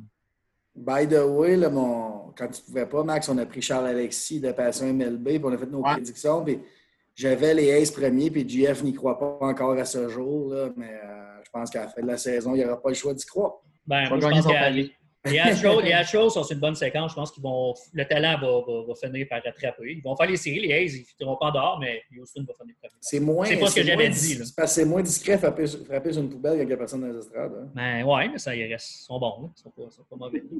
By 0.74 1.06
the 1.06 1.20
way, 1.28 1.56
là, 1.56 1.68
mon... 1.68 2.32
quand 2.34 2.48
tu 2.48 2.60
ne 2.62 2.66
pouvais 2.66 2.86
pas, 2.86 3.04
Max, 3.04 3.28
on 3.28 3.36
a 3.36 3.44
pris 3.44 3.60
Charles 3.60 3.88
Alexis 3.88 4.40
de 4.40 4.52
Passion 4.52 4.90
MLB, 4.92 5.26
puis 5.26 5.40
on 5.44 5.52
a 5.52 5.58
fait 5.58 5.66
nos 5.66 5.82
prédictions. 5.82 6.42
Puis 6.42 6.60
j'avais 7.14 7.52
les 7.52 7.72
Aces 7.72 7.90
premiers, 7.90 8.30
puis 8.30 8.48
GF 8.48 8.82
n'y 8.82 8.94
croit 8.94 9.18
pas 9.18 9.38
encore 9.42 9.72
à 9.72 9.84
ce 9.84 10.08
jour, 10.08 10.54
là, 10.54 10.70
mais 10.76 10.98
euh, 11.04 11.42
je 11.44 11.50
pense 11.50 11.68
qu'à 11.68 11.82
la 11.82 11.88
fin 11.88 12.00
de 12.00 12.06
la 12.06 12.16
saison, 12.16 12.54
il 12.54 12.58
n'y 12.58 12.64
aura 12.64 12.80
pas 12.80 12.88
le 12.88 12.94
choix 12.94 13.12
d'y 13.12 13.26
croire. 13.26 13.56
Ben, 13.86 14.04
je, 14.04 14.10
pense 14.10 14.46
Les 15.24 15.38
Astros, 15.92 16.30
sont 16.30 16.42
sur 16.42 16.54
une 16.54 16.60
bonne 16.60 16.74
séquence. 16.74 17.12
Je 17.12 17.14
pense 17.14 17.30
qu'ils 17.30 17.42
vont. 17.42 17.74
Le 17.92 18.04
talent 18.04 18.38
va, 18.40 18.84
va, 18.86 18.94
finir 18.94 19.26
par 19.30 19.42
rattraper. 19.42 19.92
Ils 19.92 20.02
vont 20.02 20.16
faire 20.16 20.26
les 20.26 20.36
séries. 20.36 20.60
Les 20.60 20.72
A's, 20.74 20.94
ils 20.94 21.00
ne 21.00 21.04
finiront 21.04 21.36
pas 21.36 21.50
dehors, 21.52 21.78
mais 21.80 22.02
Houston 22.18 22.44
va 22.46 22.54
finir 22.60 22.74
par 22.82 22.90
C'est 23.00 23.20
moins. 23.20 23.46
C'est 23.46 23.56
pas 23.56 23.68
ce 23.68 23.76
que 23.76 23.84
j'avais 23.84 24.08
dit. 24.08 24.40
C'est 24.66 24.84
moins 24.84 25.02
discret 25.02 25.38
frapper, 25.38 25.66
frapper 25.66 26.12
sur 26.12 26.22
une 26.22 26.30
poubelle 26.30 26.58
qu'il 26.58 26.68
y 26.68 26.72
a 26.72 26.76
personne 26.76 27.02
dans 27.02 27.06
les 27.06 27.18
estrades. 27.18 27.52
Hein. 27.54 27.68
Ben 27.74 28.02
ouais, 28.04 28.28
mais 28.28 28.38
ça, 28.38 28.54
ils, 28.54 28.72
restent, 28.72 29.00
ils 29.00 29.04
sont 29.04 29.18
bons. 29.20 29.50
Ils 29.56 29.60
sont 29.62 29.70
pas, 29.70 29.90
sont 29.90 30.04
pas 30.04 30.16
mauvais. 30.16 30.42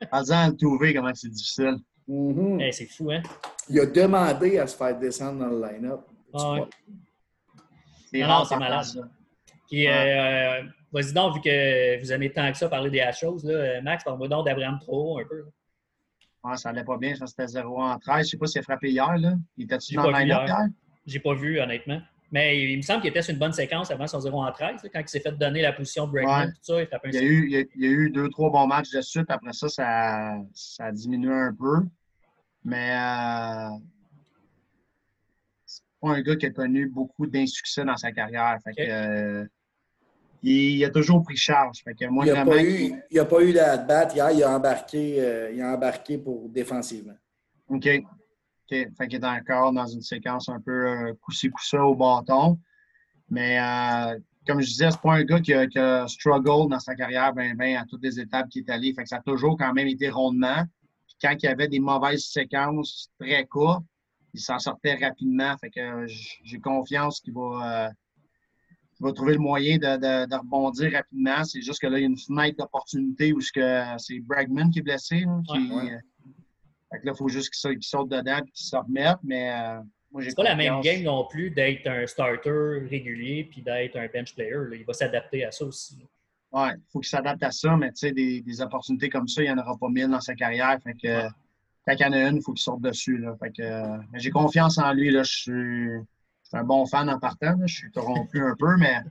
Le 0.00 0.56
trouver, 0.56 0.94
comment 0.94 1.14
c'est 1.14 1.30
difficile. 1.30 1.78
Mm-hmm. 2.08 2.66
Eh, 2.66 2.72
c'est 2.72 2.86
fou, 2.86 3.10
hein? 3.10 3.22
Il 3.68 3.80
a 3.80 3.86
demandé 3.86 4.58
à 4.58 4.66
se 4.66 4.76
faire 4.76 4.98
descendre 4.98 5.40
dans 5.40 5.48
le 5.48 5.60
line-up. 5.60 6.00
Ah, 6.32 6.52
ouais. 6.52 6.60
C'est 8.10 8.24
rare, 8.24 8.46
c'est 8.46 8.56
malade. 8.56 8.86
Puis, 9.68 9.86
euh, 9.86 10.62
vas-y 10.92 11.12
donc, 11.12 11.34
vu 11.34 11.40
que 11.40 12.00
vous 12.00 12.12
aimez 12.12 12.32
tant 12.32 12.50
que 12.50 12.58
ça 12.58 12.68
parler 12.68 12.90
des 12.90 13.10
choses, 13.18 13.44
là, 13.44 13.80
Max, 13.82 14.04
parle-moi 14.04 14.28
donc 14.28 14.46
d'Abraham 14.46 14.78
Trop 14.80 15.18
un 15.18 15.24
peu. 15.24 15.44
Ah, 16.42 16.56
ça 16.56 16.70
allait 16.70 16.84
pas 16.84 16.96
bien, 16.96 17.14
ça 17.14 17.26
c'était 17.26 17.46
0 17.46 17.82
en 17.82 17.98
13. 17.98 18.26
Je 18.26 18.30
sais 18.30 18.36
pas 18.36 18.46
s'il 18.46 18.60
a 18.60 18.62
frappé 18.62 18.90
hier. 18.90 19.16
Là. 19.16 19.34
Il 19.56 19.64
était-tu 19.64 19.94
dans 19.94 20.10
le 20.10 20.18
line-up 20.18 20.46
hier? 20.46 20.66
J'ai 21.04 21.20
pas 21.20 21.34
vu, 21.34 21.60
honnêtement. 21.60 22.00
Mais 22.30 22.62
il 22.62 22.76
me 22.76 22.82
semble 22.82 23.00
qu'il 23.00 23.10
était 23.10 23.22
sur 23.22 23.32
une 23.32 23.38
bonne 23.38 23.52
séquence 23.52 23.90
avant 23.90 24.06
son 24.06 24.20
0 24.20 24.42
en 24.42 24.52
13, 24.52 24.82
quand 24.92 25.00
il 25.00 25.08
s'est 25.08 25.20
fait 25.20 25.32
donner 25.32 25.62
la 25.62 25.72
position 25.72 26.06
de 26.06 26.12
Bregman, 26.12 26.52
tout 26.52 26.58
ça, 26.60 26.82
il 26.82 26.88
il, 27.04 27.14
y 27.14 27.18
a 27.18 27.22
eu, 27.22 27.68
il, 27.74 27.82
y 27.82 27.86
a, 27.86 27.90
eu 27.90 28.10
deux, 28.10 28.28
trois 28.28 28.50
bons 28.50 28.66
matchs 28.66 28.90
de 28.90 29.00
suite. 29.00 29.30
Après 29.30 29.52
ça, 29.54 29.68
ça, 29.68 30.36
ça 30.52 30.86
a 30.86 30.92
diminué 30.92 31.32
un 31.32 31.54
peu. 31.54 31.80
Mais 32.64 32.90
euh, 32.92 33.78
c'est 35.64 35.82
pas 36.02 36.10
un 36.10 36.20
gars 36.20 36.36
qui 36.36 36.46
a 36.46 36.50
connu 36.50 36.86
beaucoup 36.88 37.26
d'insuccès 37.26 37.84
dans 37.84 37.96
sa 37.96 38.12
carrière. 38.12 38.58
Fait 38.62 38.72
que, 38.72 38.82
euh, 38.82 39.46
il, 40.42 40.84
a 40.84 40.90
toujours 40.90 41.22
pris 41.22 41.36
charge. 41.36 41.82
Fait 41.82 41.94
que 41.94 42.06
moi, 42.06 42.26
il 42.26 42.32
n'a 42.32 42.44
pas, 42.44 42.62
eu, 42.62 42.92
il 43.10 43.18
a 43.18 43.24
pas 43.24 43.42
eu 43.42 43.52
la 43.52 43.76
batte 43.76 44.14
hier, 44.14 44.30
il 44.30 44.42
a 44.42 44.50
embarqué, 44.50 45.20
euh, 45.20 45.50
il 45.52 45.60
a 45.60 45.74
embarqué 45.74 46.18
pour 46.18 46.48
défensivement. 46.48 47.16
OK. 47.68 47.86
OK. 47.86 48.78
Fait 48.96 49.08
qu'il 49.08 49.18
est 49.18 49.24
encore 49.24 49.72
dans 49.72 49.86
une 49.86 50.02
séquence 50.02 50.48
un 50.48 50.60
peu 50.60 50.88
euh, 50.88 51.14
coussi 51.20 51.50
coussa 51.50 51.84
au 51.84 51.94
bâton. 51.94 52.58
Mais 53.30 53.58
euh, 53.58 54.18
comme 54.46 54.60
je 54.60 54.66
disais, 54.66 54.90
c'est 54.90 55.00
pas 55.00 55.14
un 55.14 55.24
gars 55.24 55.40
qui 55.40 55.52
a, 55.52 55.66
qui 55.66 55.78
a 55.78 56.06
struggle 56.06 56.70
dans 56.70 56.80
sa 56.80 56.94
carrière 56.94 57.32
ben, 57.32 57.56
ben, 57.56 57.76
à 57.76 57.84
toutes 57.84 58.02
les 58.02 58.20
étapes 58.20 58.48
qui 58.48 58.60
est 58.60 58.70
allé. 58.70 58.92
Fait 58.94 59.02
que 59.02 59.08
ça 59.08 59.16
a 59.16 59.22
toujours 59.22 59.56
quand 59.58 59.72
même 59.72 59.88
été 59.88 60.08
rondement. 60.08 60.64
Puis 61.06 61.16
quand 61.20 61.34
il 61.42 61.46
y 61.46 61.48
avait 61.48 61.68
des 61.68 61.80
mauvaises 61.80 62.24
séquences 62.24 63.10
très 63.18 63.44
courtes, 63.46 63.84
il 64.34 64.40
s'en 64.40 64.58
sortait 64.58 64.94
rapidement. 64.94 65.56
Fait 65.58 65.70
que 65.70 66.06
j'ai 66.06 66.60
confiance 66.60 67.20
qu'il 67.20 67.34
va 67.34 67.90
il 69.00 69.04
va 69.04 69.12
trouver 69.12 69.34
le 69.34 69.38
moyen 69.38 69.76
de, 69.76 70.26
de, 70.26 70.34
rebondir 70.36 70.92
rapidement. 70.92 71.44
C'est 71.44 71.62
juste 71.62 71.80
que 71.80 71.86
là, 71.86 71.98
il 71.98 72.02
y 72.02 72.04
a 72.04 72.08
une 72.08 72.18
fenêtre 72.18 72.56
d'opportunité 72.58 73.32
où 73.32 73.40
c'est 73.40 74.20
Bregman 74.20 74.70
qui 74.70 74.80
est 74.80 74.82
blessé. 74.82 75.24
qui, 75.48 75.72
euh, 75.72 75.98
là, 76.90 76.98
il 77.04 77.16
faut 77.16 77.28
juste 77.28 77.50
qu'il 77.50 77.82
saute 77.82 78.08
dedans 78.08 78.38
et 78.38 78.50
qu'il 78.50 78.66
se 78.66 78.76
remette. 78.76 79.18
Mais 79.22 79.52
euh, 79.52 79.80
moi, 80.10 80.22
C'est 80.22 80.34
pas 80.34 80.42
la 80.42 80.56
même 80.56 80.80
game 80.80 81.02
non 81.04 81.26
plus 81.28 81.50
d'être 81.50 81.86
un 81.86 82.06
starter 82.06 82.86
régulier 82.90 83.44
puis 83.44 83.62
d'être 83.62 83.96
un 83.96 84.08
bench 84.12 84.34
player. 84.34 84.56
Il 84.72 84.84
va 84.84 84.92
s'adapter 84.92 85.44
à 85.44 85.52
ça 85.52 85.64
aussi. 85.64 85.98
Oui, 86.50 86.68
il 86.74 86.82
faut 86.90 87.00
qu'il 87.00 87.08
s'adapte 87.08 87.42
à 87.42 87.50
ça, 87.50 87.76
mais 87.76 87.90
tu 87.90 87.98
sais, 87.98 88.12
des, 88.12 88.40
des, 88.40 88.60
opportunités 88.62 89.10
comme 89.10 89.28
ça, 89.28 89.42
il 89.42 89.44
n'y 89.44 89.52
en 89.52 89.58
aura 89.58 89.76
pas 89.76 89.90
mille 89.90 90.08
dans 90.08 90.20
sa 90.20 90.34
carrière. 90.34 90.78
Fait 90.82 90.94
que, 90.94 91.28
quand 91.86 91.92
il 91.92 92.00
y 92.00 92.04
en 92.04 92.12
a 92.12 92.28
une, 92.28 92.36
il 92.36 92.42
faut 92.42 92.54
qu'il 92.54 92.62
sorte 92.62 92.80
dessus. 92.80 93.18
Là. 93.18 93.36
Fait 93.38 93.52
que, 93.52 93.62
euh, 93.62 93.98
j'ai 94.14 94.30
confiance 94.30 94.78
en 94.78 94.92
lui. 94.94 95.10
Là. 95.10 95.22
Je 95.22 95.32
suis 95.32 95.88
suis 96.48 96.58
un 96.58 96.64
bon 96.64 96.86
fan 96.86 97.08
en 97.10 97.18
partant. 97.18 97.56
Je 97.66 97.74
suis 97.74 97.90
corrompu 97.90 98.40
un 98.40 98.54
peu, 98.58 98.76
mais 98.76 99.02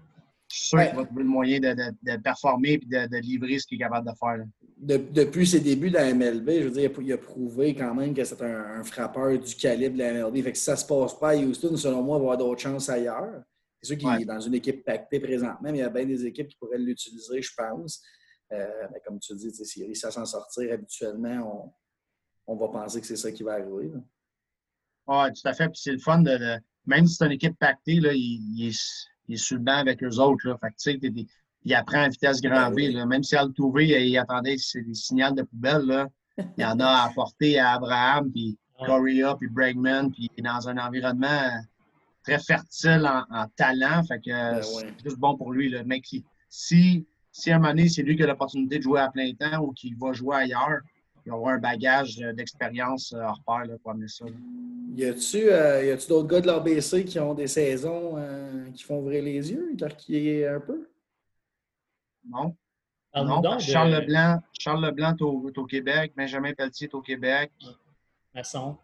je 0.49 0.57
suis 0.57 0.67
sûr 0.67 0.79
qu'il 0.79 0.95
va 0.95 1.05
trouver 1.05 1.23
le 1.23 1.29
moyen 1.29 1.59
de, 1.59 2.17
performer 2.17 2.73
et 2.73 2.77
de, 2.77 3.17
livrer 3.17 3.59
ce 3.59 3.67
qu'il 3.67 3.77
est 3.77 3.83
capable 3.83 4.07
de 4.07 4.15
faire. 4.17 4.45
depuis 4.77 5.45
ses 5.45 5.59
débuts 5.59 5.89
de 5.89 5.95
la 5.95 6.13
MLB, 6.13 6.49
je 6.49 6.63
veux 6.63 6.71
dire, 6.71 6.91
il 6.99 7.13
a 7.13 7.17
prouvé 7.17 7.75
quand 7.75 7.93
même 7.93 8.13
que 8.13 8.23
c'est 8.23 8.41
un, 8.41 8.83
frappeur 8.83 9.37
du 9.37 9.55
calibre 9.55 9.97
de 9.97 9.99
la 9.99 10.13
MLB. 10.13 10.43
Fait 10.43 10.51
que 10.51 10.57
si 10.57 10.63
ça 10.63 10.73
ne 10.73 10.77
se 10.77 10.85
passe 10.85 11.19
pas 11.19 11.31
à 11.31 11.35
Houston, 11.35 11.75
selon 11.75 12.01
moi, 12.01 12.17
il 12.17 12.21
va 12.21 12.33
avoir 12.33 12.37
d'autres 12.37 12.61
chances 12.61 12.89
ailleurs. 12.89 13.43
C'est 13.81 13.89
sûr 13.89 13.97
qu'il 13.97 14.21
est 14.21 14.25
dans 14.25 14.39
une 14.39 14.55
équipe 14.55 14.83
pactée 14.83 15.19
présentement, 15.19 15.59
mais 15.71 15.77
il 15.77 15.81
y 15.81 15.83
a 15.83 15.89
bien 15.89 16.05
des 16.05 16.25
équipes 16.25 16.47
qui 16.47 16.57
pourraient 16.57 16.79
l'utiliser, 16.79 17.41
je 17.41 17.51
pense. 17.55 18.01
Euh, 18.51 18.87
mais 18.91 19.01
comme 19.05 19.19
tu 19.19 19.35
dis, 19.35 19.51
s'il 19.53 19.83
réussit 19.83 20.05
à 20.05 20.11
s'en 20.11 20.25
sortir 20.25 20.73
habituellement, 20.73 21.75
on, 22.47 22.55
va 22.55 22.69
penser 22.69 23.01
que 23.01 23.05
c'est 23.07 23.17
ça 23.17 23.31
qui 23.31 23.43
va 23.43 23.53
arriver. 23.53 23.91
Oui, 25.07 25.33
tout 25.33 25.47
à 25.47 25.53
fait. 25.53 25.67
Puis 25.67 25.81
c'est 25.83 25.91
le 25.91 25.99
fun 25.99 26.21
de, 26.21 26.59
même 26.87 27.05
si 27.05 27.15
c'est 27.15 27.25
une 27.25 27.33
équipe 27.33 27.57
pactée, 27.59 27.99
là, 27.99 28.11
il, 28.13 28.67
est, 28.67 28.79
il, 29.27 29.37
sur 29.37 29.57
le 29.57 29.63
banc 29.63 29.77
avec 29.77 30.03
eux 30.03 30.17
autres. 30.17 30.47
Là. 30.47 30.57
Fait 30.59 30.99
que, 30.99 31.07
il 31.63 31.75
apprend 31.75 32.03
à 32.03 32.09
vitesse 32.09 32.41
grand 32.41 32.71
V. 32.71 32.91
Là. 32.91 33.05
Même 33.05 33.23
si 33.23 33.35
Altuve, 33.35 33.81
il, 33.81 33.91
il 33.91 34.17
attendait 34.17 34.55
des 34.55 34.93
signaux 34.93 35.31
de 35.31 35.43
poubelle, 35.43 35.85
là, 35.85 36.07
il 36.37 36.61
y 36.61 36.65
en 36.65 36.79
a 36.79 36.85
à 36.85 37.05
apporter 37.07 37.59
à 37.59 37.73
Abraham, 37.73 38.31
puis 38.31 38.57
Correa, 38.85 39.35
puis 39.35 39.49
Bregman, 39.49 40.11
puis 40.11 40.29
dans 40.41 40.69
un 40.69 40.77
environnement 40.77 41.49
très 42.23 42.39
fertile 42.39 43.09
en, 43.29 43.45
talent. 43.55 44.03
Fait 44.03 44.19
que 44.19 44.29
ben 44.29 44.61
c'est 44.61 45.03
juste 45.03 45.17
bon 45.17 45.35
pour 45.35 45.51
lui. 45.51 45.69
Le 45.69 45.83
mec, 45.83 46.05
si, 46.49 47.05
si 47.31 47.51
à 47.51 47.55
un 47.55 47.59
moment 47.59 47.69
donné, 47.69 47.89
c'est 47.89 48.03
lui 48.03 48.15
qui 48.15 48.23
a 48.23 48.27
l'opportunité 48.27 48.77
de 48.77 48.83
jouer 48.83 49.01
à 49.01 49.09
plein 49.09 49.33
temps 49.33 49.61
ou 49.61 49.71
qu'il 49.71 49.97
va 49.97 50.13
jouer 50.13 50.35
ailleurs, 50.35 50.79
il 51.27 51.33
aura 51.33 51.53
un 51.53 51.57
bagage 51.57 52.17
d'expérience 52.17 53.11
euh, 53.11 53.21
hors 53.21 53.41
pair 53.45 53.65
pour 53.81 53.91
amener 53.91 54.07
ça. 54.07 54.25
Y 54.95 55.03
a-tu 55.03 55.49
euh, 55.49 55.97
d'autres 56.07 56.27
gars 56.27 56.39
de 56.39 56.47
l'ABC 56.47 57.03
qui 57.03 57.19
ont 57.19 57.33
des 57.33 57.47
saisons 57.47 58.13
euh, 58.15 58.71
qui 58.71 58.83
font 58.83 58.99
ouvrir 58.99 59.23
les 59.23 59.51
yeux, 59.51 59.75
qui 59.97 60.29
est 60.29 60.47
un 60.47 60.61
peu? 60.61 60.87
Non. 62.29 62.55
non 63.13 63.59
Charles, 63.59 63.91
Leblanc, 63.91 64.41
Charles 64.57 64.85
Leblanc 64.85 65.15
est 65.15 65.57
au, 65.57 65.65
Québec, 65.65 66.13
Benjamin 66.15 66.53
Pelletier 66.53 66.87
est 66.87 66.95
au 66.95 67.01
Québec. 67.01 67.51
Masson. 68.33 68.77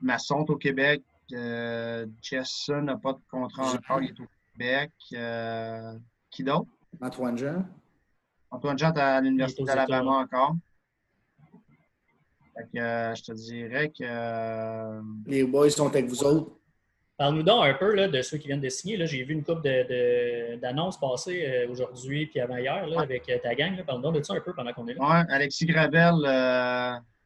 Masson 0.00 0.44
est 0.44 0.50
au 0.50 0.56
Québec. 0.56 1.02
Euh, 1.32 2.06
Jason 2.22 2.82
n'a 2.82 2.96
pas 2.96 3.14
de 3.14 3.20
contrat 3.28 3.72
encore, 3.72 4.00
il 4.00 4.10
est 4.10 4.20
au 4.20 4.28
Québec. 4.52 4.92
qui 6.30 6.44
d'autre? 6.44 6.68
Antoine 7.00 7.36
Jean. 7.36 7.64
Antoine 8.52 8.78
Jean 8.78 8.92
est 8.92 9.00
à 9.00 9.20
l'Université 9.20 9.64
d'Alabama 9.64 10.18
encore. 10.18 10.54
Fait 12.56 12.68
que, 12.72 12.78
euh, 12.78 13.14
je 13.14 13.22
te 13.22 13.32
dirais 13.32 13.88
que. 13.88 14.04
Euh, 14.04 15.00
Les 15.26 15.44
boys 15.44 15.70
sont 15.70 15.88
avec 15.88 16.06
vous 16.06 16.22
autres. 16.22 16.52
Parle-nous 17.16 17.42
donc 17.44 17.64
un 17.64 17.74
peu 17.74 17.94
là, 17.94 18.08
de 18.08 18.22
ceux 18.22 18.38
qui 18.38 18.48
viennent 18.48 18.60
de 18.60 18.68
signer. 18.68 19.06
J'ai 19.06 19.22
vu 19.22 19.34
une 19.34 19.44
couple 19.44 19.62
d'annonces 20.60 20.96
de, 20.96 21.00
passer 21.00 21.46
euh, 21.46 21.70
aujourd'hui 21.70 22.26
puis 22.26 22.40
avant-hier 22.40 22.86
avec 22.98 23.30
ta 23.42 23.54
gang. 23.54 23.80
Parle-nous 23.84 24.12
de 24.12 24.22
ça 24.22 24.34
un 24.34 24.40
peu 24.40 24.52
pendant 24.52 24.72
qu'on 24.72 24.86
est 24.88 24.94
là. 24.94 25.00
Oui, 25.00 25.34
Alexis 25.34 25.66
Gravel, 25.66 26.26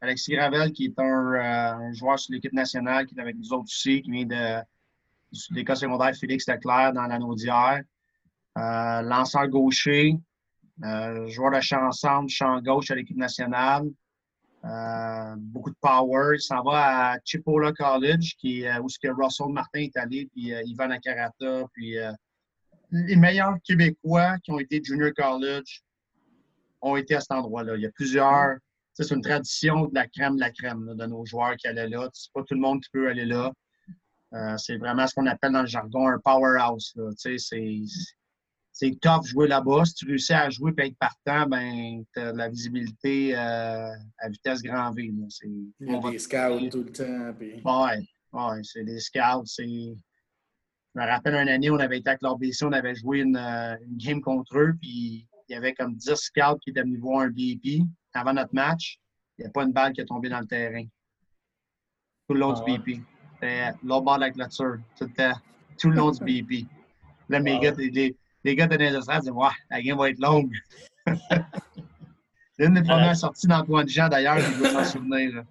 Alexis 0.01 0.33
Gravel, 0.33 0.73
qui 0.73 0.87
est 0.87 0.99
un, 0.99 1.93
joueur 1.95 2.19
sur 2.19 2.35
l'équipe 2.35 2.53
nationale, 2.53 3.07
qui 3.07 3.14
est 3.14 3.21
avec 3.21 3.37
nous 3.37 3.51
autres 3.53 3.64
aussi, 3.64 4.03
qui 4.03 4.11
vient 4.11 4.27
de, 4.27 4.61
de 4.61 5.55
l'école 5.55 5.77
secondaire 5.77 6.14
Félix 6.14 6.47
Leclerc 6.47 6.93
dans 6.93 7.07
l'anneau 7.07 7.35
d'hier. 7.35 7.81
lanceur 8.57 9.49
gaucher, 9.49 10.19
joueur 10.83 11.51
de 11.51 11.61
champ 11.61 11.87
ensemble, 11.87 12.29
champ 12.29 12.61
gauche 12.61 12.91
à 12.91 12.95
l'équipe 12.95 13.17
nationale. 13.17 13.87
Euh, 14.64 15.35
beaucoup 15.37 15.71
de 15.71 15.77
power. 15.81 16.35
Il 16.35 16.40
s'en 16.40 16.62
va 16.62 17.12
à 17.12 17.18
Chipola 17.25 17.73
College, 17.73 18.35
qui, 18.38 18.66
euh, 18.66 18.81
où 18.81 18.88
ce 18.88 18.99
que 18.99 19.09
Russell 19.09 19.53
Martin 19.53 19.81
est 19.81 19.97
allé, 19.97 20.29
puis 20.33 20.53
euh, 20.53 20.62
Ivan 20.64 20.90
Akarata, 20.90 21.64
puis 21.73 21.97
les 22.90 23.16
meilleurs 23.16 23.57
Québécois 23.64 24.38
qui 24.42 24.51
ont 24.51 24.59
été 24.59 24.83
junior 24.83 25.12
college 25.14 25.83
ont 26.81 26.97
été 26.97 27.14
à 27.14 27.21
cet 27.21 27.33
endroit-là. 27.33 27.77
Il 27.77 27.83
y 27.83 27.87
a 27.87 27.90
plusieurs. 27.90 28.57
C'est 28.94 29.14
une 29.14 29.23
tradition 29.23 29.87
de 29.87 29.94
la 29.94 30.09
crème 30.09 30.37
de 30.37 30.40
la 30.40 30.51
crème 30.51 30.94
de 30.97 31.07
nos 31.07 31.25
joueurs 31.25 31.55
qui 31.57 31.68
allaient 31.68 31.88
là. 31.88 32.09
C'est 32.12 32.33
pas 32.33 32.42
tout 32.42 32.55
le 32.55 32.61
monde 32.61 32.81
qui 32.83 32.90
peut 32.90 33.09
aller 33.09 33.27
là. 33.27 33.53
c'est 34.57 34.77
vraiment 34.79 35.07
ce 35.07 35.14
qu'on 35.14 35.27
appelle 35.27 35.53
dans 35.53 35.61
le 35.61 35.68
jargon 35.68 36.09
un 36.09 36.18
powerhouse. 36.18 36.94
C'est 37.16 37.37
c'est 38.79 38.97
tough 39.01 39.25
jouer 39.25 39.49
là-bas. 39.49 39.85
Si 39.87 39.95
tu 39.95 40.07
réussis 40.07 40.33
à 40.33 40.49
jouer 40.51 40.73
et 40.79 40.87
être 40.87 40.99
partant, 40.99 41.49
ben, 41.49 42.05
tu 42.14 42.21
as 42.21 42.33
de 42.33 42.38
la 42.38 42.49
visibilité 42.49 43.37
euh, 43.37 43.91
à 44.19 44.29
vitesse 44.29 44.62
grand 44.62 44.93
V. 44.93 45.03
Il 45.03 45.73
y 45.81 45.93
a 45.93 46.11
des 46.11 46.19
scouts 46.21 46.69
tout 46.71 46.85
le 46.85 46.93
temps. 46.93 47.35
Puis... 47.37 47.61
Oui, 47.64 48.09
ouais, 48.33 48.61
c'est 48.62 48.85
des 48.85 49.01
scouts. 49.01 49.45
Je 49.59 49.64
me 50.95 51.05
rappelle 51.05 51.35
une 51.35 51.49
année, 51.49 51.71
on 51.71 51.79
avait 51.81 51.99
été 51.99 52.11
avec 52.11 52.23
l'OrbC, 52.23 52.62
on 52.62 52.73
avait 52.73 52.95
joué 52.95 53.19
une, 53.19 53.37
euh, 53.37 53.77
une, 53.85 53.97
game 53.97 54.21
contre 54.21 54.57
eux, 54.57 54.75
puis 54.81 55.27
il 55.49 55.53
y 55.53 55.55
avait 55.57 55.75
comme 55.75 55.97
10 55.97 56.14
scouts 56.14 56.59
qui 56.62 56.71
étaient 56.71 56.83
venus 56.83 57.01
voir 57.01 57.23
un 57.23 57.31
BP 57.31 57.83
avant 58.14 58.33
notre 58.33 58.55
match. 58.55 59.01
Il 59.38 59.43
n'y 59.43 59.49
a 59.49 59.51
pas 59.51 59.64
une 59.64 59.73
balle 59.73 59.93
qui 59.93 60.03
est 60.03 60.07
tombée 60.07 60.29
dans 60.29 60.41
le 60.41 60.47
terrain. 60.47 60.85
Tout 62.29 62.35
le 62.35 62.41
long 62.41 62.53
du 62.53 62.61
ah 62.64 62.79
BP. 62.79 63.01
C'était 63.35 63.73
l'autre 63.83 64.05
bord 64.05 64.17
de 64.17 64.21
la 64.21 64.31
clôture. 64.31 64.79
Tout, 64.97 65.11
tout 65.79 65.91
le 65.91 65.97
long 65.97 66.12
du 66.12 66.21
BP. 66.21 66.69
Là, 67.29 67.41
mes 67.41 67.59
gars, 67.59 67.73
les 67.77 68.17
gars 68.44 68.66
de 68.66 68.77
l'industrie 68.77 69.18
disaient 69.18 69.31
Ouais, 69.31 69.48
la 69.70 69.83
game 69.83 69.98
va 69.98 70.11
être 70.11 70.20
longue. 70.20 70.55
C'est 71.07 71.16
une 72.66 72.74
des 72.74 72.83
premières 72.83 73.16
sorties 73.16 73.46
d'Antoine 73.46 73.88
Jean, 73.88 74.09
d'ailleurs, 74.09 74.38
je 74.38 74.59
dois 74.59 74.70
s'en 74.70 74.85
souvenir. 74.85 75.44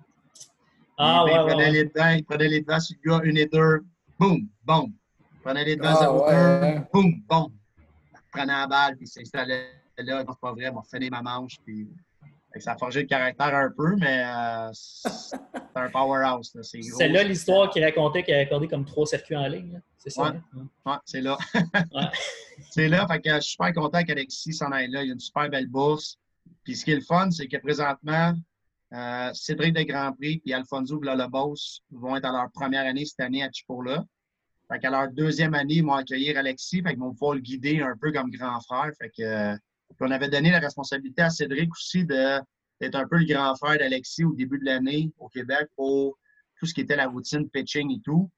Ah, 0.97 1.23
il, 1.28 1.32
ouais, 1.32 1.38
prenait 1.39 1.56
ouais. 1.65 1.71
les 1.71 1.86
devants, 1.86 2.10
il 2.10 2.23
prenait 2.23 2.47
les 2.47 2.62
devants 2.62 2.80
sur 2.80 2.95
le 3.04 3.12
gars, 3.12 3.23
une 3.23 3.38
et 3.38 3.45
deux, 3.45 3.86
boum, 4.19 4.47
boum. 4.63 4.91
Il 5.34 5.39
prenait 5.41 5.65
les 5.65 5.76
devants, 5.76 5.95
ah, 6.00 6.62
ouais. 6.62 6.82
boum, 6.91 7.21
boum. 7.30 7.52
Il 7.78 8.19
prenait 8.32 8.54
la 8.54 8.67
balle, 8.67 8.95
puis 8.95 9.06
il 9.06 9.10
s'installait 9.10 9.78
là, 10.04 10.23
c'est 10.28 10.39
pas 10.39 10.52
vrai, 10.52 10.71
m'a 10.71 10.82
fait 10.84 11.10
ma 11.10 11.21
manche. 11.21 11.58
Puis, 11.65 11.88
ça 12.60 12.73
a 12.73 12.78
forgé 12.78 13.02
le 13.02 13.08
caractère 13.08 13.54
un 13.54 13.69
peu, 13.69 13.95
mais 13.97 14.23
euh, 14.26 14.69
c'est 14.73 15.38
un 15.76 15.89
powerhouse. 15.89 16.58
C'est 16.62 17.10
là 17.10 17.23
l'histoire 17.23 17.69
qu'il 17.69 17.84
racontait 17.84 18.23
qu'il 18.23 18.34
a 18.34 18.39
accordé 18.39 18.67
comme 18.67 18.86
trois 18.86 19.06
circuits 19.06 19.36
en 19.36 19.47
ligne. 19.47 19.82
C'est 19.98 20.10
ça? 20.12 20.34
Ouais, 20.86 20.96
c'est 21.06 21.22
là. 21.22 21.38
c'est 22.72 22.88
là. 22.88 23.08
Fait 23.08 23.20
que 23.20 23.30
je 23.30 23.40
suis 23.40 23.52
super 23.52 23.74
content 23.74 24.04
qu'Alexis 24.04 24.54
s'en 24.54 24.72
aille 24.72 24.90
là. 24.90 25.04
Il 25.04 25.08
y 25.08 25.10
a 25.10 25.14
une 25.14 25.20
super 25.20 25.50
belle 25.50 25.68
bourse. 25.68 26.18
Puis 26.64 26.76
ce 26.76 26.86
qui 26.86 26.92
est 26.92 26.96
le 26.96 27.02
fun, 27.02 27.32
c'est 27.32 27.48
que 27.48 27.58
présentement, 27.58 28.34
euh, 28.94 29.34
Cédric 29.34 29.74
de 29.74 29.84
Grand 29.84 30.14
Prix 30.14 30.42
et 30.46 30.54
Alfonso 30.54 31.00
Villalobos 31.00 31.82
vont 31.92 32.16
être 32.16 32.26
à 32.26 32.32
leur 32.32 32.52
première 32.52 32.86
année 32.86 33.06
cette 33.06 33.20
année 33.20 33.44
à 33.44 33.50
Chipola. 33.52 34.06
Fait 34.72 34.80
qu'à 34.80 34.90
leur 34.90 35.10
deuxième 35.12 35.54
année, 35.54 35.76
ils 35.76 35.86
vont 35.86 35.94
accueillir 35.94 36.38
Alexis. 36.38 36.82
Fait 36.82 36.92
qu'ils 36.92 37.00
vont 37.00 37.12
pouvoir 37.12 37.36
le 37.36 37.42
guider 37.42 37.82
un 37.82 37.96
peu 38.00 38.12
comme 38.12 38.30
grand 38.30 38.60
frère. 38.62 38.92
Fait 39.00 39.10
que, 39.10 39.24
euh, 39.24 39.58
on 40.00 40.12
avait 40.12 40.30
donné 40.30 40.52
la 40.52 40.60
responsabilité 40.60 41.22
à 41.22 41.30
Cédric 41.30 41.72
aussi 41.72 42.06
d'être 42.06 42.96
un 42.96 43.08
peu 43.08 43.18
le 43.18 43.26
grand 43.26 43.56
frère 43.56 43.78
d'Alexis 43.80 44.24
au 44.24 44.34
début 44.34 44.60
de 44.60 44.66
l'année 44.66 45.12
au 45.18 45.28
Québec 45.28 45.68
pour 45.76 46.18
tout 46.60 46.66
ce 46.66 46.74
qui 46.74 46.82
était 46.82 46.96
la 46.96 47.08
routine 47.08 47.50
pitching 47.50 47.92
et 47.92 48.02
tout. 48.02 48.30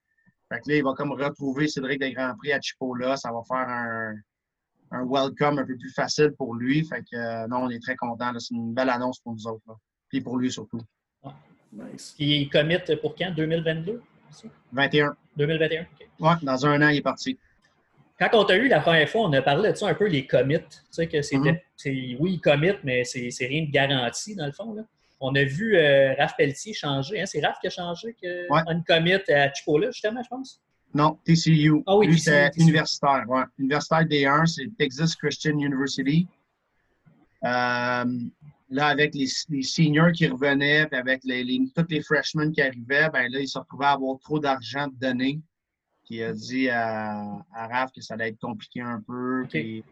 Fait 0.52 0.60
que 0.62 0.70
là, 0.70 0.76
il 0.78 0.84
va 0.84 0.94
comme 0.94 1.12
retrouver 1.12 1.68
Cédric 1.68 2.00
de 2.02 2.08
Grand 2.10 2.36
Prix 2.38 2.54
à 2.54 2.60
Chipola. 2.60 3.16
Ça 3.18 3.32
va 3.32 3.42
faire 3.48 3.70
un, 3.70 4.14
un 4.92 5.06
welcome 5.06 5.60
un 5.60 5.66
peu 5.66 5.78
plus 5.78 5.94
facile 5.94 6.32
pour 6.38 6.56
lui. 6.56 6.84
Fait 6.86 7.02
que 7.02 7.16
euh, 7.16 7.48
non, 7.48 7.64
on 7.64 7.70
est 7.70 7.82
très 7.82 7.96
contents. 7.96 8.32
C'est 8.40 8.56
une 8.56 8.74
belle 8.74 8.90
annonce 8.90 9.20
pour 9.20 9.34
nous 9.34 9.48
autres. 9.48 9.64
Là. 9.68 9.76
Puis 10.10 10.22
pour 10.22 10.38
lui 10.38 10.52
surtout. 10.52 10.82
Ah. 11.24 11.34
Nice. 11.72 12.16
Puis 12.18 12.42
il 12.42 12.50
commit 12.50 12.78
pour 13.02 13.16
quand? 13.16 13.32
2022? 13.36 14.02
21. 14.72 15.16
2021, 15.36 15.82
OK. 15.82 16.08
Oui, 16.20 16.32
dans 16.42 16.66
un 16.66 16.82
an, 16.82 16.90
il 16.90 16.98
est 16.98 17.02
parti. 17.02 17.38
Quand 18.20 18.30
on 18.34 18.44
t'a 18.44 18.58
eu 18.58 18.68
la 18.68 18.82
première 18.82 19.08
fois, 19.08 19.22
on 19.22 19.34
a 19.34 19.42
parlé 19.42 19.72
de 19.72 19.78
ça 19.78 19.88
un 19.88 19.94
peu, 19.94 20.08
les 20.08 20.28
commits. 20.28 20.60
Tu 20.60 20.78
sais, 20.92 21.08
que 21.08 21.22
c'était, 21.22 21.64
mm-hmm. 21.78 22.18
oui, 22.20 22.34
il 22.34 22.42
commit, 22.42 22.74
mais 22.84 23.04
c'est, 23.06 23.30
rien 23.40 23.64
de 23.64 23.72
garanti, 23.72 24.36
dans 24.36 24.46
le 24.46 24.52
fond. 24.52 24.74
Là. 24.74 24.84
On 25.20 25.36
a 25.36 25.44
vu 25.44 25.76
euh, 25.76 26.14
Raph 26.18 26.36
Pelletier 26.38 26.74
changer. 26.74 27.22
Hein? 27.22 27.26
C'est 27.26 27.46
Raph 27.46 27.60
qui 27.60 27.68
a 27.68 27.70
changé 27.70 28.16
que, 28.22 28.52
ouais. 28.52 28.62
une 28.68 28.84
commit 28.84 29.14
à 29.14 29.54
Chipola, 29.54 29.92
justement, 29.92 30.24
je 30.24 30.30
pense? 30.30 30.62
Non, 30.94 31.18
TCU. 31.24 31.84
Ah 31.86 31.98
oui, 31.98 32.08
Lui, 32.08 32.20
c'est 32.20 32.52
universitaire. 32.58 33.26
Ouais. 33.28 33.44
Universitaire 33.58 34.06
D1, 34.06 34.46
c'est 34.48 34.66
Texas 34.78 35.16
Christian 35.16 35.60
University. 35.60 36.28
Euh, 37.44 38.06
là, 38.70 38.88
avec 38.88 39.14
les, 39.14 39.28
seniors 39.62 40.12
qui 40.12 40.28
revenaient, 40.28 40.88
puis 40.88 41.00
avec 41.00 41.22
les, 41.24 41.44
tous 41.76 41.86
les 41.90 42.02
freshmen 42.02 42.52
qui 42.52 42.62
arrivaient, 42.62 43.10
ben 43.10 43.32
là, 43.32 43.40
ils 43.40 43.48
se 43.48 43.60
retrouvaient 43.60 43.86
à 43.86 43.92
avoir 43.92 44.18
trop 44.20 44.40
d'argent 44.40 44.88
de 44.88 44.96
donner. 44.96 45.40
Puis 46.06 46.16
il 46.18 46.24
a 46.24 46.34
dit 46.34 46.70
à, 46.70 47.46
à 47.54 47.68
Raph 47.68 47.92
que 47.92 48.02
ça 48.02 48.16
allait 48.16 48.30
être 48.30 48.40
compliqué 48.40 48.82
un 48.82 49.02
peu. 49.06 49.46
Puis, 49.48 49.84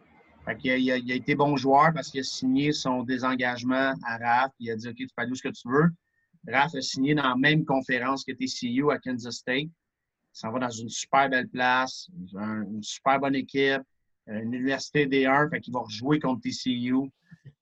il, 0.63 0.91
a, 0.91 0.93
a, 0.95 1.15
été 1.15 1.35
bon 1.35 1.57
joueur 1.57 1.93
parce 1.93 2.09
qu'il 2.09 2.21
a 2.21 2.23
signé 2.23 2.71
son 2.71 3.03
désengagement 3.03 3.93
à 4.05 4.17
Raph. 4.17 4.51
Il 4.59 4.71
a 4.71 4.75
dit 4.75 4.87
OK, 4.87 4.95
tu 4.95 5.07
peux 5.07 5.21
aller 5.21 5.31
où 5.31 5.35
ce 5.35 5.43
que 5.43 5.49
tu 5.49 5.67
veux. 5.69 5.89
Raph 6.47 6.75
a 6.75 6.81
signé 6.81 7.13
dans 7.15 7.27
la 7.27 7.35
même 7.35 7.65
conférence 7.65 8.23
que 8.23 8.31
TCU 8.31 8.91
à 8.91 8.99
Kansas 8.99 9.35
State. 9.35 9.65
Il 9.65 10.39
s'en 10.39 10.51
va 10.51 10.59
dans 10.59 10.69
une 10.69 10.89
super 10.89 11.29
belle 11.29 11.47
place, 11.47 12.09
une 12.33 12.83
super 12.83 13.19
bonne 13.19 13.35
équipe, 13.35 13.81
une 14.27 14.53
université 14.53 15.07
D1, 15.07 15.49
fait 15.49 15.61
qu'il 15.61 15.73
va 15.73 15.79
rejouer 15.81 16.19
contre 16.19 16.41
TCU 16.41 16.93
euh, 16.95 17.09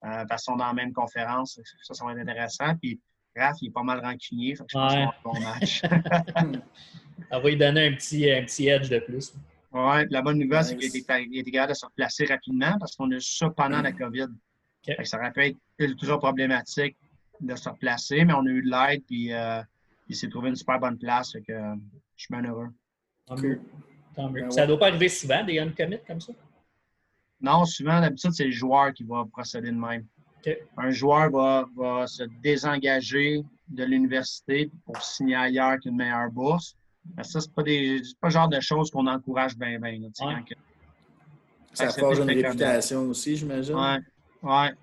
parce 0.02 0.44
qu'ils 0.44 0.52
sont 0.52 0.58
dans 0.58 0.68
la 0.68 0.74
même 0.74 0.94
conférence. 0.94 1.60
Ça, 1.84 1.94
ça 1.94 2.06
va 2.06 2.12
être 2.12 2.20
intéressant. 2.20 2.76
Puis 2.82 3.00
Raph, 3.36 3.58
il 3.62 3.68
est 3.68 3.72
pas 3.72 3.84
mal 3.84 4.00
rancunier, 4.00 4.56
fait 4.56 4.64
que 4.64 4.70
je 4.70 4.78
pense 4.78 4.94
ouais. 4.94 5.04
un 5.04 5.14
bon 5.24 5.40
match. 5.40 5.82
ça 7.30 7.40
va 7.40 7.50
lui 7.50 7.58
donner 7.58 7.88
un 7.88 7.94
petit, 7.94 8.30
un 8.32 8.44
petit 8.44 8.68
edge 8.68 8.90
de 8.90 9.00
plus. 9.00 9.34
Oui, 9.78 10.06
la 10.10 10.22
bonne 10.22 10.40
nouvelle, 10.40 10.64
c'est 10.64 10.78
qu'il 10.78 10.96
était, 10.96 11.24
était 11.34 11.52
capable 11.52 11.74
de 11.74 11.78
se 11.78 11.86
replacer 11.86 12.24
rapidement 12.26 12.78
parce 12.80 12.96
qu'on 12.96 13.12
a 13.12 13.20
ça 13.20 13.50
pendant 13.50 13.82
la 13.82 13.92
COVID. 13.92 14.28
Ça 15.04 15.18
aurait 15.18 15.34
pu 15.34 15.42
être 15.48 15.58
ultra 15.80 16.18
problématique 16.18 16.96
de 17.42 17.54
se 17.58 17.68
replacer, 17.68 18.24
mais 18.24 18.32
on 18.32 18.46
a 18.46 18.50
eu 18.50 18.64
de 18.64 18.70
l'aide, 18.70 19.04
puis 19.06 19.34
euh, 19.34 19.62
il 20.08 20.16
s'est 20.16 20.30
trouvé 20.30 20.48
une 20.48 20.56
super 20.56 20.80
bonne 20.80 20.98
place. 20.98 21.34
Fait 21.34 21.42
que, 21.42 21.54
je 22.16 22.24
suis 22.24 22.34
bien 22.34 22.50
heureux. 22.50 22.70
Tant 23.26 23.36
mieux. 23.36 23.60
Tant 24.16 24.30
mieux. 24.30 24.44
Ben 24.44 24.52
ça 24.52 24.62
ne 24.62 24.68
doit 24.68 24.80
pas 24.80 24.88
arriver 24.88 25.10
souvent, 25.10 25.44
des 25.44 25.58
commits 25.76 25.98
comme 26.08 26.22
ça? 26.22 26.32
Non, 27.42 27.66
souvent, 27.66 28.00
d'habitude, 28.00 28.32
c'est 28.32 28.46
le 28.46 28.52
joueur 28.52 28.94
qui 28.94 29.04
va 29.04 29.26
procéder 29.30 29.72
de 29.72 29.78
même. 29.78 30.06
Un 30.78 30.92
joueur 30.92 31.30
va, 31.32 31.66
va, 31.76 32.08
se 32.08 32.24
désengager 32.42 33.44
de 33.68 33.84
l'université 33.84 34.72
pour 34.86 35.02
signer 35.02 35.36
ailleurs 35.36 35.80
qu'une 35.80 35.98
meilleure 35.98 36.32
bourse. 36.32 36.78
Mais 37.18 37.24
ça, 37.24 37.40
ce 37.40 37.48
n'est 37.48 37.54
pas, 37.54 37.64
pas, 37.64 38.28
le 38.28 38.34
genre 38.34 38.50
de 38.50 38.60
choses 38.60 38.92
qu'on 38.92 39.08
encourage 39.08 39.58
bien, 39.58 39.80
bien. 39.80 40.00
Ça 41.74 41.90
forge 41.90 42.20
une 42.20 42.30
réputation 42.30 43.02
aussi, 43.02 43.36
j'imagine. 43.36 43.76
Oui. 43.76 44.50
Ouais. 44.50 44.74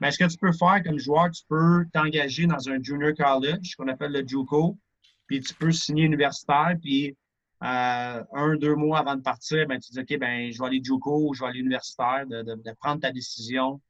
Mais 0.00 0.10
ce 0.10 0.18
que 0.18 0.30
tu 0.30 0.38
peux 0.38 0.52
faire 0.52 0.82
comme 0.84 0.98
joueur, 0.98 1.30
tu 1.30 1.42
peux 1.48 1.84
t'engager 1.92 2.46
dans 2.46 2.68
un 2.68 2.82
junior 2.82 3.12
college, 3.14 3.74
qu'on 3.76 3.88
appelle 3.88 4.12
le 4.12 4.26
JUCO, 4.26 4.78
puis 5.26 5.40
tu 5.40 5.54
peux 5.54 5.72
signer 5.72 6.04
universitaire, 6.04 6.74
puis 6.80 7.16
euh, 7.64 8.24
un, 8.32 8.56
deux 8.56 8.76
mois 8.76 9.00
avant 9.00 9.16
de 9.16 9.22
partir, 9.22 9.66
ben, 9.66 9.80
tu 9.80 9.92
dis 9.92 10.00
OK, 10.00 10.18
ben, 10.18 10.52
je 10.52 10.58
vais 10.58 10.66
aller 10.66 10.80
JUCO 10.82 11.28
ou 11.28 11.34
je 11.34 11.42
vais 11.42 11.48
aller 11.48 11.60
universitaire, 11.60 12.26
de, 12.26 12.42
de, 12.42 12.54
de 12.54 12.72
prendre 12.78 13.00
ta 13.00 13.10
décision. 13.10 13.80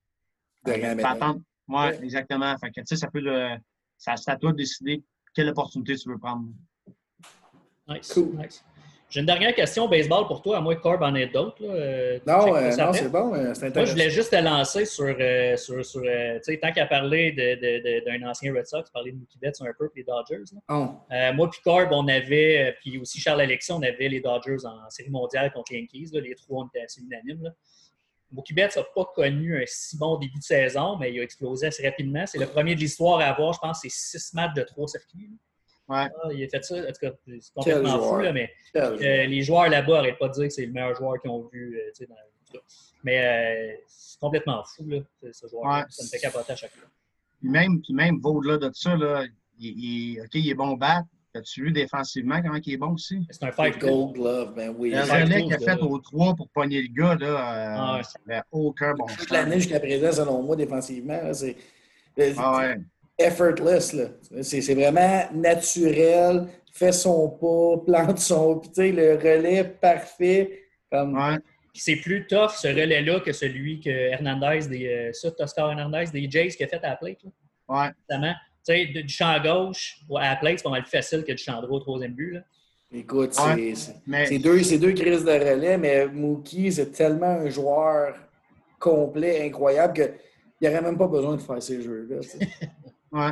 De 0.64 0.72
euh, 0.72 1.34
Oui, 1.68 1.86
exactement. 2.02 2.56
Fait 2.58 2.70
que, 2.70 2.96
ça 2.96 3.10
peut 3.10 3.20
le, 3.20 3.56
ça, 3.98 4.16
c'est 4.16 4.30
à 4.30 4.36
toi 4.36 4.52
de 4.52 4.56
décider 4.56 5.04
quelle 5.34 5.50
opportunité 5.50 5.96
tu 5.96 6.08
veux 6.08 6.18
prendre. 6.18 6.48
Nice. 7.88 8.12
Cool. 8.12 8.36
nice. 8.36 8.64
J'ai 9.10 9.20
une 9.20 9.26
dernière 9.26 9.54
question 9.54 9.88
baseball 9.88 10.26
pour 10.26 10.42
toi, 10.42 10.58
à 10.58 10.60
moins 10.60 10.74
que 10.74 10.82
Corb 10.82 11.02
en 11.02 11.14
ait 11.14 11.28
d'autres. 11.28 11.62
Euh, 11.62 12.18
non, 12.26 12.54
euh, 12.54 12.76
non 12.76 12.92
c'est 12.92 13.08
bon, 13.08 13.32
euh, 13.32 13.54
c'est 13.54 13.68
intéressant. 13.68 13.74
Moi, 13.74 13.84
je 13.86 13.92
voulais 13.92 14.10
juste 14.10 14.30
te 14.30 14.36
lancer 14.36 14.84
sur, 14.84 15.16
sur, 15.56 15.82
sur 15.82 16.02
tu 16.02 16.08
sais, 16.42 16.58
tant 16.58 16.72
qu'à 16.72 16.84
parler 16.84 17.32
d'un 17.32 18.28
ancien 18.28 18.52
Red 18.52 18.66
Sox, 18.66 18.90
parler 18.90 19.12
de 19.12 19.16
Mookie 19.16 19.38
Betts 19.38 19.62
un 19.62 19.72
peu, 19.78 19.88
puis 19.88 20.02
les 20.02 20.04
Dodgers. 20.04 20.44
Oh. 20.68 20.88
moi, 21.34 21.48
puis 21.50 21.60
Corb, 21.64 21.88
on 21.90 22.06
avait, 22.06 22.76
puis 22.80 22.98
aussi 22.98 23.18
Charles 23.18 23.40
Alexis, 23.40 23.72
on 23.72 23.82
avait 23.82 24.08
les 24.08 24.20
Dodgers 24.20 24.66
en 24.66 24.90
série 24.90 25.10
mondiale 25.10 25.50
contre 25.52 25.72
les 25.72 25.78
Yankees. 25.78 26.10
les 26.12 26.34
trois, 26.34 26.64
on 26.64 26.66
était 26.66 26.84
assez 26.84 27.00
unanimes. 27.00 27.50
Mookie 28.30 28.52
Betts 28.52 28.76
n'a 28.76 28.82
pas 28.94 29.06
connu 29.14 29.56
un 29.56 29.64
si 29.64 29.96
bon 29.96 30.18
début 30.18 30.38
de 30.38 30.44
saison, 30.44 30.98
mais 30.98 31.14
il 31.14 31.20
a 31.20 31.22
explosé 31.22 31.68
assez 31.68 31.82
rapidement. 31.82 32.26
C'est 32.26 32.38
le 32.38 32.46
premier 32.46 32.74
de 32.74 32.80
l'histoire 32.80 33.20
à 33.20 33.24
avoir, 33.24 33.54
je 33.54 33.58
pense, 33.58 33.80
c'est 33.80 33.90
six 33.90 34.34
matchs 34.34 34.52
de 34.52 34.64
trois 34.64 34.86
circuits. 34.86 35.30
Ouais. 35.88 36.06
Ah, 36.22 36.28
il 36.32 36.44
a 36.44 36.48
fait 36.48 36.64
ça. 36.64 36.76
En 36.76 36.86
tout 36.86 37.00
cas, 37.00 37.10
c'est 37.26 37.54
complètement 37.54 37.98
fou, 38.02 38.18
là, 38.18 38.32
mais 38.32 38.50
euh, 38.76 39.26
les 39.26 39.42
joueurs 39.42 39.70
là-bas 39.70 39.94
n'arrêtent 39.94 40.18
pas 40.18 40.28
de 40.28 40.34
dire 40.34 40.44
que 40.44 40.50
c'est 40.50 40.66
le 40.66 40.72
meilleur 40.72 40.94
joueur 40.94 41.20
qu'ils 41.20 41.30
ont 41.30 41.48
vu. 41.50 41.78
Euh, 41.78 42.06
dans, 42.06 42.60
mais 43.04 43.24
euh, 43.24 43.76
c'est 43.86 44.18
complètement 44.20 44.62
fou, 44.64 44.86
là, 44.86 44.98
ce 45.32 45.46
joueur. 45.48 45.64
Ouais. 45.64 45.84
Ça 45.88 46.04
me 46.04 46.08
fait 46.08 46.18
capoter 46.18 46.52
à 46.52 46.56
chaque 46.56 46.72
fois. 46.72 46.88
Puis 47.40 47.48
même, 47.48 47.80
puis 47.80 47.94
même 47.94 48.20
au-delà 48.22 48.58
de 48.58 48.70
ça, 48.74 48.96
là, 48.96 49.24
il, 49.58 49.66
il, 49.78 50.20
OK, 50.20 50.34
il 50.34 50.50
est 50.50 50.54
bon 50.54 50.72
bat. 50.76 51.04
As-tu 51.34 51.64
vu 51.64 51.72
défensivement 51.72 52.42
comment 52.42 52.58
il 52.64 52.72
est 52.72 52.76
bon 52.76 52.94
aussi? 52.94 53.24
C'est 53.30 53.44
un 53.44 53.52
fight 53.52 53.78
gold 53.78 54.14
glove, 54.14 54.54
ben 54.54 54.74
oui. 54.76 54.90
Le 54.90 55.02
relais 55.02 55.42
qu'il 55.44 55.54
a 55.54 55.58
fait 55.58 55.80
au 55.80 55.98
3 55.98 56.34
pour 56.34 56.48
pogner 56.48 56.82
le 56.82 56.88
gars, 56.88 57.14
là, 57.14 57.98
ah, 57.98 58.02
ça 58.02 58.18
n'avait 58.26 58.42
aucun 58.50 58.92
bon 58.94 59.06
Toute 59.06 59.30
l'année 59.30 59.60
jusqu'à 59.60 59.78
présent, 59.78 60.10
selon 60.10 60.42
moi, 60.42 60.56
défensivement, 60.56 61.32
c'est. 61.32 61.56
Ah 62.36 62.56
ouais 62.58 62.76
effortless. 63.18 63.96
C'est 64.42 64.74
vraiment 64.74 65.24
naturel, 65.32 66.46
fait 66.72 66.92
son 66.92 67.28
pas, 67.30 67.82
plante 67.84 68.18
son. 68.18 68.58
Puis, 68.58 68.68
tu 68.70 68.74
sais, 68.74 68.92
le 68.92 69.14
relais 69.14 69.64
parfait. 69.64 70.62
Comme... 70.90 71.40
C'est 71.74 71.96
plus 71.96 72.26
tough 72.26 72.50
ce 72.56 72.68
relais-là 72.68 73.20
que 73.20 73.32
celui 73.32 73.80
que 73.80 73.90
Hernandez, 73.90 74.66
des, 74.68 74.88
euh, 74.88 75.12
ça, 75.12 75.30
Toscar 75.30 75.70
Hernandez, 75.70 76.06
des 76.12 76.28
Jays 76.28 76.48
qui 76.48 76.64
a 76.64 76.66
fait 76.66 76.82
à 76.82 76.90
la 76.90 76.96
plate. 76.96 77.18
Là. 77.22 77.30
Ouais. 77.68 78.30
Tu 78.66 78.74
sais, 78.74 78.86
du 78.86 79.08
champ 79.08 79.40
gauche 79.40 80.00
à 80.16 80.30
la 80.30 80.36
plate, 80.36 80.58
c'est 80.58 80.64
pas 80.64 80.70
mal 80.70 80.82
plus 80.82 80.90
facile 80.90 81.24
que 81.24 81.32
du 81.32 81.38
champ 81.42 81.60
droit 81.60 81.76
au 81.76 81.80
troisième 81.80 82.14
but. 82.14 82.32
Là. 82.32 82.40
Écoute, 82.90 83.34
c'est 83.34 84.38
deux, 84.38 84.60
deux 84.78 84.92
crises 84.92 85.24
de 85.24 85.30
relais, 85.30 85.76
mais 85.76 86.06
Mookie, 86.06 86.72
c'est 86.72 86.90
tellement 86.90 87.26
un 87.26 87.50
joueur 87.50 88.16
complet, 88.78 89.46
incroyable, 89.46 89.92
qu'il 89.92 90.12
n'y 90.62 90.68
aurait 90.68 90.80
même 90.80 90.96
pas 90.96 91.06
besoin 91.06 91.36
de 91.36 91.42
faire 91.42 91.62
ces 91.62 91.82
jeux-là. 91.82 92.20
Oui. 93.12 93.28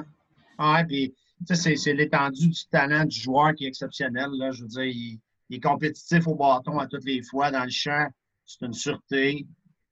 Ouais, 0.58 0.84
puis, 0.86 1.14
c'est 1.52 1.92
l'étendue 1.92 2.48
du 2.48 2.66
talent 2.70 3.04
du 3.04 3.18
joueur 3.18 3.54
qui 3.54 3.64
est 3.64 3.68
exceptionnel. 3.68 4.30
Là. 4.38 4.52
Je 4.52 4.62
veux 4.62 4.68
dire, 4.68 4.84
il, 4.84 5.20
est 5.50 5.60
compétitif 5.60 6.26
au 6.26 6.34
bâton 6.34 6.78
à 6.78 6.86
toutes 6.86 7.04
les 7.04 7.22
fois. 7.22 7.50
Dans 7.50 7.64
le 7.64 7.70
champ, 7.70 8.08
c'est 8.44 8.64
une 8.64 8.72
sûreté. 8.72 9.46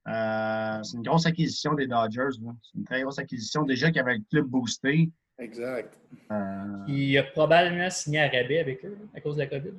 Euh, 0.06 0.82
c'est 0.82 0.96
une 0.96 1.02
grosse 1.02 1.26
acquisition 1.26 1.74
des 1.74 1.86
Dodgers. 1.86 2.30
C'est 2.32 2.78
une 2.78 2.84
très 2.84 3.02
grosse 3.02 3.18
acquisition. 3.18 3.62
Déjà 3.62 3.88
qu'il 3.88 3.96
y 3.96 4.00
avait 4.00 4.16
le 4.16 4.24
club 4.30 4.46
boosté. 4.46 5.10
Exact. 5.38 5.98
Euh... 6.30 6.84
Il 6.86 7.16
a 7.18 7.24
probablement 7.24 7.90
signé 7.90 8.20
à 8.20 8.24
rabais 8.26 8.60
avec 8.60 8.84
eux 8.84 8.96
à 9.14 9.20
cause 9.20 9.36
de 9.36 9.40
la 9.40 9.46
COVID. 9.48 9.72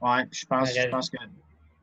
Oui, 0.00 0.18
je 0.30 0.46
pense, 0.46 0.74
je 0.74 0.88
pense 0.88 1.10
que 1.10 1.16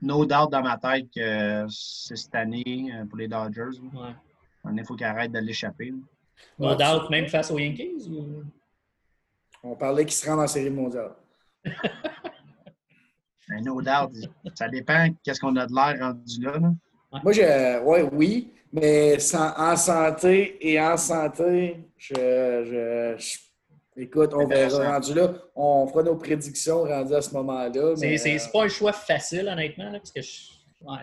no 0.02 0.26
doubt 0.26 0.52
dans 0.52 0.62
ma 0.62 0.78
tête 0.78 1.08
que 1.14 1.66
c'est 1.70 2.16
cette 2.16 2.36
année 2.36 2.92
euh, 2.94 3.06
pour 3.06 3.18
les 3.18 3.28
Dodgers. 3.28 3.80
Ouais. 3.94 4.72
Il 4.72 4.86
faut 4.86 4.96
qu'ils 4.96 5.06
arrêtent 5.06 5.32
de 5.32 5.40
l'échapper. 5.40 5.94
No 6.58 6.76
doubt, 6.76 7.10
même 7.10 7.28
face 7.28 7.52
aux 7.52 7.60
Yankees? 7.60 8.08
Ou... 8.10 8.44
On 9.64 9.76
parlait 9.76 10.06
qu'ils 10.06 10.14
se 10.14 10.30
rendent 10.30 10.42
en 10.42 10.48
série 10.48 10.70
mondiale. 10.70 11.12
Ben, 13.48 13.64
no 13.64 13.80
doubt. 13.80 14.12
Ça 14.56 14.68
dépend 14.68 15.08
qu'est-ce 15.24 15.40
qu'on 15.40 15.56
a 15.56 15.68
de 15.68 15.72
l'air 15.72 16.00
rendu 16.00 16.42
là. 16.42 16.58
là. 16.58 16.74
Moi, 17.24 17.32
je, 17.32 17.84
ouais, 17.84 18.02
oui, 18.12 18.52
mais 18.74 19.18
en 19.34 19.76
santé 19.76 20.58
et 20.60 20.82
en 20.82 20.98
santé, 20.98 21.78
je, 21.96 23.16
écoute, 23.96 24.34
on 24.34 24.48
verra 24.48 24.94
rendu 24.94 25.14
là. 25.14 25.34
On 25.56 25.88
fera 25.88 26.04
nos 26.04 26.16
prédictions 26.16 26.84
rendues 26.84 27.16
à 27.16 27.22
ce 27.22 27.34
moment-là. 27.36 27.96
C'est 27.96 28.52
pas 28.52 28.64
un 28.64 28.68
choix 28.68 28.94
facile, 28.94 29.48
honnêtement, 29.48 29.92
parce 29.92 30.12
que 30.12 30.22
je, 30.22 30.56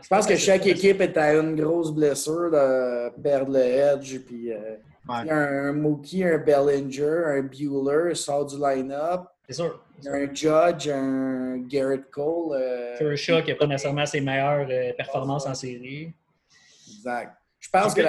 je 0.03 0.09
pense 0.09 0.27
que 0.27 0.37
chaque 0.37 0.67
équipe 0.67 1.01
est 1.01 1.17
à 1.17 1.35
une 1.35 1.57
grosse 1.57 1.93
blessure 1.93 2.51
de 2.51 3.21
perdre 3.23 3.53
le 3.53 3.61
edge. 3.61 4.19
Puis, 4.27 4.53
euh, 4.53 4.77
un, 5.09 5.73
Mookie, 5.73 6.25
un 6.25 6.39
Bellinger, 6.39 7.25
un 7.27 7.43
Bueller 7.43 8.15
sort 8.15 8.47
du 8.47 8.57
line-up. 8.59 9.23
C'est 9.49 9.55
sûr. 9.55 9.83
Un 10.07 10.33
Judge, 10.33 10.89
un 10.89 11.59
Garrett 11.59 12.11
Cole. 12.11 12.57
Euh, 12.57 12.97
Kershaw 12.99 13.43
qui 13.43 13.51
n'a 13.51 13.57
pas 13.57 13.67
nécessairement 13.67 14.07
ses 14.07 14.21
meilleures 14.21 14.67
euh, 14.71 14.93
performances 14.97 15.47
en 15.47 15.55
série. 15.55 16.13
Exact. 16.97 17.37
Je 17.61 17.69
pense 17.71 17.95
que 17.95 18.03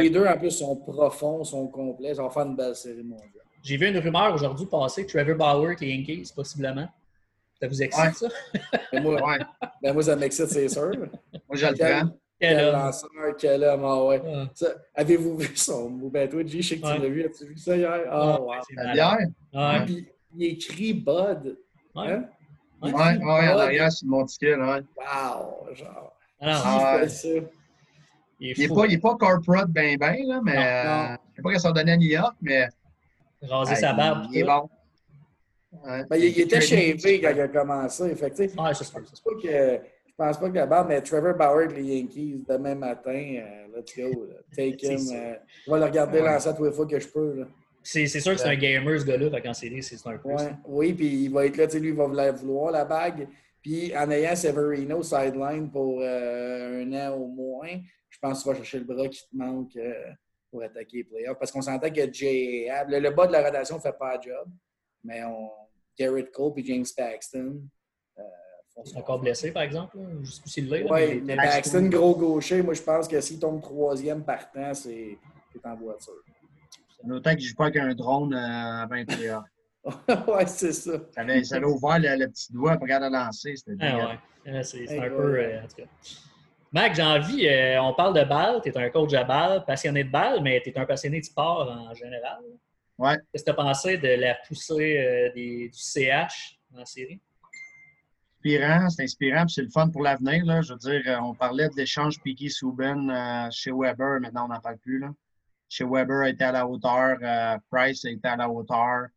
les 0.00 0.10
deux, 0.10 0.26
en 0.26 0.38
plus, 0.38 0.50
sont 0.50 0.76
profonds, 0.76 1.42
sont 1.44 1.66
complets. 1.68 2.14
Ça 2.14 2.22
va 2.22 2.30
faire 2.30 2.44
une 2.44 2.56
belle 2.56 2.76
série 2.76 3.02
mondiale. 3.02 3.44
J'ai 3.62 3.76
vu 3.76 3.88
une 3.88 3.98
rumeur 3.98 4.34
aujourd'hui 4.34 4.66
passer 4.66 5.06
Trevor 5.06 5.36
Bauer 5.36 5.76
qui 5.76 5.86
est 5.86 5.96
Yankees, 5.96 6.32
possiblement. 6.34 6.88
Ça 7.60 7.66
vous 7.66 7.82
excite, 7.82 8.14
ça? 8.14 8.28
Ben, 8.92 9.02
moi, 9.02 9.14
ouais. 9.26 9.38
ben 9.82 9.92
moi, 9.92 10.02
ça 10.02 10.14
m'excite, 10.14 10.46
c'est 10.46 10.68
sûr. 10.68 10.92
Moi, 10.96 11.54
j'ai 11.54 11.70
le 11.70 11.76
prends. 11.76 12.10
Quel, 12.40 12.72
lanceur, 12.72 13.10
quel 13.36 13.64
homme, 13.64 13.84
ah 13.84 14.04
ouais. 14.04 14.22
Avez-vous 14.94 15.38
vu 15.38 15.56
son 15.56 15.90
Ben, 15.90 16.28
toi, 16.28 16.46
G, 16.46 16.62
je 16.62 16.68
sais 16.68 16.78
que 16.78 16.94
tu 16.94 17.02
l'as 17.02 17.08
vu. 17.08 17.24
As-tu 17.24 17.46
vu 17.46 17.56
ça 17.56 17.76
hier? 17.76 18.02
Ah, 18.08 18.38
oh, 18.40 18.44
wow. 18.44 18.94
Hier? 18.94 19.18
Ouais. 19.52 19.84
Puis, 19.84 20.08
il 20.36 20.44
écrit 20.44 20.94
Bud. 20.94 21.58
Ouais. 21.96 22.12
Hein? 22.12 22.24
Ouais, 22.80 22.92
ouais, 22.92 23.16
ouais 23.18 23.48
en 23.48 23.58
arrière, 23.58 23.90
c'est 23.90 24.06
mon 24.06 24.24
ticket, 24.24 24.54
ouais. 24.54 24.82
Wow, 24.96 25.74
genre. 25.74 26.16
Alors, 26.40 26.62
ah, 26.64 26.98
ouais. 27.00 27.08
ça? 27.08 27.28
Il 28.40 28.62
est, 28.62 28.68
pas, 28.68 28.86
il 28.86 28.92
est 28.92 28.98
pas 28.98 29.16
corporate 29.16 29.68
ben 29.68 29.96
ben, 29.98 30.16
là, 30.24 30.40
mais 30.44 30.56
euh, 30.56 31.16
je 31.32 31.36
sais 31.36 31.42
pas 31.42 31.50
qu'elle 31.50 31.60
s'en 31.60 31.72
donnait 31.72 31.92
à 31.92 31.96
New 31.96 32.08
York, 32.08 32.36
mais. 32.40 32.68
Raser 33.42 33.74
sa 33.74 33.92
barbe. 33.94 34.28
Il, 34.32 34.38
est 34.38 34.44
bon. 34.44 34.68
Ouais. 35.72 36.04
Ben, 36.08 36.16
il, 36.16 36.24
il, 36.26 36.40
était 36.40 36.60
shavé 36.60 37.20
quand 37.20 37.32
il 37.34 37.40
a 37.40 37.48
commencé. 37.48 38.14
Fait 38.14 38.30
que, 38.30 38.42
ouais, 38.42 38.74
c'est 38.74 38.92
pas 38.92 39.00
que, 39.42 39.80
pense 40.18 40.38
pas 40.38 40.50
que 40.50 40.54
la 40.54 40.66
barbe, 40.66 40.88
mais 40.88 41.00
Trevor 41.00 41.34
Bauer 41.34 41.68
les 41.68 41.96
Yankees 41.96 42.44
demain 42.46 42.74
matin, 42.74 43.36
euh, 43.40 43.78
let's 43.78 43.96
go. 43.96 44.26
Là. 44.26 44.34
Take 44.54 44.84
him. 44.84 45.00
Euh, 45.12 45.34
je 45.64 45.70
vais 45.70 45.78
le 45.78 45.84
regarder 45.84 46.20
ouais. 46.20 46.32
lancer 46.32 46.50
tous 46.54 46.64
les 46.64 46.72
fois 46.72 46.86
que 46.86 46.98
je 46.98 47.08
peux. 47.08 47.46
C'est 47.82 48.06
sûr 48.06 48.32
que 48.32 48.38
c'est 48.38 48.48
un 48.48 48.56
gamer, 48.56 49.00
ce 49.00 49.06
gars-là. 49.06 49.40
Quand 49.40 49.54
c'est 49.54 49.80
c'est 49.80 50.06
un. 50.06 50.20
Ouais. 50.24 50.50
Oui, 50.66 50.92
puis 50.92 51.24
il 51.24 51.32
va 51.32 51.46
être 51.46 51.56
là. 51.56 51.66
Lui, 51.66 51.88
il 51.88 51.94
va 51.94 52.32
vouloir 52.32 52.70
la 52.70 52.84
bague. 52.84 53.28
Puis 53.62 53.96
en 53.96 54.10
ayant 54.10 54.36
Severino 54.36 55.02
sideline 55.02 55.70
pour 55.70 56.00
euh, 56.00 56.84
un 56.84 56.92
an 56.92 57.16
au 57.16 57.26
moins, 57.26 57.80
je 58.08 58.18
pense 58.18 58.38
que 58.38 58.42
tu 58.42 58.48
vas 58.48 58.54
chercher 58.56 58.78
le 58.80 58.84
bras 58.84 59.08
qui 59.08 59.20
te 59.20 59.36
manque 59.36 59.76
euh, 59.76 60.10
pour 60.50 60.62
attaquer 60.62 60.98
les 60.98 61.04
playoffs. 61.04 61.38
Parce 61.38 61.50
qu'on 61.50 61.62
s'entend 61.62 61.90
que 61.90 62.12
Jay 62.12 62.68
le, 62.88 62.98
le, 62.98 63.10
bas 63.10 63.26
de 63.26 63.32
la 63.32 63.44
rotation 63.44 63.76
ne 63.76 63.80
fait 63.80 63.96
pas 63.98 64.16
le 64.16 64.22
job. 64.22 64.48
Mais 65.02 65.22
on, 65.24 65.50
Garrett 65.98 66.30
Cole 66.30 66.52
et 66.56 66.64
James 66.64 66.86
Paxton. 66.96 67.62
Euh, 68.18 68.22
sont 68.84 68.98
encore 68.98 69.18
blessés, 69.18 69.52
par 69.52 69.62
exemple. 69.62 69.96
Je 69.96 70.20
ne 70.20 70.24
sais 70.24 70.40
plus 70.40 70.50
s'il 70.50 70.68
l'est. 70.68 70.90
Oui, 70.90 71.20
mais 71.24 71.36
Paxton, 71.36 71.88
gros 71.88 72.14
gaucher, 72.14 72.62
moi, 72.62 72.74
je 72.74 72.82
pense 72.82 73.08
que 73.08 73.20
s'il 73.20 73.38
tombe 73.38 73.60
troisième 73.60 74.24
partant, 74.24 74.74
c'est 74.74 75.18
en 75.64 75.74
voiture. 75.76 76.12
Autant 77.08 77.30
qu'il 77.30 77.44
ne 77.44 77.48
joue 77.48 77.54
pas 77.54 77.66
avec 77.66 77.76
un 77.76 77.94
drone 77.94 78.34
euh, 78.34 78.82
à 78.82 78.86
21 78.90 79.44
ouais, 80.28 80.46
c'est 80.46 80.72
ça. 80.72 80.92
Ça 81.12 81.20
avait, 81.20 81.44
ça 81.44 81.56
avait 81.56 81.64
ouvert 81.64 81.98
le, 81.98 82.16
le, 82.18 82.28
petit 82.28 82.52
doigt 82.52 82.74
pour 82.74 82.82
regarder 82.82 83.08
lancer. 83.08 83.54
C'était 83.56 83.76
ah, 83.80 84.18
ouais. 84.44 84.62
C'est 84.62 84.98
un 84.98 85.08
peu. 85.08 85.38
Euh, 85.38 85.62
en 85.62 85.66
tout 85.66 85.76
cas. 85.76 85.88
Mac, 86.72 86.94
j'ai 86.94 87.02
envie, 87.02 87.48
euh, 87.48 87.80
on 87.80 87.94
parle 87.94 88.14
de 88.14 88.24
balle, 88.24 88.60
tu 88.62 88.68
es 88.68 88.76
un 88.76 88.90
coach 88.90 89.14
à 89.14 89.24
balle, 89.24 89.64
passionné 89.64 90.04
de 90.04 90.10
balle, 90.10 90.42
mais 90.42 90.60
tu 90.62 90.68
es 90.68 90.78
un 90.78 90.84
passionné 90.84 91.20
de 91.20 91.24
sport 91.24 91.70
en 91.70 91.94
général. 91.94 92.40
Ouais. 92.98 93.16
Qu'est-ce 93.32 93.44
que 93.44 93.50
tu 93.50 93.52
as 93.52 93.54
pensé 93.54 93.96
de 93.96 94.08
la 94.08 94.34
poussée 94.46 94.98
euh, 94.98 95.32
des, 95.34 95.70
du 95.70 95.78
CH 95.78 96.58
en 96.76 96.84
série? 96.84 97.20
Inspirant, 98.48 98.88
c'est 98.88 99.02
inspirant, 99.02 99.48
c'est 99.48 99.62
le 99.62 99.68
fun 99.68 99.88
pour 99.90 100.02
l'avenir. 100.02 100.62
Je 100.62 100.72
veux 100.72 100.78
dire, 100.78 101.02
euh, 101.06 101.20
on 101.20 101.34
parlait 101.34 101.68
de 101.68 101.76
l'échange 101.76 102.20
Piquet 102.20 102.48
Souben 102.48 103.12
chez 103.50 103.70
Weber, 103.70 104.20
maintenant 104.20 104.46
on 104.46 104.48
n'en 104.48 104.60
parle 104.60 104.78
plus. 104.78 104.98
Là. 104.98 105.12
Chez 105.68 105.84
Weber 105.84 106.20
a 106.22 106.28
été 106.30 106.44
à 106.44 106.52
la 106.52 106.66
hauteur, 106.66 107.18
Price 107.70 108.04
a 108.04 108.10
été 108.10 108.26
à 108.26 108.36
la 108.36 108.48
hauteur. 108.48 109.08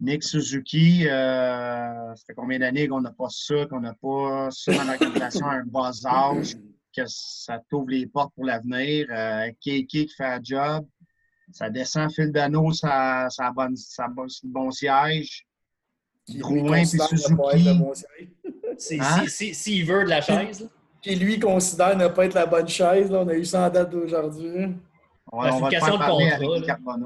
Nick 0.00 0.24
Suzuki, 0.24 1.08
euh, 1.08 2.14
ça 2.14 2.24
fait 2.26 2.34
combien 2.34 2.58
d'années 2.58 2.88
qu'on 2.88 3.00
n'a 3.00 3.12
pas 3.12 3.28
ça, 3.30 3.66
qu'on 3.66 3.80
n'a 3.80 3.94
pas 3.94 4.50
ça 4.50 4.72
dans 4.72 5.46
à 5.46 5.52
un 5.52 5.64
bas 5.64 5.92
âge, 6.04 6.56
que 6.94 7.02
ça 7.06 7.60
t'ouvre 7.70 7.90
les 7.90 8.06
portes 8.06 8.34
pour 8.34 8.44
l'avenir. 8.44 9.06
Euh, 9.10 9.50
qui 9.60 9.86
fait 10.08 10.24
un 10.24 10.40
job. 10.42 10.86
Ça 11.52 11.70
descend 11.70 12.12
fil 12.12 12.32
d'anneau, 12.32 12.72
ça, 12.72 13.28
ça, 13.30 13.50
bonne, 13.52 13.76
ça 13.76 14.08
bon 14.42 14.70
siège. 14.70 15.46
Drouin 16.28 16.82
puis 16.84 16.86
Suzuki. 16.86 17.80
S'il 18.78 19.00
hein? 19.00 19.24
si, 19.28 19.54
si, 19.54 19.82
veut 19.82 20.04
de 20.04 20.08
la 20.08 20.20
chaise. 20.20 20.68
Puis 21.02 21.14
lui 21.16 21.38
considère 21.38 21.96
ne 21.96 22.08
pas 22.08 22.26
être 22.26 22.34
la 22.34 22.46
bonne 22.46 22.68
chaise. 22.68 23.10
Là. 23.10 23.20
On 23.20 23.28
a 23.28 23.34
eu 23.34 23.44
ça 23.44 23.66
en 23.66 23.70
date 23.70 23.90
d'aujourd'hui. 23.90 24.74
Ouais, 25.32 25.50
c'est 25.50 25.58
une 25.58 25.68
question 25.68 25.94
de 25.94 26.04
contrat. 26.04 26.98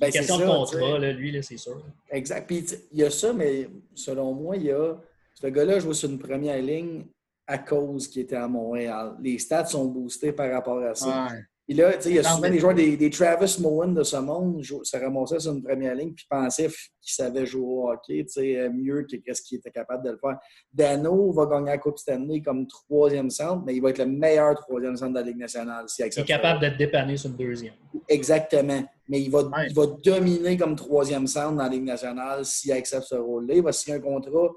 Ben, 0.00 0.10
c'est 0.10 0.18
une 0.18 0.26
question 0.26 0.38
de 0.38 0.44
contrat, 0.46 0.98
lui, 0.98 1.42
c'est 1.42 1.56
sûr. 1.58 1.82
Exact. 2.10 2.46
Puis 2.46 2.64
il 2.90 2.98
y 2.98 3.04
a 3.04 3.10
ça, 3.10 3.32
mais 3.32 3.68
selon 3.94 4.32
moi, 4.34 4.56
il 4.56 4.64
y 4.64 4.72
a. 4.72 4.94
Ce 5.34 5.46
gars-là 5.46 5.80
joue 5.80 5.92
sur 5.92 6.08
une 6.08 6.18
première 6.18 6.60
ligne 6.60 7.04
à 7.46 7.58
cause 7.58 8.08
qu'il 8.08 8.22
était 8.22 8.36
à 8.36 8.48
Montréal. 8.48 9.14
Les 9.20 9.38
stats 9.38 9.66
sont 9.66 9.86
boostés 9.86 10.32
par 10.32 10.50
rapport 10.50 10.82
à 10.82 10.94
ça. 10.94 11.28
Et 11.68 11.74
là, 11.74 11.92
il 12.04 12.14
y 12.14 12.18
a 12.18 12.24
souvent 12.24 12.50
des 12.50 12.58
joueurs, 12.58 12.74
des, 12.74 13.10
Travis 13.10 13.56
Moen 13.60 13.94
de 13.94 14.02
ce 14.02 14.16
monde, 14.16 14.62
se 14.64 14.96
ramassaient 14.96 15.38
sur 15.38 15.52
une 15.52 15.62
première 15.62 15.94
ligne 15.94 16.12
puis 16.12 16.26
pensaient 16.28 16.66
qu'ils 16.66 17.14
savaient 17.14 17.46
jouer 17.46 17.62
au 17.64 17.90
hockey 17.90 18.26
mieux 18.72 19.06
que 19.06 19.32
ce 19.32 19.42
qu'il 19.42 19.58
était 19.58 19.70
capable 19.70 20.04
de 20.04 20.10
le 20.10 20.18
faire. 20.18 20.38
Dano 20.72 21.30
va 21.32 21.46
gagner 21.46 21.70
la 21.70 21.78
Coupe 21.78 21.98
Stanley 21.98 22.42
comme 22.42 22.66
troisième 22.66 23.30
centre, 23.30 23.62
mais 23.64 23.76
il 23.76 23.80
va 23.80 23.90
être 23.90 23.98
le 23.98 24.06
meilleur 24.06 24.56
troisième 24.56 24.96
centre 24.96 25.12
de 25.12 25.20
la 25.20 25.24
Ligue 25.24 25.38
nationale. 25.38 25.86
il 25.98 26.04
est 26.04 26.24
capable 26.24 26.60
d'être 26.60 26.78
dépanné 26.78 27.16
sur 27.16 27.30
le 27.30 27.36
deuxième. 27.36 27.74
Exactement. 28.08 28.82
Mais 29.08 29.20
il 29.20 29.30
va, 29.30 29.42
il 29.68 29.74
va 29.74 29.86
dominer 30.02 30.56
comme 30.56 30.74
troisième 30.74 31.28
centre 31.28 31.56
dans 31.56 31.62
la 31.62 31.68
Ligue 31.68 31.84
nationale 31.84 32.44
s'il 32.44 32.72
accepte 32.72 33.04
ce 33.04 33.14
rôle-là. 33.14 33.54
Il 33.54 33.62
va 33.62 33.72
signer 33.72 33.98
un 33.98 34.00
contrat 34.00 34.48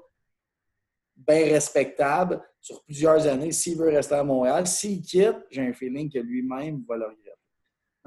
bien 1.16 1.44
respectable 1.46 2.40
sur 2.60 2.82
plusieurs 2.84 3.26
années 3.26 3.52
s'il 3.52 3.78
veut 3.78 3.88
rester 3.88 4.14
à 4.14 4.24
Montréal. 4.24 4.66
S'il 4.66 5.02
quitte, 5.02 5.36
j'ai 5.50 5.62
un 5.62 5.72
feeling 5.72 6.10
que 6.12 6.18
lui-même 6.18 6.82
va 6.88 6.96
le 6.96 7.04
regretter. 7.04 7.32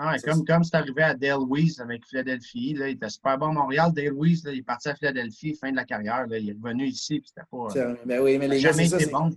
Ah, 0.02 0.16
comme 0.24 0.46
comme 0.46 0.64
c'est 0.64 0.78
arrivé 0.78 1.04
à 1.04 1.14
Dale 1.14 1.44
Weiss 1.50 1.80
avec 1.82 2.06
Philadelphie, 2.08 2.74
là, 2.74 2.88
il 2.88 2.94
était 2.94 3.10
super 3.10 3.38
bon 3.38 3.48
à 3.48 3.52
Montréal. 3.52 3.92
Dale 3.94 4.14
Weiss, 4.14 4.44
il 4.46 4.60
est 4.60 4.64
parti 4.64 4.88
à 4.88 4.96
Philadelphie, 4.96 5.56
fin 5.56 5.72
de 5.72 5.76
la 5.76 5.84
carrière. 5.84 6.26
Là, 6.26 6.38
il 6.38 6.50
est 6.50 6.54
revenu 6.54 6.86
ici, 6.86 7.20
puis 7.20 7.30
c'était 7.34 7.46
pas. 7.52 7.96
Ben 8.06 8.22
oui, 8.22 8.38
mais 8.38 8.48
les 8.48 8.60
jamais 8.60 8.88
été 8.88 9.08
bon. 9.08 9.30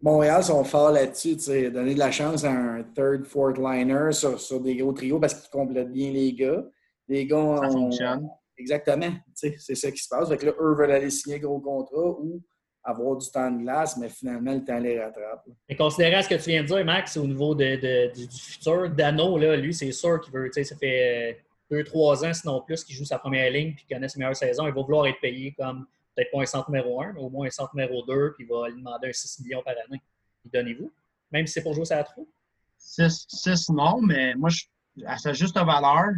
Montréal 0.00 0.44
sont 0.44 0.64
forts 0.64 0.92
là-dessus, 0.92 1.36
donner 1.70 1.92
de 1.92 1.98
la 1.98 2.10
chance 2.10 2.44
à 2.44 2.52
un 2.52 2.82
third, 2.84 3.24
fourth 3.24 3.58
liner 3.58 4.12
sur, 4.12 4.40
sur 4.40 4.60
des 4.60 4.76
gros 4.76 4.92
trios 4.92 5.18
parce 5.18 5.34
qu'ils 5.34 5.50
complètent 5.50 5.92
bien 5.92 6.12
les 6.12 6.32
gars. 6.32 6.64
Les 7.08 7.26
gars, 7.26 7.56
ça 7.62 7.70
fonctionne. 7.70 8.28
Exactement. 8.56 9.12
C'est 9.34 9.74
ça 9.74 9.90
qui 9.90 10.02
se 10.02 10.08
passe. 10.08 10.28
Fait 10.28 10.36
que 10.36 10.46
là, 10.46 10.52
eux 10.60 10.74
veulent 10.74 10.92
aller 10.92 11.10
signer 11.10 11.38
gros 11.38 11.60
contrat 11.60 12.10
ou 12.20 12.40
avoir 12.84 13.16
du 13.16 13.30
temps 13.30 13.50
de 13.50 13.62
glace, 13.62 13.96
mais 13.96 14.08
finalement, 14.08 14.54
le 14.54 14.64
temps 14.64 14.78
les 14.78 15.00
rattrape. 15.00 15.46
Et 15.68 15.76
considérant 15.76 16.22
ce 16.22 16.28
que 16.28 16.34
tu 16.36 16.50
viens 16.50 16.62
de 16.62 16.68
dire, 16.68 16.84
Max, 16.84 17.16
au 17.16 17.26
niveau 17.26 17.54
de, 17.54 18.12
du, 18.14 18.28
futur, 18.38 18.90
Dano, 18.90 19.36
là, 19.36 19.56
lui, 19.56 19.74
c'est 19.74 19.92
sûr 19.92 20.20
qu'il 20.20 20.32
veut, 20.32 20.50
ça 20.52 20.76
fait 20.76 21.32
euh, 21.32 21.38
deux, 21.70 21.84
trois 21.84 22.24
ans, 22.24 22.32
sinon 22.32 22.62
plus, 22.62 22.84
qu'il 22.84 22.96
joue 22.96 23.04
sa 23.04 23.18
première 23.18 23.50
ligne 23.50 23.74
puis 23.74 23.84
qu'il 23.84 23.96
connaît 23.96 24.08
ses 24.08 24.18
meilleures 24.18 24.36
saisons. 24.36 24.66
Il 24.66 24.72
va 24.72 24.82
vouloir 24.82 25.06
être 25.06 25.20
payé 25.20 25.52
comme 25.58 25.86
peut-être 26.14 26.30
pas 26.32 26.42
un 26.42 26.46
centre 26.46 26.70
numéro 26.70 27.02
un, 27.02 27.12
mais 27.12 27.20
au 27.20 27.28
moins 27.28 27.46
un 27.46 27.50
centre 27.50 27.74
numéro 27.74 28.02
deux, 28.04 28.32
puis 28.36 28.44
il 28.44 28.50
va 28.50 28.68
lui 28.68 28.78
demander 28.78 29.08
un 29.08 29.12
6 29.12 29.40
millions 29.42 29.62
par 29.62 29.74
année. 29.86 30.00
Donnez-vous, 30.52 30.90
même 31.30 31.46
si 31.46 31.54
c'est 31.54 31.62
pour 31.62 31.74
jouer 31.74 31.84
ça 31.84 31.98
à 31.98 32.04
trop. 32.04 32.26
6, 32.78 33.68
non, 33.70 34.00
mais 34.00 34.34
moi, 34.34 34.48
je, 34.48 34.64
à 35.06 35.18
sa 35.18 35.32
juste 35.32 35.56
valeur, 35.56 36.12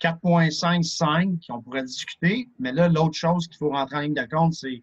4,5, 0.00 1.44
on 1.50 1.60
pourrait 1.60 1.84
discuter. 1.84 2.48
Mais 2.58 2.72
là, 2.72 2.88
l'autre 2.88 3.14
chose 3.14 3.46
qu'il 3.46 3.58
faut 3.58 3.70
rentrer 3.70 3.96
en 3.96 4.00
ligne 4.00 4.14
de 4.14 4.24
compte, 4.24 4.54
c'est 4.54 4.82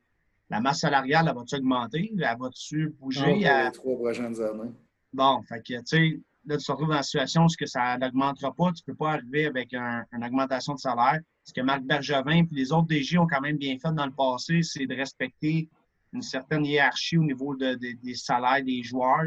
la 0.49 0.61
masse 0.61 0.79
salariale, 0.79 1.27
elle 1.27 1.35
va-tu 1.35 1.55
augmenter? 1.55 2.13
Elle 2.13 2.37
va-tu 2.39 2.95
bouger? 2.99 3.21
pour 3.21 3.35
les 3.35 3.71
trois 3.73 3.95
prochaines 3.95 4.41
années. 4.41 4.71
Bon, 5.13 5.41
fait 5.43 5.61
que, 5.61 5.79
tu 5.79 5.85
sais, 5.85 6.21
là, 6.45 6.57
tu 6.57 6.65
te 6.65 6.71
retrouves 6.71 6.89
dans 6.89 6.95
la 6.95 7.03
situation 7.03 7.45
où 7.45 7.65
ça 7.65 7.97
n'augmentera 7.97 8.53
pas. 8.53 8.71
Tu 8.71 8.83
ne 8.87 8.93
peux 8.93 8.97
pas 8.97 9.13
arriver 9.13 9.45
avec 9.45 9.73
une 9.73 10.23
augmentation 10.23 10.73
de 10.75 10.79
salaire. 10.79 11.19
Ce 11.43 11.53
que 11.53 11.61
Marc 11.61 11.83
Bergevin 11.83 12.43
et 12.43 12.47
les 12.51 12.71
autres 12.71 12.87
DG 12.87 13.17
ont 13.17 13.27
quand 13.27 13.41
même 13.41 13.57
bien 13.57 13.77
fait 13.77 13.93
dans 13.93 14.05
le 14.05 14.11
passé, 14.11 14.61
c'est 14.63 14.85
de 14.85 14.95
respecter 14.95 15.69
une 16.13 16.21
certaine 16.21 16.65
hiérarchie 16.65 17.17
au 17.17 17.23
niveau 17.23 17.55
des 17.55 18.15
salaires 18.15 18.63
des 18.63 18.83
joueurs. 18.83 19.25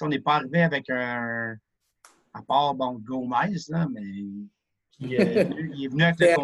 on 0.00 0.08
n'est 0.08 0.20
pas 0.20 0.36
arrivé 0.36 0.62
avec 0.62 0.88
un. 0.90 1.56
À 2.34 2.42
part, 2.42 2.74
bon, 2.74 3.00
Gomez, 3.00 3.56
là, 3.68 3.88
mais 3.90 4.02
il, 5.00 5.14
est 5.14 5.88
venu 5.88 6.02
avec 6.02 6.18
le 6.18 6.34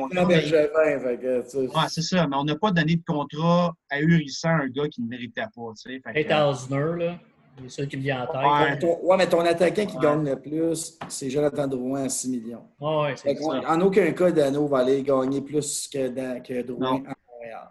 contrat. 1.53 1.89
C'est 1.89 2.03
ça, 2.03 2.27
mais 2.29 2.37
on 2.37 2.45
n'a 2.45 2.55
pas 2.57 2.71
donné 2.71 2.97
de 2.97 3.03
contrat 3.05 3.75
ahurissant 3.91 4.51
à 4.51 4.63
un 4.63 4.69
gars 4.69 4.89
qui 4.89 5.03
ne 5.03 5.09
méritait 5.09 5.43
pas. 5.55 5.73
Fait 6.13 6.29
là. 6.29 7.19
C'est 7.63 7.71
ça 7.71 7.87
qui 7.87 7.97
me 7.97 8.03
vient 8.03 8.23
en 8.23 8.27
tête. 8.27 8.83
Ouais, 8.83 8.99
ouais 9.03 9.17
mais 9.17 9.29
ton 9.29 9.41
attaquant 9.41 9.87
qui 9.87 9.97
gagne 9.99 10.25
le 10.25 10.41
plus, 10.41 10.99
c'est 11.09 11.31
Jonathan 11.31 11.69
Drouin 11.69 12.05
à 12.05 12.09
6 12.09 12.29
millions. 12.29 12.65
Ouais, 12.81 13.15
c'est 13.17 13.37
ça. 13.37 13.61
En 13.69 13.81
aucun 13.81 14.11
cas, 14.13 14.31
Dano 14.33 14.67
va 14.67 14.79
aller 14.79 15.03
gagner 15.03 15.41
plus 15.41 15.89
que, 15.93 16.09
que 16.41 16.63
Drouin 16.63 17.03
à 17.07 17.15
Montréal. 17.31 17.69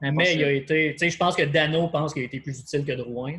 Mais 0.00 0.34
il 0.34 0.44
a 0.44 0.52
été. 0.52 0.92
Tu 0.92 0.98
sais, 0.98 1.10
je 1.10 1.18
pense 1.18 1.36
que 1.36 1.42
Dano 1.42 1.88
pense 1.88 2.12
qu'il 2.12 2.22
a 2.22 2.26
été 2.26 2.40
plus 2.40 2.60
utile 2.60 2.84
que 2.84 2.92
Drouin. 2.92 3.38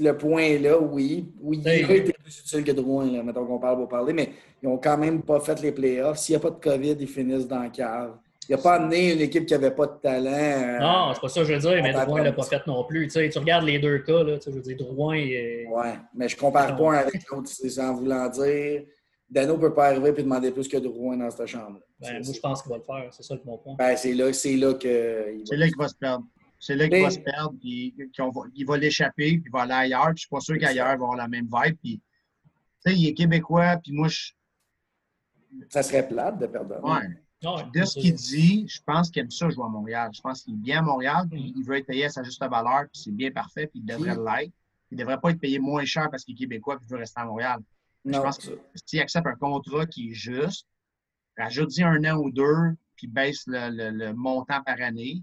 Le 0.00 0.12
point 0.12 0.42
est 0.42 0.58
là, 0.58 0.78
oui. 0.78 1.32
Oui, 1.40 1.60
il 1.64 1.68
a 1.68 1.74
été 1.74 2.12
plus 2.12 2.40
utile 2.40 2.64
que 2.64 2.72
Drouin, 2.72 3.10
là, 3.10 3.22
mettons 3.22 3.44
qu'on 3.46 3.58
parle 3.58 3.78
pour 3.78 3.88
parler, 3.88 4.12
mais 4.12 4.30
ils 4.62 4.68
n'ont 4.68 4.78
quand 4.78 4.98
même 4.98 5.22
pas 5.22 5.40
fait 5.40 5.60
les 5.60 5.72
playoffs. 5.72 6.18
S'il 6.18 6.34
n'y 6.34 6.36
a 6.36 6.40
pas 6.40 6.50
de 6.50 6.60
COVID, 6.60 6.96
ils 6.98 7.08
finissent 7.08 7.48
dans 7.48 7.62
le 7.62 7.70
cave. 7.70 8.12
Il 8.48 8.56
n'a 8.56 8.62
pas 8.62 8.74
amené 8.74 9.12
une 9.14 9.20
équipe 9.20 9.46
qui 9.46 9.54
n'avait 9.54 9.70
pas 9.70 9.86
de 9.86 9.98
talent. 10.02 10.30
Euh, 10.30 10.78
non, 10.78 11.14
c'est 11.14 11.20
pas 11.20 11.28
ça 11.28 11.40
que 11.40 11.46
je 11.46 11.54
veux 11.54 11.60
dire, 11.60 11.82
mais 11.82 11.92
Drouin 11.92 12.20
ne 12.20 12.24
l'a 12.24 12.32
pas 12.32 12.42
fait 12.42 12.66
non 12.66 12.84
plus. 12.84 13.06
Tu, 13.06 13.12
sais, 13.12 13.28
tu 13.30 13.38
regardes 13.38 13.64
les 13.64 13.78
deux 13.78 13.98
cas, 14.00 14.22
là, 14.22 14.36
tu 14.38 14.44
sais, 14.44 14.50
je 14.50 14.56
veux 14.56 14.62
dire, 14.62 14.76
Drouin. 14.76 15.16
Est... 15.16 15.66
Oui, 15.70 15.88
mais 16.14 16.28
je 16.28 16.36
compare 16.36 16.76
pas 16.76 16.90
un 16.90 16.96
avec 16.96 17.22
l'autre, 17.30 17.50
en 17.80 17.94
voulant 17.94 18.28
dire. 18.28 18.82
Dano 19.30 19.54
ne 19.54 19.60
peut 19.60 19.72
pas 19.72 19.86
arriver 19.86 20.10
et 20.10 20.22
demander 20.22 20.50
plus 20.50 20.68
que 20.68 20.76
Drouin 20.76 21.16
dans 21.16 21.30
cette 21.30 21.46
chambre. 21.46 21.80
Ben, 21.98 22.22
moi, 22.22 22.32
je 22.34 22.40
pense 22.40 22.62
qu'il 22.62 22.70
va 22.70 22.76
le 22.76 22.82
faire. 22.82 23.08
C'est 23.12 23.22
ça 23.22 23.34
mon 23.44 23.58
point. 23.58 23.74
Ben, 23.78 23.96
c'est 23.96 24.12
là, 24.12 24.26
là 24.26 24.74
que. 24.74 25.42
C'est 25.44 25.56
là 25.56 25.66
qu'il 25.66 25.78
va 25.78 25.88
se 25.88 25.94
perdre. 25.94 26.24
C'est 26.64 26.76
là 26.76 26.88
qu'il 26.88 27.02
va 27.02 27.10
se 27.10 27.18
perdre, 27.18 27.54
puis 27.60 27.94
il 28.54 28.66
va 28.66 28.76
l'échapper, 28.78 29.38
puis 29.38 29.42
il 29.46 29.50
va 29.50 29.62
aller 29.62 29.72
ailleurs. 29.72 30.06
Puis 30.06 30.16
je 30.16 30.20
suis 30.20 30.30
pas 30.30 30.40
sûr 30.40 30.58
qu'ailleurs, 30.58 30.86
il 30.86 30.98
va 30.98 31.04
avoir 31.04 31.16
la 31.16 31.28
même 31.28 31.44
vibe. 31.52 31.76
Puis, 31.82 32.00
tu 32.84 32.90
sais, 32.90 32.96
il 32.96 33.08
est 33.08 33.14
québécois, 33.14 33.76
puis 33.76 33.92
moi, 33.92 34.08
je. 34.08 34.32
Ça 35.68 35.82
serait 35.82 36.08
plate 36.08 36.38
de 36.38 36.46
perdre. 36.46 36.82
Ouais 36.82 37.24
de 37.72 37.84
ce 37.84 37.98
qu'il 37.98 38.14
dit, 38.14 38.66
je 38.68 38.80
pense 38.84 39.10
qu'il 39.10 39.22
aime 39.22 39.30
ça 39.30 39.48
jouer 39.50 39.64
à 39.64 39.68
Montréal. 39.68 40.10
Je 40.14 40.20
pense 40.20 40.42
qu'il 40.42 40.54
est 40.54 40.58
bien 40.58 40.78
à 40.78 40.82
Montréal, 40.82 41.26
puis 41.30 41.52
il 41.56 41.64
veut 41.64 41.76
être 41.76 41.86
payé 41.86 42.06
à 42.06 42.08
sa 42.08 42.22
juste 42.22 42.40
valeur, 42.40 42.84
puis 42.92 43.02
c'est 43.02 43.12
bien 43.12 43.30
parfait, 43.30 43.66
puis 43.66 43.80
il 43.80 43.84
devrait 43.84 44.14
l'être. 44.16 44.52
Il 44.90 44.96
ne 44.96 45.02
devrait 45.02 45.20
pas 45.20 45.30
être 45.30 45.40
payé 45.40 45.58
moins 45.58 45.84
cher 45.84 46.08
parce 46.10 46.24
qu'il 46.24 46.34
est 46.34 46.38
québécois 46.38 46.78
et 46.80 46.86
veut 46.86 46.98
rester 46.98 47.20
à 47.20 47.24
Montréal. 47.24 47.60
je 48.04 48.18
pense 48.18 48.38
que 48.38 48.58
s'il 48.86 49.00
accepte 49.00 49.26
un 49.26 49.34
contrat 49.34 49.86
qui 49.86 50.10
est 50.10 50.14
juste, 50.14 50.66
rajoute-y 51.36 51.82
un 51.82 52.04
an 52.04 52.18
ou 52.18 52.30
deux, 52.30 52.76
puis 52.96 53.08
baisse 53.08 53.44
le, 53.46 54.12
montant 54.12 54.62
par 54.62 54.80
année, 54.80 55.22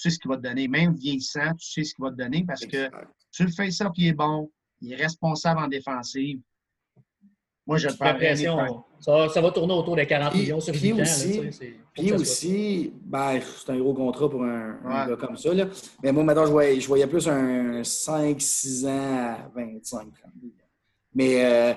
sais 0.00 0.10
ce 0.10 0.18
qu'il 0.18 0.28
va 0.28 0.36
te 0.36 0.42
donner. 0.42 0.68
Même 0.68 0.94
vieillissant, 0.94 1.54
tu 1.54 1.70
sais 1.70 1.84
ce 1.84 1.94
qu'il 1.94 2.04
va 2.04 2.10
te 2.10 2.16
donner 2.16 2.44
parce 2.46 2.64
que 2.66 2.88
tu 3.30 3.44
le 3.44 3.50
fais 3.50 3.70
ça, 3.70 3.90
puis 3.90 4.04
il 4.04 4.08
est 4.08 4.12
bon, 4.12 4.50
il 4.80 4.92
est 4.92 4.96
responsable 4.96 5.60
en 5.60 5.68
défensive, 5.68 6.40
moi, 7.66 7.78
je 7.78 7.88
l'impression. 7.88 8.84
Ça, 8.98 9.28
ça, 9.28 9.40
va 9.40 9.50
tourner 9.50 9.74
autour 9.74 9.96
des 9.96 10.06
40 10.06 10.34
millions 10.34 10.60
sur 10.60 10.74
8 10.74 10.92
aussi, 10.92 11.40
ans. 11.40 11.42
puis 11.92 12.12
aussi, 12.12 12.92
ben, 13.04 13.40
c'est 13.40 13.72
un 13.72 13.78
gros 13.78 13.94
contrat 13.94 14.28
pour 14.28 14.42
un, 14.44 15.06
gars 15.08 15.16
comme 15.16 15.36
ça. 15.36 15.52
Là. 15.54 15.66
Mais 16.02 16.12
moi, 16.12 16.24
maintenant, 16.24 16.46
je 16.46 16.50
voyais, 16.50 16.80
je 16.80 16.86
voyais 16.86 17.06
plus 17.06 17.28
un 17.28 17.82
5-6 17.82 18.86
ans 18.86 19.34
à 19.34 19.50
25 19.54 20.08
Mais 21.14 21.44
euh, 21.44 21.74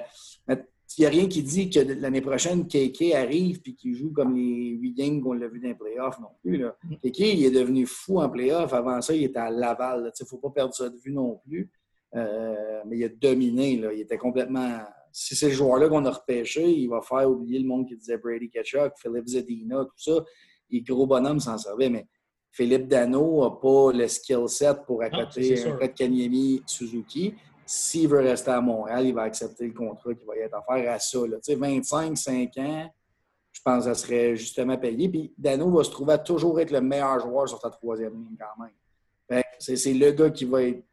il 0.97 1.01
n'y 1.01 1.05
a 1.07 1.09
rien 1.09 1.27
qui 1.27 1.43
dit 1.43 1.69
que 1.69 1.79
l'année 1.79 2.21
prochaine, 2.21 2.67
KK 2.67 3.13
arrive 3.13 3.61
et 3.65 3.73
qu'il 3.73 3.95
joue 3.95 4.11
comme 4.11 4.35
les 4.35 4.69
8 4.69 4.93
games 4.93 5.21
qu'on 5.21 5.33
l'a 5.33 5.47
vu 5.47 5.59
dans 5.59 5.67
les 5.67 5.75
playoffs 5.75 6.19
non 6.19 6.29
plus. 6.41 6.57
Là. 6.57 6.75
Mm. 6.83 6.95
KK, 6.95 7.19
il 7.19 7.45
est 7.45 7.51
devenu 7.51 7.85
fou 7.85 8.19
en 8.19 8.29
playoffs. 8.29 8.73
Avant 8.73 9.01
ça, 9.01 9.13
il 9.13 9.23
était 9.23 9.39
à 9.39 9.49
Laval. 9.49 10.11
Il 10.19 10.23
ne 10.23 10.27
faut 10.27 10.37
pas 10.37 10.49
perdre 10.49 10.73
ça 10.73 10.89
de 10.89 10.97
vue 10.97 11.11
non 11.11 11.39
plus. 11.45 11.69
Euh, 12.15 12.81
mais 12.85 12.97
il 12.97 13.03
a 13.03 13.09
dominé. 13.09 13.77
Là. 13.77 13.93
Il 13.93 14.01
était 14.01 14.17
complètement 14.17 14.79
si 15.17 15.33
c'est 15.33 15.47
le 15.47 15.53
joueur-là 15.53 15.87
qu'on 15.87 16.03
a 16.03 16.11
repêché, 16.11 16.69
il 16.69 16.89
va 16.89 17.01
faire 17.01 17.29
oublier 17.29 17.59
le 17.59 17.65
monde 17.65 17.87
qui 17.87 17.95
disait 17.95 18.17
Brady 18.17 18.49
Ketchuk, 18.49 18.91
Philippe 18.97 19.27
Zedina, 19.27 19.85
tout 19.85 19.91
ça. 19.95 20.25
Les 20.69 20.81
gros 20.81 21.07
bonhommes 21.07 21.39
s'en 21.39 21.57
servaient, 21.57 21.89
mais 21.89 22.05
Philippe 22.51 22.89
Dano 22.89 23.43
n'a 23.43 23.51
pas 23.51 23.93
le 23.93 24.09
skill 24.09 24.49
set 24.49 24.79
pour 24.85 25.01
accoter 25.01 25.63
un 25.67 25.87
Kanyemi 25.87 26.63
Suzuki. 26.65 27.33
S'il 27.65 28.07
veut 28.07 28.19
rester 28.19 28.51
à 28.51 28.61
Montréal, 28.61 29.07
il 29.07 29.13
va 29.13 29.23
accepter 29.23 29.67
le 29.67 29.73
contrat 29.73 30.13
qui 30.13 30.25
va 30.25 30.35
y 30.35 30.39
être 30.39 30.55
offert 30.57 30.91
à 30.91 30.99
ça. 30.99 31.19
Là. 31.27 31.37
25, 31.47 32.17
5 32.17 32.57
ans, 32.57 32.93
je 33.51 33.61
pense 33.63 33.85
que 33.85 33.93
ça 33.93 33.95
serait 33.95 34.35
justement 34.35 34.77
payé. 34.77 35.09
Puis 35.09 35.33
Dano 35.37 35.71
va 35.71 35.83
se 35.83 35.89
trouver 35.89 36.13
à 36.13 36.17
toujours 36.17 36.59
être 36.59 36.71
le 36.71 36.81
meilleur 36.81 37.19
joueur 37.19 37.49
sur 37.49 37.59
sa 37.59 37.69
troisième 37.69 38.13
ligne 38.13 38.37
quand 38.37 38.63
même. 38.63 39.41
C'est 39.57 39.93
le 39.93 40.11
gars 40.11 40.29
qui 40.29 40.45
va 40.45 40.63
être 40.63 40.83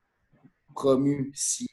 promu 0.74 1.30
si 1.34 1.68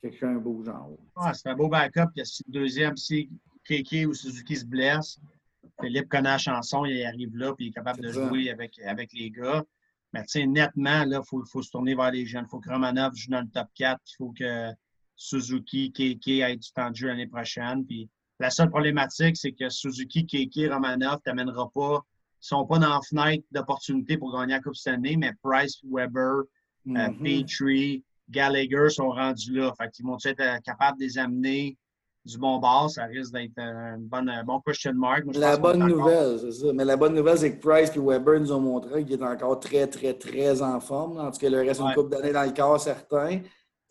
quelqu'un 0.00 0.34
beau 0.34 0.62
genre. 0.62 0.90
Ah, 1.16 1.32
c'est 1.34 1.48
un 1.48 1.56
beau 1.56 1.68
backup. 1.68 2.10
Il 2.14 2.18
y 2.18 2.22
a 2.22 2.42
le 2.46 2.52
deuxième, 2.52 2.96
si 2.96 3.30
Keke 3.64 4.06
ou 4.06 4.14
Suzuki 4.14 4.56
se 4.56 4.64
blesse, 4.64 5.18
Philippe 5.80 6.08
connaît 6.08 6.30
la 6.30 6.38
chanson, 6.38 6.84
il 6.84 7.04
arrive 7.04 7.36
là, 7.36 7.54
puis 7.54 7.66
il 7.66 7.68
est 7.68 7.72
capable 7.72 8.00
de 8.00 8.10
jouer 8.10 8.50
avec, 8.50 8.78
avec 8.80 9.12
les 9.12 9.30
gars. 9.30 9.64
Mais 10.12 10.22
tu 10.22 10.28
sais, 10.40 10.46
nettement, 10.46 11.04
là, 11.04 11.20
il 11.22 11.28
faut, 11.28 11.44
faut, 11.44 11.62
se 11.62 11.70
tourner 11.70 11.94
vers 11.94 12.10
les 12.10 12.24
jeunes. 12.24 12.44
Il 12.46 12.50
faut 12.50 12.60
que 12.60 12.70
Romanov 12.70 13.14
joue 13.14 13.30
dans 13.30 13.42
le 13.42 13.48
top 13.48 13.68
4. 13.74 14.00
Il 14.04 14.14
faut 14.16 14.32
que 14.32 14.70
Suzuki, 15.14 15.92
Keke 15.92 16.28
aient 16.28 16.56
du 16.56 16.70
temps 16.72 16.90
de 16.90 16.96
jeu 16.96 17.08
l'année 17.08 17.26
prochaine. 17.26 17.84
Puis 17.84 18.08
la 18.40 18.50
seule 18.50 18.70
problématique, 18.70 19.36
c'est 19.36 19.52
que 19.52 19.68
Suzuki, 19.68 20.26
Keke, 20.26 20.72
Romanov 20.72 21.16
ne 21.16 21.18
t'amèneront 21.18 21.68
pas. 21.68 22.00
Ils 22.40 22.54
ne 22.54 22.60
sont 22.60 22.66
pas 22.66 22.78
dans 22.78 22.90
la 22.90 23.00
fenêtre 23.00 23.44
d'opportunité 23.50 24.16
pour 24.16 24.32
gagner 24.32 24.54
la 24.54 24.60
Coupe 24.60 24.76
cette 24.76 24.94
année, 24.94 25.16
mais 25.16 25.32
Price, 25.42 25.80
Weber, 25.82 26.44
mm 26.84 27.18
Petrie, 27.18 28.04
Gallagher 28.30 28.88
sont 28.90 29.10
rendus 29.10 29.52
là. 29.52 29.72
Fait 29.76 29.90
qu'ils 29.90 30.06
vont 30.06 30.18
être 30.24 30.40
euh, 30.40 30.58
capables 30.60 30.98
de 30.98 31.04
les 31.04 31.18
amener 31.18 31.76
du 32.28 32.38
bon 32.38 32.58
bord. 32.58 32.90
Ça 32.90 33.04
risque 33.04 33.32
d'être 33.32 33.58
un 33.58 33.98
bon 34.44 34.60
question 34.60 34.92
mark. 34.94 35.24
la 35.34 35.56
bonne 35.56 35.86
nouvelle, 35.86 36.38
c'est 36.38 36.52
ça. 36.52 36.72
Mais 36.72 36.84
la 36.84 36.96
bonne 36.96 37.14
nouvelle, 37.14 37.38
c'est 37.38 37.56
que 37.56 37.60
Price 37.60 37.90
et 37.94 37.98
Weber 37.98 38.40
nous 38.40 38.52
ont 38.52 38.60
montré 38.60 39.04
qu'il 39.04 39.20
est 39.20 39.24
encore 39.24 39.58
très, 39.58 39.86
très, 39.86 40.14
très 40.14 40.60
en 40.62 40.78
forme. 40.80 41.18
En 41.18 41.30
tout 41.30 41.38
cas, 41.38 41.50
le 41.50 41.58
reste 41.58 41.80
d'une 41.80 41.94
coupe 41.94 42.10
d'années 42.10 42.32
dans 42.32 42.44
le 42.44 42.52
corps, 42.52 42.80
certain. 42.80 43.40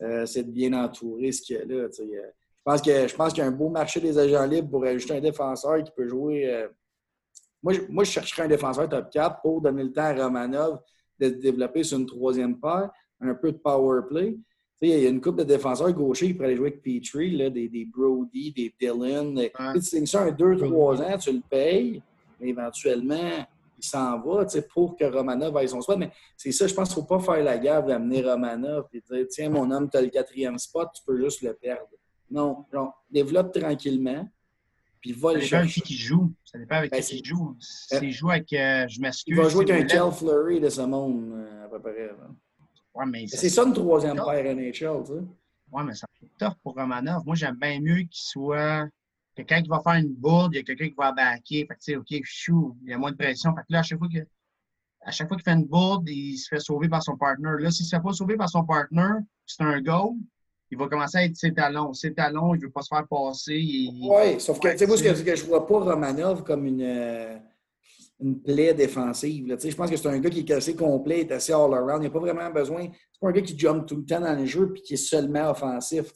Euh, 0.01 0.25
c'est 0.27 0.43
de 0.43 0.51
bien 0.51 0.73
entourer 0.73 1.31
ce 1.31 1.41
qu'il 1.41 1.55
y 1.55 1.59
a 1.59 1.65
là. 1.65 1.87
Je 1.89 2.63
pense, 2.63 2.81
que, 2.81 3.07
je 3.07 3.15
pense 3.15 3.33
qu'il 3.33 3.41
y 3.41 3.45
a 3.45 3.49
un 3.49 3.51
beau 3.51 3.69
marché 3.69 3.99
des 3.99 4.17
agents 4.17 4.45
libres 4.45 4.69
pour 4.69 4.85
ajouter 4.85 5.17
un 5.17 5.21
défenseur 5.21 5.83
qui 5.83 5.91
peut 5.95 6.07
jouer. 6.07 6.47
Euh, 6.53 6.67
moi, 7.63 7.73
je, 7.73 7.81
moi, 7.89 8.03
je 8.03 8.11
chercherais 8.11 8.43
un 8.43 8.47
défenseur 8.47 8.87
top 8.87 9.09
4 9.09 9.41
pour 9.41 9.61
donner 9.61 9.83
le 9.83 9.91
temps 9.91 10.03
à 10.03 10.13
Romanov 10.13 10.79
de 11.19 11.29
se 11.29 11.33
développer 11.33 11.83
sur 11.83 11.97
une 11.97 12.05
troisième 12.05 12.59
paire 12.59 12.91
un 13.19 13.33
peu 13.33 13.51
de 13.51 13.57
power 13.57 14.01
play. 14.07 14.37
Il 14.81 14.89
y 14.89 15.05
a 15.05 15.09
une 15.09 15.21
couple 15.21 15.39
de 15.39 15.43
défenseurs 15.43 15.91
gauchers 15.91 16.27
qui 16.27 16.33
pourraient 16.33 16.47
aller 16.47 16.55
jouer 16.55 16.67
avec 16.67 16.83
Petrie, 16.83 17.35
là, 17.35 17.49
des, 17.49 17.67
des, 17.67 17.85
Brody, 17.85 18.51
des 18.51 18.73
Dylan. 18.79 19.49
Tu 19.73 19.81
signes 19.81 20.05
ça 20.05 20.23
un 20.23 20.31
2-3 20.31 21.01
ans, 21.01 21.17
tu 21.17 21.31
le 21.31 21.41
payes, 21.49 22.01
mais 22.39 22.49
éventuellement, 22.49 23.47
il 23.77 23.83
s'en 23.83 24.19
va 24.19 24.45
pour 24.73 24.95
que 24.95 25.05
Romanov 25.05 25.55
aille 25.57 25.69
son 25.69 25.81
spot. 25.81 25.97
Mais 25.97 26.11
c'est 26.35 26.51
ça, 26.51 26.67
je 26.67 26.73
pense 26.73 26.89
qu'il 26.93 27.01
ne 27.01 27.07
faut 27.07 27.17
pas 27.17 27.19
faire 27.19 27.43
la 27.43 27.57
gaffe 27.57 27.85
d'amener 27.85 28.21
Romanov 28.21 28.85
et 28.93 29.01
dire 29.01 29.25
Tiens, 29.29 29.49
mon 29.49 29.69
homme, 29.71 29.89
tu 29.89 29.97
as 29.97 30.01
le 30.01 30.09
quatrième 30.09 30.57
spot, 30.57 30.89
tu 30.95 31.03
peux 31.05 31.17
juste 31.17 31.41
le 31.41 31.53
perdre. 31.53 31.87
Non, 32.29 32.65
non 32.73 32.91
développe 33.09 33.53
tranquillement. 33.57 34.27
Puis 35.01 35.11
va 35.11 35.33
le 35.33 35.39
chercher. 35.41 35.55
avec 35.55 35.73
qui 35.73 35.93
il 35.93 35.97
joue. 35.97 36.33
Ça 36.43 36.57
dépend 36.57 36.75
avec 36.75 36.91
ben, 36.91 37.01
qui 37.01 37.19
il 37.19 37.25
joue. 37.25 37.55
S'il 37.59 38.11
joue 38.11 38.31
avec, 38.31 38.51
euh, 38.53 38.87
je 38.87 38.99
m'excuse. 38.99 39.25
Il 39.27 39.35
va 39.35 39.47
jouer 39.47 39.71
avec 39.71 39.83
un 39.83 39.85
Kel 39.85 40.11
Flurry 40.11 40.59
de 40.59 40.69
ce 40.69 40.81
monde, 40.81 41.33
euh, 41.33 41.65
à 41.65 41.69
peu 41.69 41.79
près. 41.79 42.09
C'est 43.27 43.49
ça 43.49 43.63
une 43.63 43.73
troisième 43.73 44.15
paire 44.15 44.55
NHL, 44.55 44.71
tu 44.71 44.81
sais. 44.83 45.23
Oui, 45.71 45.83
mais 45.85 45.93
ça 45.93 46.07
fait 46.19 46.29
tough 46.39 46.55
pour 46.63 46.75
Romanov. 46.75 47.25
Moi, 47.25 47.35
j'aime 47.35 47.55
bien 47.55 47.79
mieux 47.81 48.03
qu'il 48.03 48.09
soit 48.11 48.87
quelqu'un 49.35 49.61
qui 49.61 49.69
va 49.69 49.81
faire 49.81 49.95
une 49.95 50.13
bourde, 50.13 50.53
il 50.53 50.57
y 50.57 50.59
a 50.59 50.63
quelqu'un 50.63 50.87
qui 50.87 50.95
va 50.97 51.11
backer. 51.11 51.65
Fait 51.67 51.75
que, 51.75 51.79
tu 51.79 51.91
sais, 51.91 51.95
OK, 51.95 52.07
chou, 52.23 52.77
il 52.83 52.91
y 52.91 52.93
a 52.93 52.97
moins 52.97 53.11
de 53.11 53.17
pression. 53.17 53.53
Fait 53.53 53.61
que 53.61 53.73
là, 53.73 53.79
à 53.79 53.83
chaque 53.83 53.99
fois 53.99 54.07
que 54.11 54.19
à 55.01 55.11
chaque 55.11 55.27
fois 55.27 55.37
qu'il 55.37 55.43
fait 55.43 55.57
une 55.57 55.65
bourde, 55.65 56.09
il 56.09 56.37
se 56.37 56.49
fait 56.49 56.59
sauver 56.59 56.89
par 56.89 57.01
son 57.01 57.15
partner. 57.15 57.49
Là, 57.59 57.71
s'il 57.71 57.85
ne 57.85 57.89
se 57.89 57.95
fait 57.95 58.01
pas 58.01 58.11
sauver 58.11 58.35
par 58.35 58.49
son 58.49 58.65
partner, 58.65 59.13
c'est 59.45 59.63
un 59.63 59.81
goal, 59.81 60.15
il 60.69 60.77
va 60.77 60.87
commencer 60.87 61.17
à 61.17 61.23
être 61.23 61.37
ses 61.37 61.53
talons. 61.53 61.93
Ses 61.93 62.13
talons, 62.13 62.55
il 62.55 62.57
ne 62.57 62.65
veut 62.65 62.71
pas 62.71 62.81
se 62.81 62.89
faire 62.89 63.07
passer. 63.07 63.89
Oui, 64.01 64.39
sauf 64.39 64.59
que, 64.59 64.69
tu 64.71 64.79
sais, 64.79 64.87
moi, 64.87 64.97
ce 64.97 65.03
que, 65.03 65.35
je 65.35 65.43
ne 65.43 65.47
vois 65.47 65.65
pas 65.65 65.79
Romanov 65.79 66.43
comme 66.43 66.65
une. 66.65 67.39
Euh, 68.19 68.25
une 68.25 68.41
plaie 68.41 68.73
défensive. 68.73 69.57
Je 69.59 69.75
pense 69.75 69.89
que 69.89 69.97
c'est 69.97 70.07
un 70.07 70.19
gars 70.19 70.29
qui 70.29 70.39
est 70.39 70.51
assez 70.51 70.75
complet, 70.75 71.21
est 71.21 71.31
assez 71.31 71.53
all-around. 71.53 71.97
Il 71.97 72.01
n'y 72.01 72.07
a 72.07 72.11
pas 72.11 72.19
vraiment 72.19 72.49
besoin. 72.49 72.87
C'est 73.11 73.19
pas 73.19 73.29
un 73.29 73.31
gars 73.31 73.41
qui 73.41 73.57
jump 73.57 73.85
tout 73.85 73.97
le 73.97 74.05
temps 74.05 74.21
dans 74.21 74.35
les 74.35 74.47
jeux 74.47 74.73
et 74.75 74.81
qui 74.81 74.93
est 74.93 74.97
seulement 74.97 75.51
offensif. 75.51 76.13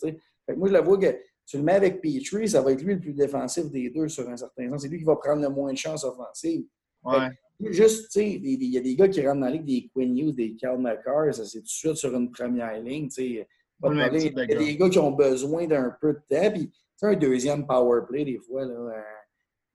moi, 0.56 0.68
je 0.68 0.74
le 0.74 0.82
vois 0.82 0.98
que 0.98 1.16
tu 1.46 1.58
le 1.58 1.64
mets 1.64 1.74
avec 1.74 2.02
Petrie, 2.02 2.48
ça 2.48 2.62
va 2.62 2.72
être 2.72 2.82
lui 2.82 2.94
le 2.94 3.00
plus 3.00 3.14
défensif 3.14 3.70
des 3.70 3.90
deux 3.90 4.08
sur 4.08 4.28
un 4.30 4.38
certain 4.38 4.70
sens. 4.70 4.84
C'est 4.84 4.88
lui 4.88 5.00
qui 5.00 5.04
va 5.04 5.16
prendre 5.16 5.42
le 5.42 5.50
moins 5.50 5.72
de 5.72 5.78
chances 5.78 6.04
offensives. 6.04 6.66
Ouais. 7.04 7.30
Juste, 7.60 8.16
il 8.16 8.64
y 8.64 8.78
a 8.78 8.82
des 8.82 8.96
gars 8.96 9.08
qui 9.08 9.22
rentrent 9.22 9.42
dans 9.42 9.48
la 9.48 9.52
ligue, 9.52 9.66
des 9.66 9.90
Quinn 9.94 10.18
Hughes, 10.18 10.36
des 10.36 10.56
Cal 10.56 10.80
McCarr, 10.80 11.34
ça 11.34 11.46
c'est 11.46 11.60
tout 11.60 11.66
de 11.66 11.70
suite 11.70 11.96
sur 11.96 12.16
une 12.16 12.32
première 12.32 12.82
ligne. 12.82 13.10
Il 13.18 13.34
y 13.36 13.46
a 13.84 14.46
des 14.46 14.78
gars 14.78 14.90
qui 14.90 15.00
ont 15.00 15.12
besoin 15.12 15.68
d'un 15.68 15.96
peu 16.00 16.14
de 16.14 16.22
temps. 16.30 16.52
Puis, 16.52 16.72
un 17.04 17.16
deuxième 17.16 17.66
power 17.66 18.02
play, 18.08 18.26
des 18.26 18.38
fois, 18.38 18.64
là, 18.64 19.04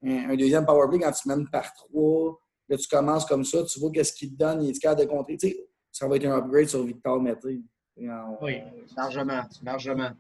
un, 0.05 0.36
deuxième 0.36 0.64
power 0.64 0.88
play 0.88 0.99
quand 0.99 1.12
tu 1.12 1.28
mènes 1.28 1.49
par 1.49 1.72
trois. 1.74 2.38
Là, 2.68 2.76
tu 2.76 2.88
commences 2.88 3.24
comme 3.24 3.44
ça, 3.44 3.62
tu 3.64 3.78
vois 3.78 3.90
qu'est-ce 3.90 4.12
qu'il 4.12 4.32
te 4.32 4.36
donne, 4.36 4.62
il 4.62 4.70
est 4.70 4.78
capable 4.78 5.03
de 5.03 5.07
contrer. 5.07 5.36
Tu 5.36 5.49
sais, 5.49 5.68
ça 5.92 6.09
va 6.09 6.16
être 6.16 6.26
un 6.26 6.36
upgrade 6.36 6.68
sur 6.68 6.82
Victor 6.84 7.20
Mété. 7.20 7.61
Oui, 7.97 8.61
largement, 8.97 9.42
largement. 9.62 10.11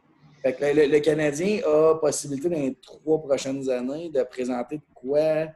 Fait 0.42 0.54
que 0.54 0.64
le, 0.64 0.98
Canadien 1.00 1.60
a 1.66 1.96
possibilité 1.96 2.48
dans 2.48 2.56
les 2.56 2.74
trois 2.76 3.20
prochaines 3.20 3.68
années 3.68 4.10
de 4.10 4.22
présenter 4.22 4.80
quoi 4.94 5.48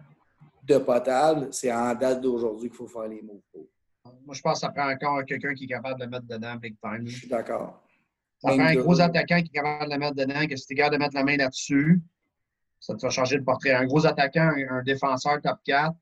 de 0.65 0.79
potable. 0.79 1.49
C'est 1.53 1.73
en 1.73 1.95
date 1.95 2.21
d'aujourd'hui 2.21 2.69
qu'il 2.69 2.77
faut 2.77 2.89
faire 2.89 3.09
les 3.09 3.23
mots. 3.23 3.43
Moi, 4.25 4.35
je 4.35 4.41
pense 4.41 4.55
que 4.55 4.67
ça 4.67 4.71
prend 4.71 4.91
encore 4.91 5.25
quelqu'un 5.25 5.55
qui 5.55 5.65
est 5.65 5.69
capable 5.69 6.01
de 6.01 6.05
le 6.05 6.11
mettre 6.11 6.27
dedans 6.27 6.57
big 6.57 6.77
time. 6.81 7.07
Je 7.07 7.17
suis 7.17 7.29
d'accord. 7.29 7.83
Ça 8.39 8.51
prend 8.51 8.61
un 8.61 8.75
gros 8.75 9.01
attaquant 9.01 9.41
qui 9.41 9.49
est 9.49 9.55
capable 9.55 9.85
de 9.85 9.91
la 9.91 9.99
mettre 9.99 10.17
dedans, 10.17 10.47
que 10.47 10.57
si 10.57 10.67
tu 10.67 10.73
es 10.73 10.77
capable 10.77 10.97
de 10.97 11.01
mettre 11.01 11.15
la 11.15 11.25
main 11.25 11.37
là-dessus, 11.37 12.01
ça 12.81 12.95
te 12.95 13.01
va 13.03 13.11
changer 13.11 13.37
le 13.37 13.45
portrait. 13.45 13.73
Un 13.73 13.87
gros 13.87 14.07
attaquant, 14.07 14.51
un, 14.71 14.83
défenseur 14.83 15.41
top 15.43 15.59
4, 15.65 15.93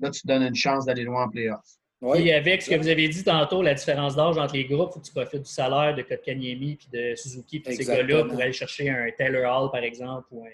là, 0.00 0.10
tu 0.10 0.22
te 0.22 0.26
donnes 0.28 0.42
une 0.42 0.54
chance 0.54 0.84
d'aller 0.84 1.04
loin 1.04 1.24
en 1.24 1.28
playoff. 1.28 1.64
Oui. 2.02 2.28
Et 2.28 2.34
avec 2.34 2.62
ce 2.62 2.70
que 2.70 2.74
vous 2.74 2.88
avez 2.88 3.08
dit 3.08 3.22
tantôt, 3.22 3.62
la 3.62 3.74
différence 3.74 4.16
d'âge 4.16 4.36
entre 4.36 4.54
les 4.54 4.64
groupes, 4.64 4.90
il 4.90 4.94
faut 4.94 5.00
que 5.00 5.06
tu 5.06 5.12
profites 5.12 5.42
du 5.42 5.50
salaire 5.50 5.94
de 5.94 6.02
Kotkaniemi 6.02 6.76
puis 6.76 6.88
de 6.92 7.14
Suzuki 7.14 7.60
puis 7.60 7.76
ces 7.76 7.84
gars-là 7.84 8.24
pour 8.24 8.40
aller 8.40 8.52
chercher 8.52 8.90
un 8.90 9.08
Taylor 9.16 9.44
Hall, 9.44 9.70
par 9.70 9.82
exemple, 9.82 10.26
ou 10.32 10.44
un 10.44 10.50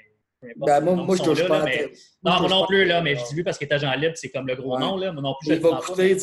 ben, 0.57 0.81
moi, 0.81 0.95
moi 0.95 1.17
je 1.17 1.23
touche 1.23 1.49
pas. 1.49 1.65
Non, 2.23 2.41
moi 2.41 2.49
non 2.49 2.67
plus, 2.67 2.85
là, 2.85 3.01
mais 3.03 3.17
je 3.17 3.25
dis 3.29 3.35
lui 3.35 3.43
parce 3.43 3.59
qu'il 3.59 3.67
est 3.67 3.73
agent 3.73 3.93
libre, 3.95 4.15
c'est 4.17 4.29
comme 4.29 4.47
le 4.47 4.55
gros 4.55 4.79
nom. 4.79 4.97
Là. 4.97 5.11
Moi 5.11 5.23
non 5.23 5.35
plus, 5.41 5.55
il 5.55 5.61
va 5.61 5.81
coûter, 5.85 6.17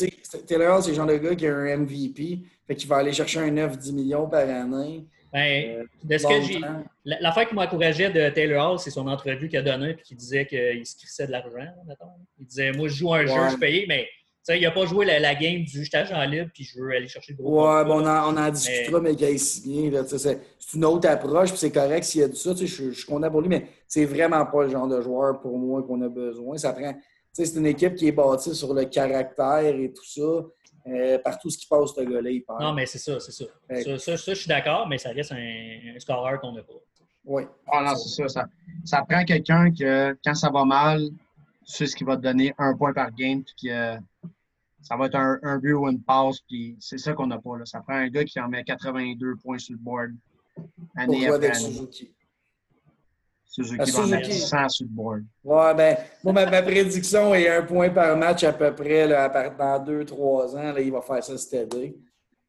Taylor 0.46 0.76
Hall, 0.76 0.82
c'est 0.82 0.90
le 0.90 0.96
genre 0.96 1.06
de 1.06 1.16
gars 1.16 1.34
qui 1.34 1.46
a 1.46 1.54
un 1.54 1.76
MVP, 1.76 2.40
fait 2.66 2.76
qu'il 2.76 2.88
va 2.88 2.96
aller 2.96 3.12
chercher 3.12 3.40
un 3.40 3.50
9-10 3.50 3.92
millions 3.92 4.28
par 4.28 4.48
année. 4.48 5.04
Ben, 5.36 5.68
euh, 5.68 5.84
de 6.02 6.16
ce 6.16 6.26
que 6.26 6.40
j'ai. 6.40 6.60
L'affaire 7.04 7.46
qui 7.46 7.54
m'a 7.54 7.66
encouragé 7.66 8.08
de 8.08 8.30
Taylor 8.30 8.72
Hall, 8.72 8.78
c'est 8.78 8.90
son 8.90 9.06
entrevue 9.06 9.50
qu'il 9.50 9.58
a 9.58 9.62
donnée 9.62 9.92
puis 9.92 10.02
qui 10.02 10.14
disait 10.14 10.46
qu'il 10.46 10.86
se 10.86 10.96
crissait 10.96 11.26
de 11.26 11.32
l'argent, 11.32 11.66
Il 12.40 12.46
disait 12.46 12.72
Moi, 12.72 12.88
je 12.88 12.94
joue 12.94 13.12
un 13.12 13.26
jeu, 13.26 13.50
je 13.50 13.58
paye, 13.58 13.84
mais 13.86 14.06
il 14.48 14.62
n'a 14.62 14.70
pas 14.70 14.86
joué 14.86 15.04
la, 15.04 15.34
game 15.34 15.62
du 15.62 15.84
je 15.84 15.94
agent 15.94 16.24
libre 16.24 16.50
puis 16.54 16.64
je 16.64 16.80
veux 16.80 16.90
aller 16.90 17.06
chercher 17.06 17.34
le 17.34 17.42
gros. 17.42 17.66
Ouais, 17.66 17.84
bon, 17.84 18.00
on, 18.00 18.06
en, 18.06 18.34
on 18.34 18.38
en 18.38 18.48
discutera, 18.48 18.98
mais, 18.98 19.14
qu'il 19.14 19.26
ait 19.26 19.36
signé. 19.36 19.92
C'est 20.06 20.40
une 20.74 20.86
autre 20.86 21.06
approche, 21.06 21.50
puis 21.50 21.58
c'est 21.58 21.70
correct 21.72 22.04
s'il 22.04 22.22
y 22.22 22.24
a 22.24 22.28
de 22.28 22.34
ça. 22.34 22.54
Je, 22.54 22.64
je, 22.64 22.90
suis 22.92 23.04
content 23.04 23.30
pour 23.30 23.42
lui, 23.42 23.50
mais 23.50 23.66
c'est 23.86 24.06
vraiment 24.06 24.46
pas 24.46 24.62
le 24.64 24.70
genre 24.70 24.88
de 24.88 25.02
joueur 25.02 25.38
pour 25.40 25.58
moi 25.58 25.82
qu'on 25.82 26.00
a 26.00 26.08
besoin. 26.08 26.56
Ça 26.56 26.72
prend. 26.72 26.94
C'est 27.30 27.56
une 27.56 27.66
équipe 27.66 27.94
qui 27.94 28.08
est 28.08 28.12
bâtie 28.12 28.54
sur 28.54 28.72
le 28.72 28.86
caractère 28.86 29.66
et 29.66 29.92
tout 29.92 30.06
ça. 30.06 30.46
Euh, 30.88 31.18
par 31.18 31.38
tout 31.38 31.50
ce 31.50 31.58
qui 31.58 31.66
passe, 31.66 31.94
ce 31.94 32.00
gars-là, 32.00 32.30
il 32.30 32.44
Non, 32.60 32.72
mais 32.72 32.86
c'est 32.86 32.98
ça, 32.98 33.18
c'est 33.18 33.32
ça. 33.32 33.44
Ça, 33.98 34.16
ça. 34.16 34.34
je 34.34 34.38
suis 34.38 34.48
d'accord, 34.48 34.86
mais 34.86 34.98
ça 34.98 35.10
reste 35.10 35.32
un, 35.32 35.98
scoreur 35.98 36.40
qu'on 36.40 36.52
n'a 36.52 36.62
pas. 36.62 36.74
Oui. 37.24 37.42
Ah 37.66 37.82
non, 37.82 37.96
c'est 37.96 38.22
ça, 38.22 38.28
ça, 38.28 38.46
ça. 38.84 39.04
prend 39.08 39.24
quelqu'un 39.24 39.72
que, 39.72 40.16
quand 40.24 40.34
ça 40.34 40.48
va 40.48 40.64
mal, 40.64 41.02
tu 41.66 41.72
sais 41.72 41.86
ce 41.86 41.96
qui 41.96 42.04
va 42.04 42.16
te 42.16 42.22
donner 42.22 42.54
un 42.58 42.76
point 42.76 42.92
par 42.92 43.12
game, 43.12 43.42
puis 43.42 43.68
que 43.68 43.96
ça 44.80 44.96
va 44.96 45.06
être 45.06 45.16
un, 45.16 45.40
un 45.42 45.58
but 45.58 45.72
ou 45.72 45.88
une 45.88 46.00
passe, 46.00 46.38
puis 46.40 46.76
c'est 46.78 46.98
ça 46.98 47.12
qu'on 47.14 47.26
n'a 47.26 47.38
pas. 47.38 47.58
Là. 47.58 47.64
Ça 47.66 47.80
prend 47.80 47.94
un 47.94 48.08
gars 48.08 48.24
qui 48.24 48.38
en 48.38 48.48
met 48.48 48.62
82 48.62 49.34
points 49.42 49.58
sur 49.58 49.72
le 49.72 49.80
board 49.80 50.12
année 50.96 51.26
après 51.26 51.46
année. 51.48 51.54
Suzuki. 51.54 52.12
Suzuki 53.56 53.90
va 53.90 54.00
en 54.00 54.06
mettre 54.08 54.30
100 54.30 54.68
sur 54.68 54.84
le 54.84 54.90
board. 54.90 55.24
Ouais, 55.42 55.74
ben, 55.74 55.96
moi, 56.22 56.32
ma, 56.34 56.62
prédiction 56.62 57.34
est 57.34 57.48
un 57.48 57.62
point 57.62 57.88
par 57.88 58.14
match 58.16 58.44
à 58.44 58.52
peu 58.52 58.74
près 58.74 59.06
là, 59.06 59.28
dans 59.28 59.84
2-3 59.84 60.56
ans. 60.56 60.72
Là, 60.72 60.80
il 60.80 60.92
va 60.92 61.00
faire 61.00 61.24
ça 61.24 61.38
cette 61.38 61.74
année. 61.74 61.96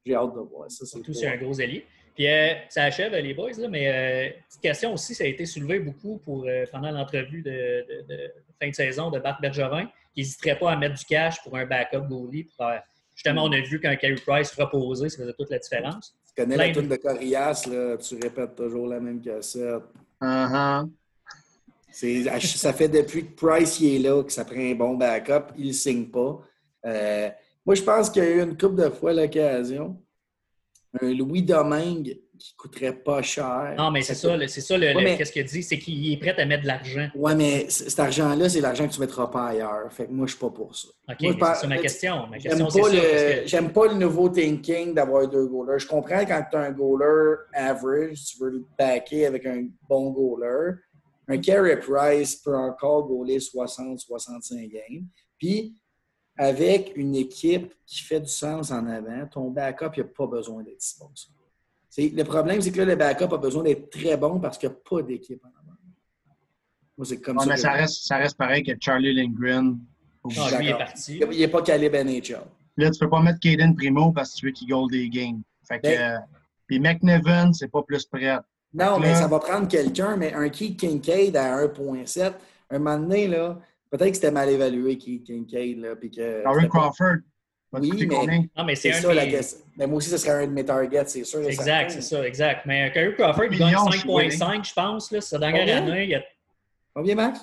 J'ai 0.06 0.16
hâte 0.16 0.34
de 0.34 0.40
voir 0.40 0.70
ça. 0.70 0.86
Surtout 0.86 1.14
c'est 1.14 1.28
un 1.28 1.38
gros 1.38 1.60
allié. 1.62 1.86
Puis 2.14 2.28
euh, 2.28 2.54
ça 2.68 2.84
achève 2.84 3.14
les 3.14 3.34
boys, 3.34 3.52
là, 3.58 3.68
mais 3.70 3.88
euh, 3.88 4.34
petite 4.50 4.62
question 4.62 4.94
aussi, 4.94 5.16
ça 5.16 5.24
a 5.24 5.28
été 5.28 5.46
soulevé 5.46 5.80
beaucoup 5.80 6.18
pour, 6.18 6.46
euh, 6.46 6.66
pendant 6.72 6.92
l'entrevue 6.92 7.42
de, 7.42 7.86
de, 8.10 8.34
fin 8.60 8.70
de 8.70 8.76
saison 8.76 9.12
de 9.12 9.20
Bart 9.20 9.40
Bergevin 9.40 9.86
qui 10.14 10.22
n'hésiterait 10.22 10.58
pas 10.58 10.72
à 10.72 10.76
mettre 10.76 10.96
du 10.96 11.06
cash 11.06 11.42
pour 11.44 11.56
un 11.56 11.66
backup 11.66 12.08
goalie. 12.10 12.46
Pour, 12.58 12.68
justement, 13.14 13.46
on 13.46 13.52
a 13.52 13.62
vu 13.62 13.80
qu'un 13.80 13.96
Carey 13.96 14.16
Price 14.26 14.52
reposé, 14.56 15.10
ça 15.10 15.20
faisait 15.20 15.34
toute 15.34 15.52
la 15.52 15.60
différence. 15.60 16.18
Tu 16.36 16.44
connais 16.44 16.58
la 16.58 16.72
tour 16.74 16.84
de 16.84 16.96
Corias, 16.96 17.66
là, 17.70 17.98
tu 17.98 18.16
répètes 18.16 18.56
toujours 18.56 18.88
la 18.88 19.00
même 19.00 19.22
cassette. 19.22 19.84
Uh-huh. 20.22 20.90
Ça 21.92 22.74
fait 22.74 22.90
depuis 22.90 23.26
que 23.26 23.36
Price 23.36 23.82
est 23.82 24.00
là 24.00 24.24
que 24.24 24.32
ça 24.32 24.46
prend 24.46 24.60
un 24.60 24.76
bon 24.76 24.96
backup. 24.96 25.54
Il 25.58 25.68
ne 25.68 25.72
signe 25.72 26.06
pas. 26.06 26.40
Euh, 26.86 27.30
moi, 27.66 27.76
je 27.76 27.82
pense 27.82 28.10
qu'il 28.10 28.24
y 28.24 28.28
a 28.28 28.30
eu 28.30 28.42
une 28.44 28.58
couple 28.58 28.76
de 28.76 28.90
fois 28.90 29.14
l'occasion. 29.14 30.00
Un 31.02 31.14
Louis 31.14 31.42
Domingue 31.42 32.18
qui 32.38 32.54
coûterait 32.56 32.94
pas 32.94 33.22
cher. 33.22 33.74
Non, 33.78 33.92
mais 33.92 34.02
c'est 34.02 34.16
ça, 34.16 34.38
c'est 34.48 34.62
ça, 34.62 34.78
le, 34.78 35.18
qu'est-ce 35.18 35.32
qu'il 35.32 35.44
dit, 35.44 35.64
c'est 35.64 35.80
qu'il 35.80 36.14
est 36.14 36.18
prêt 36.18 36.40
à 36.40 36.46
mettre 36.46 36.64
de 36.64 36.68
l'argent. 36.68 37.08
Oui, 37.16 37.34
mais 37.36 37.70
cet 37.70 38.00
argent-là, 38.00 38.50
c'est 38.50 38.62
l'argent 38.62 38.88
que 38.88 38.94
tu 38.94 39.00
ne 39.00 39.06
mettras 39.06 39.28
pas 39.28 39.48
ailleurs. 39.48 39.92
Fait 39.92 40.06
que 40.06 40.12
moi, 40.12 40.28
je 40.28 40.34
ne 40.34 40.38
suis 40.38 40.40
pas 40.40 40.50
pour 40.50 40.76
ça. 40.76 40.88
OK, 41.10 41.18
c'est 41.20 41.68
ma 41.68 41.78
question. 41.78 42.28
Ma 42.28 42.38
question, 42.38 42.68
J'aime 43.46 43.72
pas, 43.72 43.88
le 43.88 43.96
nouveau 43.96 44.30
thinking 44.30 44.94
d'avoir 44.94 45.28
deux 45.28 45.48
goalers. 45.48 45.80
Je 45.80 45.88
comprends 45.88 46.26
quand 46.26 46.44
tu 46.50 46.58
as 46.58 46.62
un 46.62 46.72
goaler 46.72 47.36
average, 47.54 48.24
tu 48.26 48.38
veux 48.40 48.50
le 48.50 48.66
backer 48.78 49.26
avec 49.26 49.46
un 49.46 49.68
bon 49.90 50.12
goaler. 50.12 50.76
Un 51.30 51.38
Carey 51.40 51.78
Price 51.80 52.38
peut 52.38 52.56
encore 52.56 53.08
goaler 53.08 53.40
60-65 53.40 54.70
games. 54.70 55.06
Puis, 55.38 55.74
avec 56.38 56.94
une 56.96 57.16
équipe 57.16 57.74
qui 57.86 58.04
fait 58.04 58.20
du 58.20 58.30
sens 58.30 58.72
en 58.72 58.86
avant, 58.86 59.26
ton 59.28 59.50
backup, 59.50 59.90
il 59.96 60.04
n'y 60.04 60.10
a 60.10 60.12
pas 60.16 60.28
besoin 60.28 60.64
d'être 60.64 60.82
si 60.82 61.00
bon 61.00 61.10
ça. 61.16 61.28
Le 62.00 62.24
problème, 62.24 62.62
c'est 62.62 62.72
que 62.72 62.78
là, 62.78 62.86
le 62.86 62.96
backup 62.96 63.34
a 63.34 63.38
besoin 63.38 63.64
d'être 63.64 63.90
très 63.90 64.16
bon 64.18 64.40
parce 64.40 64.58
qu'il 64.58 64.70
n'y 64.70 64.76
a 64.76 64.78
pas 64.88 65.02
d'équipe 65.02 65.44
en 65.44 65.48
avant. 65.48 65.78
Moi, 66.96 67.06
c'est 67.06 67.20
comme 67.20 67.40
ça. 67.40 67.46
Mais 67.48 67.58
ça, 67.58 67.72
reste, 67.72 68.06
ça 68.06 68.18
reste 68.18 68.38
pareil 68.38 68.64
que 68.64 68.72
Charlie 68.80 69.14
Lindgren. 69.14 69.80
Ah, 70.38 70.60
lui 70.60 70.68
est 70.68 70.78
parti. 70.78 71.20
Il 71.32 71.40
n'est 71.40 71.48
pas 71.48 71.62
calibre 71.62 71.98
NHL. 71.98 72.42
Là, 72.78 72.92
tu 72.92 72.98
ne 72.98 73.00
peux 73.00 73.10
pas 73.10 73.22
mettre 73.22 73.40
Caden 73.40 73.76
Primo 73.76 74.12
parce 74.12 74.34
que 74.34 74.40
tu 74.40 74.46
veux 74.48 74.52
qu'il 74.52 74.68
goal 74.68 74.90
des 74.92 75.10
games. 75.10 75.42
Fait 75.68 75.80
que, 75.80 75.88
ben- 75.88 76.00
euh, 76.00 76.20
puis 76.68 76.80
McNevin, 76.80 77.52
c'est 77.54 77.70
pas 77.70 77.82
plus 77.82 78.06
prêt. 78.06 78.38
Non, 78.74 79.00
mais 79.00 79.16
ça 79.16 79.28
va 79.28 79.40
prendre 79.40 79.68
quelqu'un, 79.68 80.18
mais 80.18 80.34
un 80.34 80.50
Keith 80.50 80.80
Kincaid 80.80 81.36
à 81.36 81.66
1.7, 81.66 82.34
un 82.70 82.80
moment 82.80 83.00
donné, 83.00 83.28
là, 83.28 83.58
peut-être 83.90 84.10
que 84.10 84.16
c'était 84.16 84.32
mal 84.32 84.50
évalué, 84.50 84.98
Kincaid. 84.98 85.80
Là, 85.80 85.96
puis 85.96 86.12
que, 86.12 86.44
Crawford. 86.68 87.18
Oui, 87.74 88.08
mais, 88.08 88.50
non, 88.56 88.64
mais 88.64 88.76
c'est 88.76 88.94
ça 88.94 89.14
la 89.14 89.28
question. 89.28 89.60
Mais 89.76 89.86
moi 89.88 89.98
aussi, 89.98 90.10
ce 90.10 90.18
serait 90.18 90.44
un 90.44 90.48
de 90.48 90.54
mes 90.54 90.64
targets, 90.64 91.04
c'est 91.08 91.26
sûr. 91.26 91.46
Exact, 91.46 91.92
c'est 91.92 92.02
ça, 92.02 92.26
exact. 92.26 92.66
Mais 92.66 92.92
Curry 92.94 93.14
Crawford, 93.16 93.48
il 93.52 93.60
gagne 93.60 93.74
5,5, 93.76 94.70
je 94.70 94.74
pense, 94.74 95.12
là, 95.12 95.20
sa 95.20 95.38
dernière 95.38 95.84
année. 95.84 96.06
Il 96.06 96.16
a... 96.16 96.24
Combien, 96.94 97.16
Max? 97.16 97.42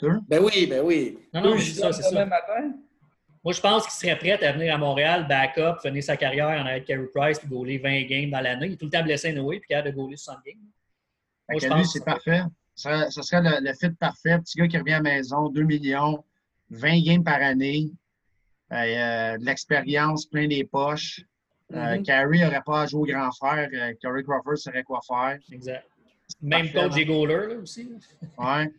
Deux? 0.00 0.18
Ben 0.28 0.42
oui, 0.42 0.66
ben 0.66 0.82
oui. 0.84 1.18
Non, 1.32 1.42
non, 1.42 1.58
c'est 1.58 1.80
ça, 1.80 1.92
c'est 1.92 2.02
ça. 2.02 2.26
Moi, 3.42 3.54
je 3.54 3.60
pense 3.60 3.84
qu'il 3.84 3.92
serait 3.92 4.18
prêt 4.18 4.44
à 4.44 4.52
venir 4.52 4.74
à 4.74 4.78
Montréal, 4.78 5.26
backup, 5.28 5.80
finir 5.80 6.02
sa 6.02 6.16
carrière 6.16 6.48
en 6.48 6.66
avec 6.66 6.84
Carey 6.84 7.06
Price, 7.14 7.38
puis 7.38 7.48
goaler 7.48 7.78
20 7.78 8.02
games 8.02 8.30
dans 8.30 8.40
l'année. 8.40 8.66
Il 8.66 8.72
est 8.72 8.76
tout 8.76 8.86
le 8.86 8.90
temps 8.90 9.02
blessé 9.02 9.32
Noé, 9.32 9.60
puis 9.60 9.68
capable 9.68 9.92
de 9.92 9.94
goaler 9.94 10.16
60 10.16 10.44
games. 10.44 10.56
Moi, 11.48 11.60
je 11.60 11.68
pense 11.68 11.92
c'est 11.92 12.04
parfait. 12.04 12.42
Ça, 12.80 13.10
serait 13.10 13.42
le, 13.42 13.66
le, 13.66 13.72
fit 13.74 13.90
parfait. 13.90 14.38
Petit 14.38 14.58
gars 14.58 14.68
qui 14.68 14.78
revient 14.78 14.94
à 14.94 15.02
la 15.02 15.02
maison, 15.02 15.48
2 15.48 15.62
millions, 15.62 16.24
20 16.70 17.02
games 17.02 17.24
par 17.24 17.42
année. 17.42 17.90
Euh, 18.72 19.36
de 19.36 19.44
l'expérience 19.44 20.26
plein 20.26 20.46
des 20.46 20.64
poches. 20.64 21.22
Euh, 21.72 21.98
mm 21.98 22.02
Carrie 22.02 22.40
n'aurait 22.40 22.62
pas 22.64 22.82
à 22.82 22.86
jouer 22.86 23.00
au 23.00 23.14
grand 23.14 23.30
frère. 23.32 23.68
Euh, 23.72 23.92
Carrie 24.00 24.24
Crawford 24.24 24.58
saurait 24.58 24.84
quoi 24.84 25.00
faire. 25.06 25.38
Exact. 25.52 25.84
Même 26.40 26.70
coach 26.72 26.92
J. 26.92 27.04
Goaler, 27.04 27.48
là, 27.48 27.60
aussi. 27.60 27.88
Oui. 28.38 28.46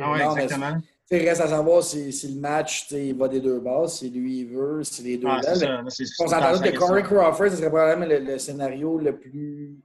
Ah 0.00 0.12
ouais, 0.12 0.24
exactement. 0.24 0.80
Il 1.10 1.28
reste 1.28 1.42
à 1.42 1.48
savoir 1.48 1.82
si, 1.82 2.10
si 2.10 2.34
le 2.34 2.40
match 2.40 2.90
il 2.90 3.14
va 3.14 3.28
des 3.28 3.38
deux 3.38 3.60
bases, 3.60 3.98
si 3.98 4.08
lui 4.08 4.38
il 4.38 4.46
veut, 4.46 4.82
si 4.82 5.02
les 5.02 5.18
deux 5.18 5.28
ah, 5.28 5.40
veulent. 5.42 5.84
On 6.20 6.26
s'entend 6.26 6.58
que 6.58 6.74
Corey 6.74 7.02
Crawford, 7.02 7.50
ce 7.50 7.56
serait 7.56 7.68
probablement 7.68 8.06
le, 8.06 8.38
scénario 8.38 8.96
le 8.96 9.14
plus 9.14 9.76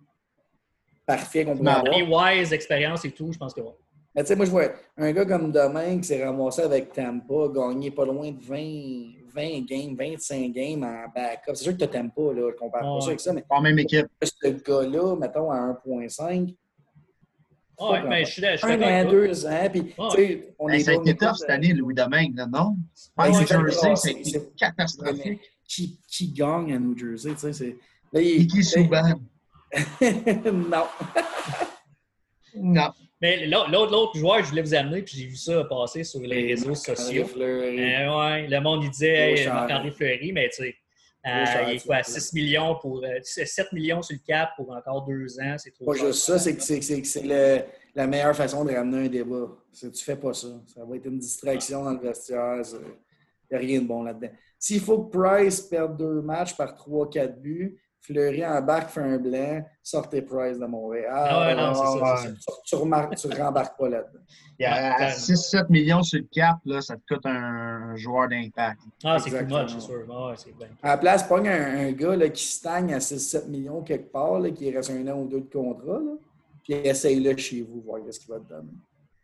parfait 1.10 1.43
qu'on 1.43 1.57
pourrait 1.57 1.72
avoir. 1.72 2.36
Wise, 2.36 2.53
expérience 2.53 3.03
et 3.03 3.12
tout, 3.12 3.32
je 3.32 3.38
pense 3.38 3.53
que 3.53 3.62
oui. 3.62 3.72
Mais 4.16 4.22
tu 4.24 4.28
sais, 4.28 4.36
moi, 4.36 4.45
je 4.45 4.51
vois 4.51 4.70
un 4.97 5.12
gars 5.12 5.26
comme 5.26 5.51
Domain 5.51 5.97
qui 5.97 6.03
s'est 6.03 6.24
ramassé 6.24 6.62
avec 6.62 6.93
Tampa, 6.93 7.47
gagné 7.53 7.89
pas 7.91 8.05
loin 8.05 8.32
de 8.32 8.43
20, 8.43 9.34
20 9.34 9.66
games, 9.66 9.95
25 9.97 10.51
games 10.51 10.84
en 10.84 11.05
backup. 11.14 11.53
C'est 11.55 11.64
sûr 11.64 11.74
que 11.78 11.84
tu 11.84 11.89
t'aimes 11.89 12.12
pas, 12.12 12.34
là, 12.34 12.51
je 12.51 12.57
compare 12.57 12.82
pas 12.82 13.01
ça 13.01 13.07
avec 13.07 13.20
ça, 13.20 13.34
mais 13.34 13.43
pas 13.47 13.60
même 13.60 13.80
équipe. 13.80 14.07
Ce 14.22 14.47
gars-là, 14.47 15.16
mettons, 15.16 15.51
à 15.51 15.80
1.5. 15.86 16.55
Oui, 17.82 17.97
mais 18.07 18.26
je 18.26 18.32
suis 18.32 18.41
d'accord. 18.41 18.70
Un 18.70 18.82
an, 18.82 19.10
deux 19.10 19.45
ans, 19.45 19.70
puis, 19.72 19.86
tu 19.86 19.93
sais, 20.12 20.53
on 20.60 20.70
est. 20.70 20.80
Ça 20.80 20.91
a 20.91 20.93
été 20.95 21.16
tough 21.16 21.36
cette 21.38 21.49
année, 21.49 21.74
Louis 21.74 21.95
Domingue, 21.95 22.36
là, 22.36 22.45
non? 22.45 22.76
Pas 23.16 23.30
New 23.30 23.47
Jersey, 23.47 23.95
c'est 23.95 24.55
catastrophique. 24.55 25.41
Qui, 25.68 25.99
qui 26.07 26.32
gagne 26.34 26.74
à 26.74 26.80
New 26.80 26.97
Jersey, 26.97 27.32
tu 27.34 27.39
sais, 27.39 27.53
c'est. 27.53 27.78
Mickey 28.14 28.64
Souban. 28.64 29.20
non. 30.51 30.86
non. 32.55 32.91
Mais 33.22 33.45
l'autre 33.47 34.17
joueur, 34.17 34.43
je 34.43 34.49
voulais 34.49 34.61
vous 34.61 34.74
amener, 34.74 35.01
puis 35.01 35.17
j'ai 35.17 35.26
vu 35.26 35.36
ça 35.36 35.63
passer 35.65 36.03
sur 36.03 36.22
les 36.22 36.47
réseaux 36.47 36.76
sociaux. 36.76 37.26
Euh, 37.38 37.72
ouais, 37.72 38.47
le 38.47 38.59
monde, 38.61 38.84
il 38.86 38.89
disait 38.89 39.34
hey, 39.34 39.47
Marc-André 39.47 39.91
Fleury, 39.91 40.32
mais 40.32 40.49
tu 40.49 40.63
sais, 40.63 40.76
euh, 41.28 41.63
il 41.67 41.76
est 41.76 41.86
quoi, 41.86 42.01
6 42.01 42.32
millions 42.34 42.76
pour, 42.76 43.03
7 43.22 43.59
euh, 43.59 43.76
millions 43.76 44.01
sur 44.01 44.15
le 44.15 44.26
cap 44.26 44.51
pour 44.55 44.72
encore 44.72 45.05
deux 45.05 45.38
ans, 45.41 45.55
c'est 45.57 45.72
trop 45.72 45.86
Pas 45.86 45.95
juste 45.95 46.13
ça, 46.13 46.39
c'est 46.39 46.55
que 46.55 46.63
c'est 47.05 47.65
la 47.93 48.07
meilleure 48.07 48.36
façon 48.36 48.63
de 48.63 48.74
ramener 48.74 49.05
un 49.07 49.09
débat. 49.09 49.49
Tu 49.78 49.91
fais 49.95 50.15
pas 50.15 50.34
ça. 50.34 50.47
Ça 50.67 50.86
va 50.86 50.95
être 50.95 51.05
une 51.05 51.20
distraction 51.20 51.84
dans 51.84 51.91
le 51.91 51.99
vestiaire. 51.99 52.61
Il 53.51 53.51
n'y 53.51 53.57
a 53.57 53.59
rien 53.59 53.82
de 53.82 53.88
bon 53.88 54.03
là-dedans. 54.03 54.32
S'il 54.57 54.80
faut 54.80 55.03
que 55.03 55.17
Price 55.17 55.61
perde 55.61 55.97
deux 55.97 56.22
matchs 56.22 56.55
par 56.55 56.74
3-4 56.74 57.36
buts, 57.36 57.78
Fleury 58.02 58.45
embarque, 58.45 58.89
fait 58.89 59.02
un 59.02 59.18
blanc, 59.18 59.64
sortez 59.84 60.22
Price 60.22 60.58
de 60.58 60.66
Montréal. 60.66 61.12
Ah 61.14 61.54
non, 61.56 61.74
c'est 61.74 62.00
ça, 62.00 62.16
c'est 62.18 62.41
ça. 62.41 62.58
Tu, 62.66 62.76
remarques, 62.76 63.16
tu 63.16 63.28
rembarques 63.28 63.78
pas 63.78 63.89
là-dedans. 63.89 64.20
À 64.66 65.10
6-7 65.12 65.66
millions 65.70 66.02
sur 66.02 66.20
le 66.20 66.28
cap, 66.32 66.58
là, 66.66 66.82
ça 66.82 66.95
te 66.95 67.02
coûte 67.14 67.26
un, 67.26 67.95
joueur 67.95 68.30
d'impact. 68.30 68.82
Ah, 69.04 69.18
c'est 69.20 69.32
much, 69.43 69.74
c'est 69.74 69.80
sûr. 69.82 70.06
Ah, 70.12 70.34
c'est 70.36 70.56
bien. 70.56 70.70
À 70.82 70.89
la 70.89 70.97
place, 70.97 71.24
pas 71.24 71.39
un, 71.39 71.88
un 71.88 71.91
gars 71.91 72.16
là, 72.16 72.30
qui 72.30 72.43
stagne 72.43 72.93
à 72.93 73.00
6-7 73.00 73.47
millions 73.47 73.84
quelque 73.84 74.12
part, 74.12 74.39
là, 74.39 74.50
qui 74.50 74.72
reste 74.72 74.91
un 74.91 75.08
an 75.08 75.20
ou 75.20 75.28
deux 75.28 75.41
de 75.41 75.52
contrat, 75.52 76.00
là, 76.00 76.14
puis 76.64 76.74
essaye-le 76.74 77.36
chez 77.38 77.62
vous, 77.62 77.82
voir 77.82 78.00
ce 78.10 78.20
qu'il 78.20 78.30
va 78.30 78.39
te 78.39 78.47
donner. 78.47 78.74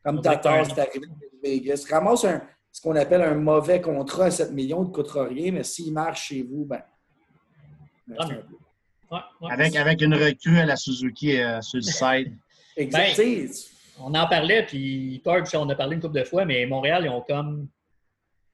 Comme 0.04 0.22
Tatar, 0.22 0.66
c'est 0.66 0.80
arrivé 0.80 1.08
à 1.08 1.48
Vegas. 1.48 1.86
Ramasse 1.90 2.26
un, 2.26 2.42
ce 2.72 2.82
qu'on 2.82 2.96
appelle 2.98 3.22
un 3.22 3.36
mauvais 3.36 3.80
contrat 3.80 4.26
à 4.26 4.32
7 4.32 4.52
millions, 4.52 4.84
ne 4.84 4.90
coûtera 4.90 5.24
rien, 5.24 5.52
mais 5.54 5.64
s'il 5.64 5.94
marche 5.94 6.28
chez 6.28 6.44
vous, 6.44 6.66
ben. 6.66 6.82
Avec, 9.50 9.76
avec 9.76 10.02
une 10.02 10.16
recrue 10.16 10.60
à 10.60 10.66
la 10.66 10.76
Suzuki 10.76 11.40
euh, 11.40 11.62
sur 11.62 11.78
le 11.78 11.84
side. 11.84 12.38
exact. 12.78 13.18
Ben, 13.18 13.50
on 14.00 14.14
en 14.14 14.28
parlait, 14.28 14.66
puis 14.66 15.22
Corb, 15.24 15.46
on 15.54 15.70
a 15.70 15.76
parlé 15.76 15.96
une 15.96 16.02
couple 16.02 16.20
de 16.20 16.24
fois, 16.24 16.46
mais 16.46 16.66
Montréal, 16.66 17.04
ils 17.06 17.10
ont 17.10 17.22
comme. 17.22 17.68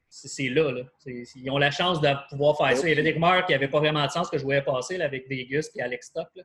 C'est 0.10 0.50
là, 0.50 0.72
là. 0.72 0.82
Ils 1.06 1.50
ont 1.50 1.58
la 1.58 1.72
chance 1.72 2.02
de 2.02 2.10
pouvoir 2.30 2.58
faire 2.58 2.76
ça. 2.76 2.86
Il 2.86 2.90
y 2.90 2.92
avait 2.92 3.04
des 3.04 3.14
rumeurs 3.14 3.46
qui 3.46 3.54
n'avaient 3.54 3.70
pas 3.70 3.80
vraiment 3.80 4.06
de 4.06 4.12
sens 4.12 4.30
que 4.30 4.38
je 4.38 4.44
voyais 4.44 4.62
passer 4.62 4.98
là, 4.98 5.06
avec 5.06 5.28
Vegas 5.30 5.70
et 5.74 5.82
Alex 5.82 6.08
Stock. 6.08 6.28
Là. 6.36 6.44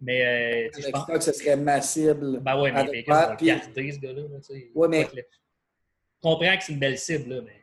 Mais. 0.00 0.22
Euh, 0.22 0.70
Alex 0.72 0.90
pense... 0.92 1.02
Stock, 1.02 1.22
ce 1.22 1.32
serait 1.32 1.56
massible. 1.56 2.38
Ben 2.40 2.60
ouais, 2.60 2.70
mais 2.70 2.84
Vegas 2.84 3.26
va 3.26 3.36
le 3.38 3.44
garder, 3.44 3.92
ce 3.92 3.98
gars-là. 3.98 4.22
Oui, 4.74 4.88
mais. 4.88 5.08
Je 5.12 5.22
comprends 6.22 6.56
que 6.56 6.64
c'est 6.64 6.72
une 6.72 6.78
belle 6.78 6.98
cible, 6.98 7.34
là, 7.34 7.42
mais. 7.42 7.58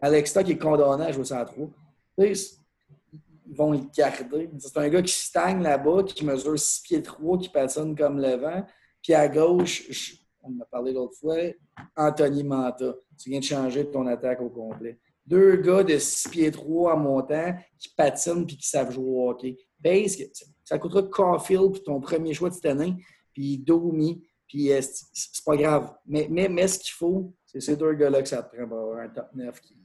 Alex 0.00 0.30
Stock 0.30 0.48
est 0.48 0.58
condamné 0.58 1.04
à 1.04 1.12
jouer 1.12 1.24
ça 1.24 1.40
à 1.40 1.44
3. 1.44 1.68
Ils 2.18 3.56
vont 3.56 3.72
le 3.72 3.80
garder. 3.96 4.50
C'est 4.58 4.78
un 4.78 4.88
gars 4.88 5.02
qui 5.02 5.12
stagne 5.12 5.62
là-bas, 5.62 6.02
qui 6.04 6.24
mesure 6.24 6.58
6 6.58 6.82
pieds 6.82 7.02
3, 7.02 7.38
qui 7.38 7.48
patine 7.48 7.94
comme 7.96 8.20
le 8.20 8.36
vent. 8.36 8.64
Puis 9.02 9.14
à 9.14 9.28
gauche, 9.28 10.16
on 10.42 10.48
en 10.48 10.60
a 10.60 10.64
parlé 10.66 10.92
l'autre 10.92 11.16
fois, 11.18 11.36
Anthony 11.96 12.42
Manta. 12.42 12.94
Tu 13.18 13.30
viens 13.30 13.40
de 13.40 13.44
changer 13.44 13.90
ton 13.90 14.06
attaque 14.06 14.40
au 14.40 14.50
complet. 14.50 14.98
Deux 15.26 15.56
gars 15.56 15.82
de 15.82 15.98
6 15.98 16.28
pieds 16.28 16.50
3 16.50 16.94
en 16.94 16.98
montant 16.98 17.54
qui 17.78 17.88
patinent 17.96 18.46
puis 18.46 18.56
qui 18.56 18.68
savent 18.68 18.92
jouer 18.92 19.06
au 19.06 19.30
hockey. 19.30 19.56
Base, 19.78 20.18
ça 20.64 20.78
coûtera 20.78 21.02
Caulfield 21.02 21.82
ton 21.82 22.00
premier 22.00 22.34
choix 22.34 22.50
de 22.50 22.54
cette 22.54 22.66
année, 22.66 22.94
puis 23.32 23.58
Domi, 23.58 24.26
puis 24.46 24.72
euh, 24.72 24.80
c'est 24.82 25.44
pas 25.44 25.56
grave. 25.56 25.94
Mais, 26.06 26.26
mais, 26.30 26.48
mais 26.48 26.68
ce 26.68 26.78
qu'il 26.78 26.92
faut, 26.92 27.34
c'est 27.44 27.60
ces 27.60 27.76
deux 27.76 27.94
gars-là 27.94 28.22
que 28.22 28.28
ça 28.28 28.42
te 28.42 28.56
prend 28.56 28.96
un 28.96 29.08
top 29.08 29.28
9 29.34 29.60
qui, 29.60 29.76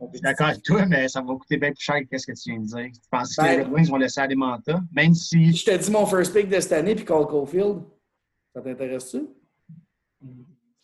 je 0.00 0.06
suis 0.12 0.20
d'accord 0.20 0.48
avec 0.48 0.62
toi, 0.62 0.86
mais 0.86 1.08
ça 1.08 1.20
va 1.20 1.34
coûter 1.34 1.56
bien 1.56 1.72
plus 1.72 1.82
cher 1.82 1.96
que 2.10 2.18
ce 2.18 2.26
que 2.26 2.32
tu 2.32 2.50
viens 2.50 2.60
de 2.60 2.66
dire. 2.66 2.90
Tu 2.92 3.08
penses 3.10 3.36
que 3.36 3.42
les 3.42 3.56
ben, 3.56 3.64
Red 3.64 3.72
Wings 3.72 3.88
vont 3.88 3.96
laisser 3.96 4.20
aller 4.20 4.34
Manta, 4.34 4.80
même 4.92 5.14
si. 5.14 5.54
Je 5.54 5.64
te 5.64 5.76
dis 5.76 5.90
mon 5.90 6.06
first 6.06 6.32
pick 6.32 6.48
de 6.48 6.60
cette 6.60 6.72
année, 6.72 6.94
puis 6.94 7.04
Cole 7.04 7.26
Caulfield. 7.26 7.80
Ça 8.54 8.60
t'intéresse-tu? 8.60 9.26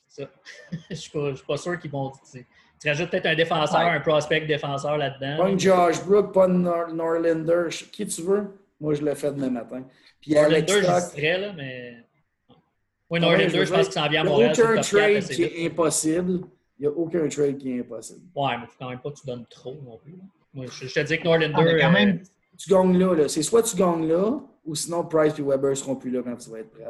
Ça. 0.06 0.24
je 0.72 0.76
ne 0.90 0.94
suis, 0.94 1.44
pas 1.46 1.56
sûr 1.56 1.78
qu'ils 1.78 1.90
vont. 1.90 2.12
Tu, 2.32 2.88
rajoutes 2.88 3.10
peut-être 3.10 3.26
un 3.26 3.34
défenseur, 3.34 3.80
un 3.80 4.00
prospect 4.00 4.46
défenseur 4.46 4.98
là-dedans. 4.98 5.38
Pas 5.38 5.48
un 5.48 5.58
Josh 5.58 6.04
Brook, 6.04 6.32
pas 6.32 6.44
un 6.44 6.92
Norlander. 6.92 7.68
Qui 7.90 8.06
tu 8.06 8.22
veux? 8.22 8.58
Moi, 8.80 8.94
je 8.94 9.04
l'ai 9.04 9.14
fait 9.14 9.32
demain 9.32 9.50
matin. 9.50 9.84
Puis 10.20 10.34
Norlander, 10.34 10.66
je 10.66 11.14
dirais, 11.14 11.38
là, 11.38 11.52
mais. 11.52 12.04
Oui, 13.10 13.20
Norlander, 13.20 13.48
je 13.48 13.72
pense 13.72 13.86
qu'il 13.86 13.92
s'en 13.92 14.08
vient 14.08 14.22
à 14.22 14.24
Montréal. 14.24 14.52
Aucun 14.52 14.80
trade 14.80 15.24
qui 15.28 15.42
est 15.42 15.66
impossible. 15.66 16.40
Il 16.78 16.82
n'y 16.82 16.86
a 16.88 16.90
aucun 16.90 17.28
trade 17.28 17.58
qui 17.58 17.70
est 17.70 17.80
impossible. 17.80 18.20
Ouais, 18.34 18.56
mais 18.56 18.64
il 18.64 18.66
faut 18.66 18.76
quand 18.78 18.90
même 18.90 19.00
pas 19.00 19.10
que 19.10 19.16
tu 19.16 19.26
donnes 19.26 19.46
trop 19.48 19.76
non 19.84 19.98
plus. 19.98 20.14
Moi, 20.52 20.66
je, 20.66 20.86
te 20.86 21.00
dis 21.00 21.18
que 21.18 21.24
Norlander. 21.24 21.78
quand 21.80 21.90
même, 21.92 22.20
euh, 22.20 22.56
tu 22.58 22.70
gagnes 22.70 22.98
là. 22.98 23.14
là. 23.14 23.28
C'est 23.28 23.42
soit 23.42 23.62
tu 23.62 23.76
gagnes 23.76 24.08
là, 24.08 24.40
ou 24.64 24.74
sinon 24.74 25.04
Price 25.04 25.38
et 25.38 25.42
Weber 25.42 25.70
ne 25.70 25.74
seront 25.74 25.96
plus 25.96 26.10
là 26.10 26.22
quand 26.22 26.36
tu 26.36 26.50
vas 26.50 26.60
être 26.60 26.70
prêt. 26.70 26.86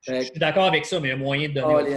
Je, 0.00 0.20
suis 0.20 0.38
d'accord 0.38 0.64
avec 0.64 0.84
ça, 0.84 1.00
mais 1.00 1.08
il 1.08 1.10
y 1.12 1.14
a 1.14 1.16
moyen 1.16 1.48
de 1.48 1.54
donner. 1.54 1.96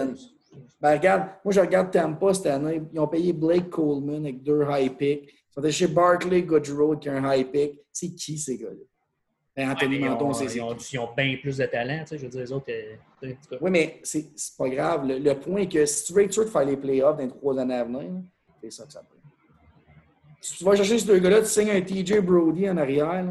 Ben, 0.79 0.93
regarde, 0.93 1.29
moi, 1.43 1.53
je 1.53 1.59
regarde 1.59 1.91
Tampa 1.91 2.33
cette 2.33 2.45
année. 2.47 2.81
Ils 2.93 2.99
ont 2.99 3.07
payé 3.07 3.33
Blake 3.33 3.69
Coleman 3.69 4.25
avec 4.25 4.43
deux 4.43 4.63
high 4.69 4.95
picks. 4.95 5.23
Ils 5.25 5.53
sont 5.53 5.61
allés 5.61 5.71
chez 5.71 5.87
Barkley 5.87 6.43
Goodrow 6.43 6.95
qui 6.97 7.09
a 7.09 7.13
un 7.13 7.33
high 7.35 7.49
pick. 7.51 7.81
C'est 7.91 8.13
qui 8.13 8.37
ces 8.37 8.57
gars-là? 8.57 8.83
Ben, 9.57 9.71
Anthony 9.71 10.03
ouais, 10.03 10.09
Menton, 10.09 10.33
c'est 10.33 10.45
ils, 10.55 10.61
ont, 10.61 10.75
ils 10.75 10.99
ont 10.99 11.09
bien 11.17 11.35
plus 11.41 11.57
de 11.57 11.65
talent, 11.65 12.01
tu 12.01 12.09
sais, 12.09 12.17
je 12.19 12.23
veux 12.25 12.29
dire, 12.29 12.41
les 12.41 12.51
autres. 12.51 12.67
Euh, 12.69 13.33
oui, 13.59 13.71
mais 13.71 13.99
c'est 14.03 14.29
pas 14.55 14.69
grave. 14.69 15.07
Le, 15.07 15.33
point 15.33 15.61
est 15.61 15.67
que 15.67 15.83
si 15.87 16.05
tu 16.05 16.13
veux 16.13 16.23
être 16.25 16.31
sûr 16.31 16.45
de 16.45 16.49
faire 16.49 16.63
les 16.63 16.77
playoffs 16.77 17.17
dans 17.17 17.23
les 17.23 17.29
trois 17.29 17.57
années 17.57 17.73
à 17.73 17.83
venir, 17.83 18.21
c'est 18.61 18.69
ça 18.69 18.85
que 18.85 18.93
ça 18.93 19.01
prend. 19.01 19.17
Si 20.39 20.57
tu 20.57 20.63
vas 20.63 20.75
chercher 20.75 20.99
ces 20.99 21.07
deux 21.07 21.17
gars-là, 21.17 21.39
tu 21.39 21.47
signes 21.47 21.71
un 21.71 21.81
TJ 21.81 22.19
Brody 22.19 22.69
en 22.69 22.77
arrière, 22.77 23.25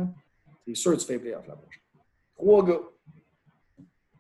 c'est 0.67 0.75
sûr 0.75 0.95
que 0.95 0.97
tu 0.97 1.07
fais 1.07 1.13
les 1.13 1.19
playoffs 1.21 1.47
la 1.47 1.55
prochaine. 1.55 1.83
Trois 2.37 2.65
gars. 2.67 2.81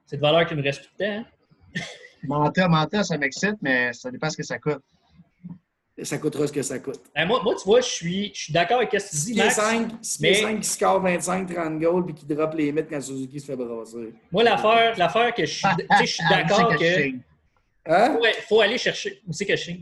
C'est 0.06 0.16
de 0.16 0.22
valeur 0.22 0.46
qui 0.46 0.54
me 0.54 0.62
reste 0.62 0.82
tout 0.84 0.90
le 1.00 1.04
temps. 1.04 1.12
Hein? 1.12 1.82
menteur, 2.22 2.68
menteur, 2.68 3.04
ça 3.04 3.18
m'excite, 3.18 3.56
mais 3.60 3.92
ça 3.92 4.12
dépend 4.12 4.30
ce 4.30 4.36
que 4.36 4.44
ça 4.44 4.60
coûte 4.60 4.82
ça 6.02 6.18
coûtera 6.18 6.46
ce 6.46 6.52
que 6.52 6.62
ça 6.62 6.78
coûte. 6.78 7.00
Ben, 7.14 7.26
moi, 7.26 7.40
moi, 7.42 7.54
tu 7.54 7.64
vois, 7.64 7.80
je 7.80 7.88
suis, 7.88 8.30
je 8.34 8.44
suis 8.44 8.52
d'accord 8.52 8.78
avec 8.78 8.90
ce 9.00 9.10
que 9.10 9.10
tu 9.10 9.32
dis, 9.32 9.34
Max. 9.34 9.54
5, 9.54 9.88
mais... 10.20 10.34
5 10.34 10.60
qui 10.60 10.68
score 10.68 11.02
25-30 11.02 11.78
goals 11.78 12.04
puis 12.04 12.14
qui 12.14 12.26
drop 12.26 12.54
les 12.54 12.70
mythes 12.70 12.88
quand 12.90 13.00
Suzuki 13.00 13.40
se 13.40 13.46
fait 13.46 13.56
brasser. 13.56 14.12
Moi, 14.30 14.44
l'affaire, 14.44 14.94
l'affaire 14.98 15.32
que 15.34 15.46
je 15.46 15.54
suis, 15.54 15.68
je 16.00 16.06
suis 16.06 16.24
d'accord 16.28 16.76
que... 16.76 17.08
Hein? 17.88 18.18
Il 18.20 18.42
faut, 18.48 18.60
aller 18.60 18.78
chercher. 18.78 19.22
Où 19.26 19.32
c'est 19.32 19.46
que 19.46 19.56
je 19.56 19.72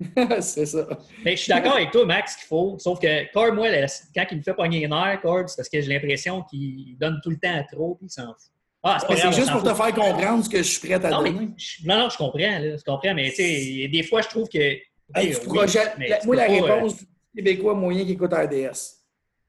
c'est 0.40 0.66
ça. 0.66 0.86
Mais 1.24 1.32
je 1.32 1.42
suis 1.42 1.48
d'accord 1.48 1.74
avec 1.74 1.90
toi, 1.90 2.04
Max, 2.06 2.36
qu'il 2.36 2.46
faut. 2.46 2.76
Sauf 2.78 3.00
que 3.00 3.32
Cord, 3.32 3.52
moi, 3.52 3.68
quand 4.14 4.24
il 4.30 4.38
me 4.38 4.42
fait 4.42 4.54
pogner 4.54 4.80
les 4.80 4.88
nerfs, 4.88 5.20
Cord, 5.20 5.48
c'est 5.48 5.56
parce 5.56 5.68
que 5.68 5.80
j'ai 5.80 5.92
l'impression 5.92 6.42
qu'il 6.42 6.96
donne 6.98 7.18
tout 7.22 7.30
le 7.30 7.36
temps 7.36 7.56
à 7.56 7.64
trop 7.64 7.96
puis 7.96 8.06
il 8.06 8.10
s'en 8.10 8.26
fout. 8.26 8.52
Ah, 8.84 8.98
c'est 9.08 9.32
juste 9.32 9.50
pour 9.50 9.62
te 9.62 9.74
faire 9.74 9.92
comprendre 9.92 10.44
ce 10.44 10.48
que 10.48 10.58
je 10.58 10.62
suis 10.62 10.86
prêt 10.86 10.94
à 11.04 11.10
non, 11.10 11.18
donner. 11.18 11.32
Mais, 11.32 11.94
non, 11.94 12.02
non, 12.02 12.10
je 12.10 12.16
comprends. 12.16 12.38
Là, 12.38 12.76
je 12.76 12.84
comprends, 12.84 13.12
mais 13.12 13.30
tu 13.30 13.36
sais, 13.36 13.88
des 13.88 14.02
fois, 14.04 14.22
je 14.22 14.28
trouve 14.28 14.48
que 14.48 14.76
moi, 15.14 16.36
la 16.36 16.46
réponse 16.46 16.98
du 16.98 17.06
Québécois 17.34 17.74
moyen 17.74 18.04
qui 18.04 18.12
écoute 18.12 18.32
RDS. 18.32 18.96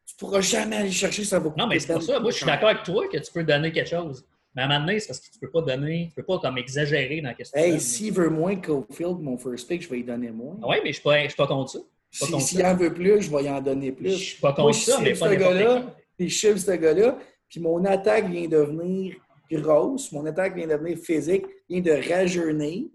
Tu 0.05 0.15
ne 0.15 0.19
pourras 0.19 0.41
jamais 0.41 0.77
aller 0.77 0.91
chercher 0.91 1.23
ça 1.23 1.39
beaucoup. 1.39 1.59
Non, 1.59 1.67
mais 1.67 1.79
c'est 1.79 1.93
pour 1.93 2.01
ça. 2.01 2.19
Moi, 2.19 2.31
je 2.31 2.37
suis 2.37 2.45
d'accord 2.45 2.69
avec 2.69 2.83
toi 2.83 3.07
que 3.07 3.17
tu 3.17 3.31
peux 3.31 3.43
donner 3.43 3.71
quelque 3.71 3.89
chose. 3.89 4.25
Mais 4.55 4.63
à 4.63 4.65
un 4.65 4.67
moment 4.67 4.85
donné, 4.87 4.99
c'est 4.99 5.07
parce 5.07 5.19
que 5.19 5.25
tu 5.25 5.37
ne 5.39 5.47
peux 5.47 5.51
pas 5.51 5.61
donner, 5.61 6.07
tu 6.09 6.15
peux 6.15 6.23
pas 6.23 6.39
comme 6.39 6.57
exagérer 6.57 7.21
dans 7.21 7.29
la 7.29 7.35
question. 7.35 7.59
Hey, 7.59 7.79
s'il 7.79 8.13
veut 8.13 8.29
moins 8.29 8.55
Cofield, 8.55 9.19
mon 9.19 9.37
first 9.37 9.67
pick, 9.67 9.83
je 9.83 9.89
vais 9.89 9.97
lui 9.97 10.03
donner 10.03 10.31
moins. 10.31 10.57
Oui, 10.63 10.77
mais 10.83 10.91
je 10.91 11.01
ne 11.05 11.27
suis, 11.27 11.35
pas 11.35 11.47
contre 11.47 11.71
ça. 11.71 11.79
S'il 12.11 12.41
si, 12.41 12.65
en 12.65 12.75
veut 12.75 12.93
plus, 12.93 13.21
je 13.21 13.29
vais 13.29 13.43
y 13.43 13.49
en 13.49 13.61
donner 13.61 13.91
plus. 13.91 14.09
Je 14.09 14.13
ne 14.13 14.19
suis 14.19 14.41
pas 14.41 14.53
contre 14.53 14.75
ça, 14.75 14.99
mais 15.01 15.13
pas 15.13 15.29
n'importe 15.29 15.57
gars 15.57 15.95
Puis 16.17 16.29
je 16.29 16.55
ce 16.55 16.71
gars-là, 16.71 17.19
puis 17.47 17.59
mon 17.59 17.85
attaque 17.85 18.27
vient 18.29 18.47
de 18.47 18.57
devenir 18.57 19.15
grosse, 19.51 20.11
mon 20.11 20.25
attaque 20.25 20.55
vient 20.55 20.67
de 20.67 20.73
devenir 20.73 20.97
physique, 20.97 21.45
vient 21.69 21.81
de 21.81 22.11
rajeunir, 22.11 22.87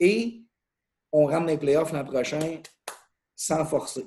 et 0.00 0.42
on 1.12 1.26
rentre 1.26 1.40
dans 1.40 1.46
les 1.46 1.58
playoffs 1.58 1.92
l'an 1.92 2.04
prochain 2.04 2.60
sans 3.34 3.64
forcer. 3.64 4.06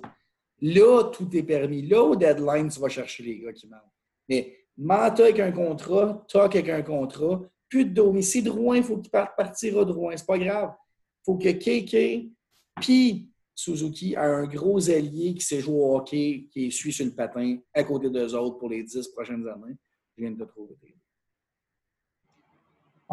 Là, 0.62 1.06
tout 1.06 1.28
est 1.36 1.44
permis. 1.44 1.82
Là, 1.82 2.04
au 2.04 2.16
deadline, 2.16 2.70
tu 2.70 2.80
vas 2.80 2.90
chercher 2.90 3.24
les 3.24 3.40
gars 3.40 3.54
qui 3.54 3.68
mentent. 3.68 3.80
Mais 4.30 4.58
Manta 4.78 5.24
avec 5.24 5.40
un 5.40 5.52
contrat, 5.52 6.24
Toc 6.28 6.56
avec 6.56 6.70
un 6.70 6.82
contrat, 6.82 7.42
plus 7.70 7.86
de 7.86 8.22
si 8.22 8.44
Drouin, 8.44 8.78
il 8.78 8.84
faut 8.84 8.98
qu'il 8.98 9.10
parte 9.10 9.36
partir 9.36 9.80
de 9.80 9.92
Drouin. 9.92 10.16
C'est 10.16 10.28
pas 10.28 10.38
grave. 10.38 10.74
Il 10.74 11.24
faut 11.26 11.38
que 11.38 11.52
KK 11.52 12.32
puis 12.80 13.30
Suzuki 13.54 14.16
a 14.16 14.24
un 14.24 14.48
gros 14.48 14.90
allié 14.90 15.34
qui 15.34 15.42
sait 15.42 15.60
jouer 15.60 15.76
au 15.76 15.96
hockey, 15.96 16.48
qui 16.52 16.72
suit 16.72 16.94
sur 16.94 17.06
le 17.06 17.12
patin 17.12 17.58
à 17.74 17.84
côté 17.84 18.10
d'eux 18.10 18.34
autres 18.36 18.58
pour 18.58 18.70
les 18.70 18.84
dix 18.84 19.08
prochaines 19.10 19.48
années. 19.48 19.76
Je 20.18 20.24
viens 20.24 20.32
de 20.32 20.44
te 20.44 20.50
trouver. 20.50 20.76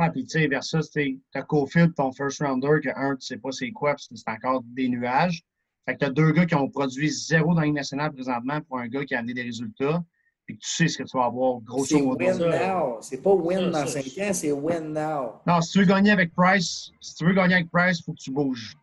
Ah, 0.00 0.10
puis 0.10 0.24
tu 0.24 0.38
sais, 0.38 0.46
versus, 0.46 0.90
tu 0.90 1.20
as 1.34 1.42
Cofield, 1.42 1.94
ton 1.94 2.12
first 2.12 2.40
rounder, 2.40 2.80
que 2.82 2.90
un, 2.94 3.16
tu 3.16 3.26
sais 3.26 3.36
pas 3.36 3.50
c'est 3.50 3.72
quoi, 3.72 3.90
parce 3.90 4.06
que 4.06 4.14
c'est 4.14 4.30
encore 4.30 4.62
des 4.62 4.88
nuages. 4.88 5.42
Fait 5.86 5.94
que 5.94 5.98
tu 6.00 6.04
as 6.04 6.10
deux 6.10 6.30
gars 6.30 6.46
qui 6.46 6.54
ont 6.54 6.68
produit 6.68 7.10
zéro 7.10 7.54
dans 7.54 7.62
la 7.62 7.70
nationale 7.70 8.12
présentement 8.12 8.60
pour 8.60 8.78
un 8.78 8.86
gars 8.86 9.04
qui 9.04 9.14
a 9.14 9.18
amené 9.18 9.34
des 9.34 9.42
résultats, 9.42 10.04
puis 10.46 10.56
tu 10.56 10.68
sais 10.68 10.86
ce 10.86 10.98
que 10.98 11.02
tu 11.02 11.16
vas 11.16 11.24
avoir, 11.24 11.60
grosso 11.60 11.98
modo. 11.98 12.24
C'est 12.24 12.32
win 12.32 12.50
now. 12.50 12.98
C'est 13.00 13.22
pas 13.22 13.32
win 13.34 13.70
dans 13.70 13.86
cinq 13.86 14.06
ans, 14.18 14.32
c'est 14.32 14.52
win 14.52 14.92
now. 14.92 15.40
Non, 15.46 15.60
si 15.60 15.72
tu 15.72 15.78
veux 15.80 15.84
gagner 15.84 16.12
avec 16.12 16.32
Price, 16.32 16.90
si 17.00 17.14
tu 17.16 17.26
veux 17.26 17.34
gagner 17.34 17.54
avec 17.54 17.70
Price, 17.70 17.98
il 17.98 18.04
faut 18.04 18.12
que 18.12 18.20
tu 18.20 18.30
bouges. 18.30 18.76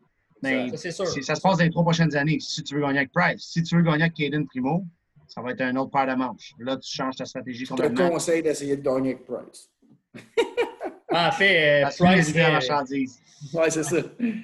Mais 0.44 0.76
ça, 0.76 0.92
sûr. 0.92 1.08
ça 1.08 1.36
se 1.36 1.42
passe 1.42 1.58
dans 1.58 1.64
les 1.64 1.70
trois 1.70 1.84
prochaines 1.84 2.16
années, 2.16 2.40
si 2.40 2.62
tu 2.62 2.76
veux 2.76 2.82
gagner 2.82 3.00
avec 3.00 3.12
Price. 3.14 3.42
Si 3.42 3.64
tu 3.64 3.78
veux 3.78 3.84
gagner 3.84 4.04
avec 4.04 4.16
Caden 4.16 4.46
Primo, 4.46 4.86
ça 5.28 5.42
va 5.42 5.52
être 5.52 5.62
un 5.62 5.76
autre 5.78 5.92
paire 5.92 6.08
de 6.08 6.14
manches. 6.14 6.54
Là, 6.60 6.78
tu 6.78 6.94
changes 6.94 7.16
ta 7.16 7.26
stratégie 7.26 7.66
complètement. 7.66 7.98
Je 7.98 8.04
te 8.04 8.14
conseille 8.14 8.44
d'essayer 8.44 8.78
de 8.78 8.84
gagner 8.84 9.14
avec 9.14 9.26
Price. 9.26 9.70
Ah, 11.18 11.30
en 11.30 11.32
fait, 11.32 11.84
euh, 11.84 11.90
Price. 11.98 12.28
serait- 12.34 12.52
marchandise. 12.52 13.20
Ouais, 13.54 13.70
c'est 13.70 13.84
ça. 13.84 13.98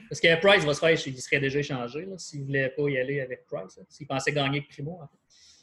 Parce 0.09 0.19
que 0.21 0.39
Price 0.39 0.63
va 0.65 0.73
se 0.73 0.79
faire, 0.79 0.91
il 0.91 1.21
serait 1.21 1.39
déjà 1.39 1.59
échangé 1.59 2.05
là, 2.05 2.15
s'il 2.17 2.41
ne 2.41 2.45
voulait 2.45 2.69
pas 2.69 2.83
y 2.89 2.97
aller 2.97 3.19
avec 3.21 3.45
Price. 3.45 3.75
là. 3.77 3.83
S'il 3.89 4.07
pensait 4.07 4.31
gagner 4.31 4.59
avec 4.59 4.69
Primo. 4.69 4.99
En 5.01 5.07
fait. 5.07 5.17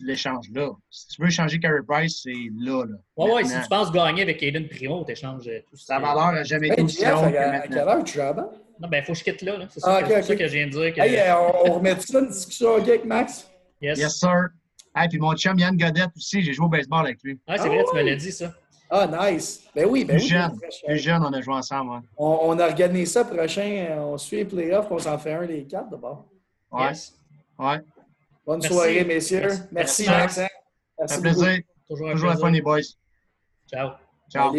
L'échange 0.05 0.47
là. 0.55 0.71
Si 0.91 1.09
tu 1.09 1.23
veux 1.23 1.31
changer 1.31 1.59
Carey 1.59 1.81
Price, 1.87 2.21
c'est 2.23 2.33
là. 2.59 2.85
là. 2.85 2.97
Ouais, 3.17 3.33
ouais, 3.33 3.45
si 3.45 3.55
tu 3.61 3.69
penses 3.69 3.91
gagner 3.93 4.23
avec 4.23 4.43
Aiden 4.43 4.69
Primo, 4.69 5.05
tu 5.05 5.13
échanges 5.13 5.45
tout 5.69 5.77
ce 5.77 5.87
Sa 5.87 5.99
valeur 5.99 6.33
n'a 6.33 6.43
jamais 6.45 6.69
été 6.69 6.83
aussi 6.83 6.99
que 7.01 7.05
à, 7.07 7.19
à 7.63 7.69
quelle 7.69 7.79
heure 7.79 8.05
tu 8.05 8.21
avant? 8.21 8.51
Non, 8.81 8.89
ben, 8.89 8.99
il 8.99 9.05
faut 9.05 9.13
que 9.13 9.19
je 9.19 9.25
quitte 9.25 9.43
là. 9.43 9.57
là. 9.57 9.67
C'est 9.71 9.81
Ah, 9.85 9.87
ça, 9.87 9.99
ok, 10.01 10.03
que- 10.05 10.09
c'est 10.15 10.19
ok. 10.21 10.25
ça 10.27 10.37
que 10.37 10.47
je 10.49 10.53
viens 10.53 10.67
de 10.67 10.71
dire. 10.73 10.95
Que... 10.95 11.01
Hey, 11.01 11.17
euh, 11.19 11.35
on, 11.67 11.73
remet 11.75 11.99
ça 12.01 12.21
une 12.21 12.29
discussion 12.29 12.75
avec 12.77 13.05
Max? 13.05 13.51
yes. 13.81 13.99
Yes, 13.99 14.19
sir. 14.21 14.49
Hey, 14.95 15.09
puis 15.09 15.19
mon 15.19 15.35
chum 15.35 15.59
Yann 15.59 15.77
Godette 15.77 16.11
aussi, 16.17 16.43
j'ai 16.43 16.53
joué 16.53 16.67
au 16.67 16.69
baseball 16.69 17.05
avec 17.05 17.19
lui. 17.25 17.39
Ah, 17.47 17.57
c'est 17.57 17.65
Ah 17.65 17.69
vrai, 17.69 17.85
tu 17.89 17.97
me 17.97 18.03
ouais. 18.03 18.11
l'as 18.11 18.17
dit, 18.17 18.33
ça. 18.33 18.53
Ah, 18.91 19.07
nice. 19.31 19.65
Ben 19.75 19.87
oui, 19.87 20.05
ben 20.05 20.17
Plus 20.17 20.25
oui. 20.25 20.29
jeune. 20.31 20.57
très. 20.59 20.69
Plus 20.87 20.99
jeune, 20.99 21.23
on 21.23 21.33
a 21.33 21.41
joué 21.41 21.55
ensemble. 21.55 21.93
hein. 21.93 22.03
On, 22.17 22.39
on 22.45 22.59
organise 22.59 23.13
ça 23.13 23.25
prochain. 23.25 23.87
euh, 23.91 23.99
On 24.01 24.17
suit 24.19 24.37
les 24.39 24.45
playoffs, 24.47 24.91
on 24.91 24.99
s'en 24.99 25.19
fait 25.19 25.33
un 25.35 25.47
des 25.47 25.65
quatre 25.65 25.91
d'abord. 25.91 26.25
Ouais. 26.71 26.89
Yes. 26.89 27.15
Ouais. 27.59 27.81
Bonne 28.47 28.61
Merci. 28.61 28.75
soirée, 28.75 29.05
messieurs. 29.05 29.41
Merci. 29.43 29.69
Merci, 29.73 30.07
Merci, 30.07 30.09
Max. 30.09 30.39
hein. 30.39 30.47
Ça 30.47 30.51
Merci 31.01 31.15
fait 31.15 31.29
beaucoup. 31.29 31.41
plaisir. 31.45 31.63
Toujours 31.89 32.09
un 32.09 32.13
Toujours 32.13 32.31
un 32.31 32.37
fun, 32.37 32.51
les 32.51 32.63
boys. 32.63 32.81
Ciao. 33.71 33.91
Ciao. 34.31 34.53